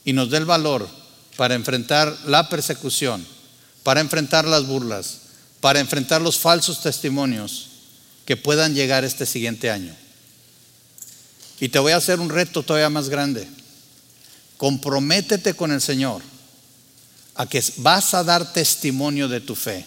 y 0.03 0.13
nos 0.13 0.31
dé 0.31 0.37
el 0.37 0.45
valor 0.45 0.89
para 1.37 1.53
enfrentar 1.53 2.17
la 2.25 2.49
persecución, 2.49 3.23
para 3.83 4.01
enfrentar 4.01 4.45
las 4.45 4.65
burlas, 4.65 5.19
para 5.59 5.79
enfrentar 5.79 6.19
los 6.19 6.39
falsos 6.39 6.81
testimonios 6.81 7.67
que 8.25 8.37
puedan 8.37 8.73
llegar 8.73 9.03
este 9.03 9.27
siguiente 9.27 9.69
año. 9.69 9.95
Y 11.61 11.69
te 11.69 11.77
voy 11.77 11.91
a 11.91 11.97
hacer 11.97 12.19
un 12.19 12.29
reto 12.29 12.63
todavía 12.63 12.89
más 12.89 13.07
grande. 13.07 13.47
Comprométete 14.57 15.53
con 15.53 15.71
el 15.71 15.79
Señor 15.79 16.23
a 17.35 17.45
que 17.45 17.63
vas 17.77 18.15
a 18.15 18.23
dar 18.23 18.51
testimonio 18.51 19.27
de 19.27 19.41
tu 19.41 19.55
fe, 19.55 19.85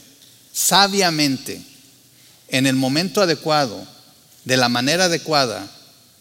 sabiamente, 0.53 1.61
en 2.49 2.66
el 2.66 2.77
momento 2.77 3.20
adecuado, 3.20 3.85
de 4.45 4.57
la 4.57 4.68
manera 4.68 5.07
adecuada, 5.07 5.68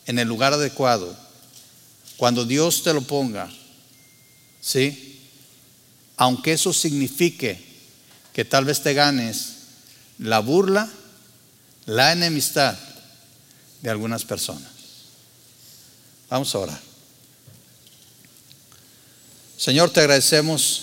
en 0.07 0.17
el 0.17 0.27
lugar 0.27 0.53
adecuado, 0.53 1.15
cuando 2.17 2.45
Dios 2.45 2.81
te 2.81 2.91
lo 2.91 3.01
ponga, 3.01 3.47
¿sí? 4.59 5.19
Aunque 6.17 6.53
eso 6.53 6.73
signifique 6.73 7.63
que 8.33 8.43
tal 8.43 8.65
vez 8.65 8.81
te 8.81 8.95
ganes 8.95 9.49
la 10.17 10.39
burla, 10.39 10.89
la 11.85 12.11
enemistad 12.11 12.75
de 13.83 13.91
algunas 13.91 14.23
personas. 14.25 14.72
Vamos 16.33 16.55
a 16.55 16.57
orar. 16.57 16.79
Señor, 19.55 19.91
te 19.91 19.99
agradecemos 19.99 20.81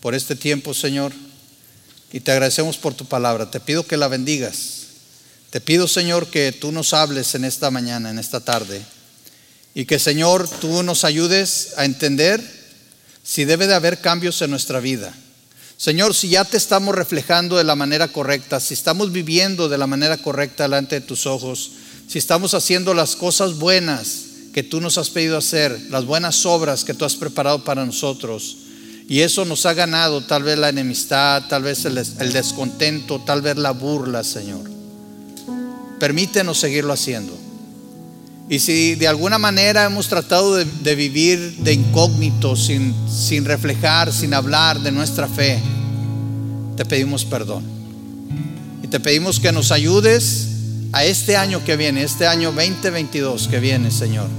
por 0.00 0.16
este 0.16 0.34
tiempo, 0.34 0.74
Señor, 0.74 1.12
y 2.12 2.18
te 2.18 2.32
agradecemos 2.32 2.76
por 2.76 2.92
tu 2.92 3.04
palabra. 3.04 3.52
Te 3.52 3.60
pido 3.60 3.86
que 3.86 3.96
la 3.96 4.08
bendigas. 4.08 4.86
Te 5.50 5.60
pido, 5.60 5.86
Señor, 5.86 6.26
que 6.26 6.50
tú 6.50 6.72
nos 6.72 6.92
hables 6.92 7.36
en 7.36 7.44
esta 7.44 7.70
mañana, 7.70 8.10
en 8.10 8.18
esta 8.18 8.40
tarde, 8.40 8.82
y 9.76 9.84
que, 9.84 10.00
Señor, 10.00 10.48
tú 10.48 10.82
nos 10.82 11.04
ayudes 11.04 11.74
a 11.76 11.84
entender 11.84 12.42
si 13.22 13.44
debe 13.44 13.68
de 13.68 13.74
haber 13.74 14.00
cambios 14.00 14.42
en 14.42 14.50
nuestra 14.50 14.80
vida 14.80 15.14
Señor, 15.76 16.16
si 16.16 16.30
ya 16.30 16.44
te 16.44 16.56
estamos 16.56 16.96
reflejando 16.96 17.58
de 17.58 17.64
la 17.64 17.76
manera 17.76 18.08
correcta, 18.08 18.58
si 18.58 18.74
estamos 18.74 19.12
viviendo 19.12 19.68
de 19.68 19.78
la 19.78 19.86
manera 19.86 20.16
correcta 20.16 20.64
delante 20.64 20.98
de 20.98 21.06
tus 21.06 21.26
ojos, 21.26 21.70
si 22.08 22.18
estamos 22.18 22.54
haciendo 22.54 22.92
las 22.92 23.14
cosas 23.14 23.54
buenas 23.54 24.33
que 24.54 24.62
tú 24.62 24.80
nos 24.80 24.98
has 24.98 25.10
pedido 25.10 25.36
hacer, 25.36 25.76
las 25.90 26.06
buenas 26.06 26.46
obras 26.46 26.84
que 26.84 26.94
tú 26.94 27.04
has 27.04 27.16
preparado 27.16 27.64
para 27.64 27.84
nosotros, 27.84 28.58
Y 29.06 29.20
eso 29.20 29.44
nos 29.44 29.66
ha 29.66 29.74
ganado 29.74 30.22
tal 30.22 30.44
vez 30.44 30.56
la 30.56 30.70
enemistad, 30.70 31.42
tal 31.46 31.62
vez 31.64 31.84
el, 31.84 31.94
descontento, 32.32 33.20
tal 33.20 33.42
vez 33.42 33.58
la 33.58 33.72
burla, 33.72 34.24
Señor. 34.24 34.62
Permítenos 36.00 36.58
seguirlo 36.58 36.94
haciendo. 36.94 37.36
Y 38.48 38.60
si 38.60 38.94
de 38.94 39.06
alguna 39.06 39.36
manera 39.36 39.84
hemos 39.84 40.08
tratado 40.08 40.54
de, 40.54 40.94
vivir 40.94 41.56
de 41.58 41.74
incógnito, 41.74 42.56
sin, 42.56 42.94
sin 43.06 43.44
reflejar, 43.44 44.10
sin 44.10 44.32
hablar 44.32 44.80
de 44.80 44.90
nuestra 44.90 45.28
fe, 45.28 45.60
te 46.78 46.86
pedimos 46.86 47.26
perdón. 47.26 47.62
Y 48.82 48.86
te 48.86 49.00
pedimos 49.00 49.38
que 49.38 49.52
nos 49.52 49.70
ayudes 49.70 50.46
a 50.92 51.04
este 51.04 51.36
año 51.36 51.62
que 51.62 51.76
viene, 51.76 52.04
este 52.04 52.26
año 52.26 52.52
2022 52.52 53.48
que 53.48 53.60
viene, 53.60 53.90
Señor, 53.90 54.30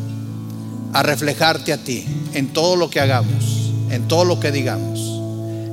a 0.94 1.04
reflejarte 1.04 1.74
a 1.74 1.78
ti 1.78 2.06
en 2.34 2.54
todo 2.54 2.76
lo 2.76 2.90
que 2.90 3.00
hagamos, 3.00 3.72
en 3.90 4.08
todo 4.08 4.26
lo 4.26 4.40
que 4.40 4.52
digamos. 4.52 5.00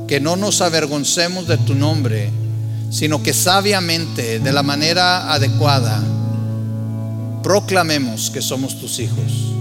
Que 0.08 0.20
no 0.20 0.36
nos 0.36 0.60
avergoncemos 0.60 1.48
de 1.48 1.56
tu 1.58 1.74
nombre, 1.74 2.30
sino 2.90 3.22
que 3.22 3.32
sabiamente, 3.32 4.38
de 4.38 4.52
la 4.52 4.62
manera 4.62 5.32
adecuada, 5.32 6.02
proclamemos 7.42 8.30
que 8.30 8.42
somos 8.42 8.78
tus 8.80 8.98
hijos 8.98 9.52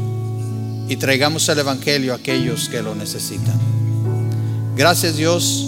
y 0.89 0.97
traigamos 0.97 1.47
el 1.49 1.60
Evangelio 1.60 2.14
a 2.14 2.18
aquellos 2.18 2.70
que 2.70 2.82
lo 2.82 2.95
necesitan. 2.95 3.60
Gracias 4.76 5.16
Dios 5.16 5.68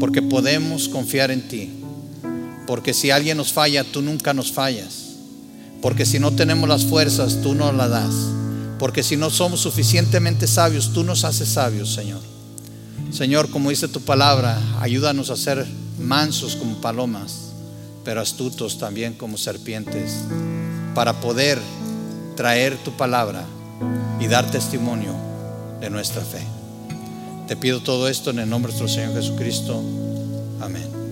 porque 0.00 0.22
podemos 0.22 0.88
confiar 0.88 1.30
en 1.30 1.48
ti. 1.48 1.70
Porque 2.66 2.92
si 2.92 3.10
alguien 3.10 3.36
nos 3.36 3.52
falla, 3.52 3.84
tú 3.84 4.02
nunca 4.02 4.34
nos 4.34 4.52
fallas. 4.52 5.04
Porque 5.80 6.04
si 6.04 6.18
no 6.18 6.32
tenemos 6.32 6.68
las 6.68 6.84
fuerzas, 6.84 7.38
tú 7.42 7.54
nos 7.54 7.74
las 7.74 7.90
das. 7.90 8.14
Porque 8.78 9.02
si 9.02 9.16
no 9.16 9.30
somos 9.30 9.60
suficientemente 9.60 10.46
sabios, 10.46 10.92
tú 10.92 11.02
nos 11.02 11.24
haces 11.24 11.48
sabios, 11.48 11.94
Señor. 11.94 12.20
Señor, 13.10 13.50
como 13.50 13.70
dice 13.70 13.88
tu 13.88 14.00
palabra, 14.00 14.60
ayúdanos 14.80 15.30
a 15.30 15.36
ser 15.36 15.66
mansos 15.98 16.56
como 16.56 16.80
palomas, 16.80 17.52
pero 18.04 18.20
astutos 18.20 18.78
también 18.78 19.14
como 19.14 19.38
serpientes 19.38 20.24
para 20.94 21.20
poder 21.20 21.58
traer 22.36 22.76
tu 22.78 22.92
palabra 22.92 23.44
y 24.20 24.26
dar 24.26 24.50
testimonio 24.50 25.14
de 25.80 25.90
nuestra 25.90 26.22
fe. 26.22 26.40
Te 27.48 27.56
pido 27.56 27.80
todo 27.80 28.08
esto 28.08 28.30
en 28.30 28.40
el 28.40 28.50
nombre 28.50 28.72
de 28.72 28.78
nuestro 28.78 29.02
Señor 29.02 29.14
Jesucristo. 29.14 29.82
Amén. 30.60 31.05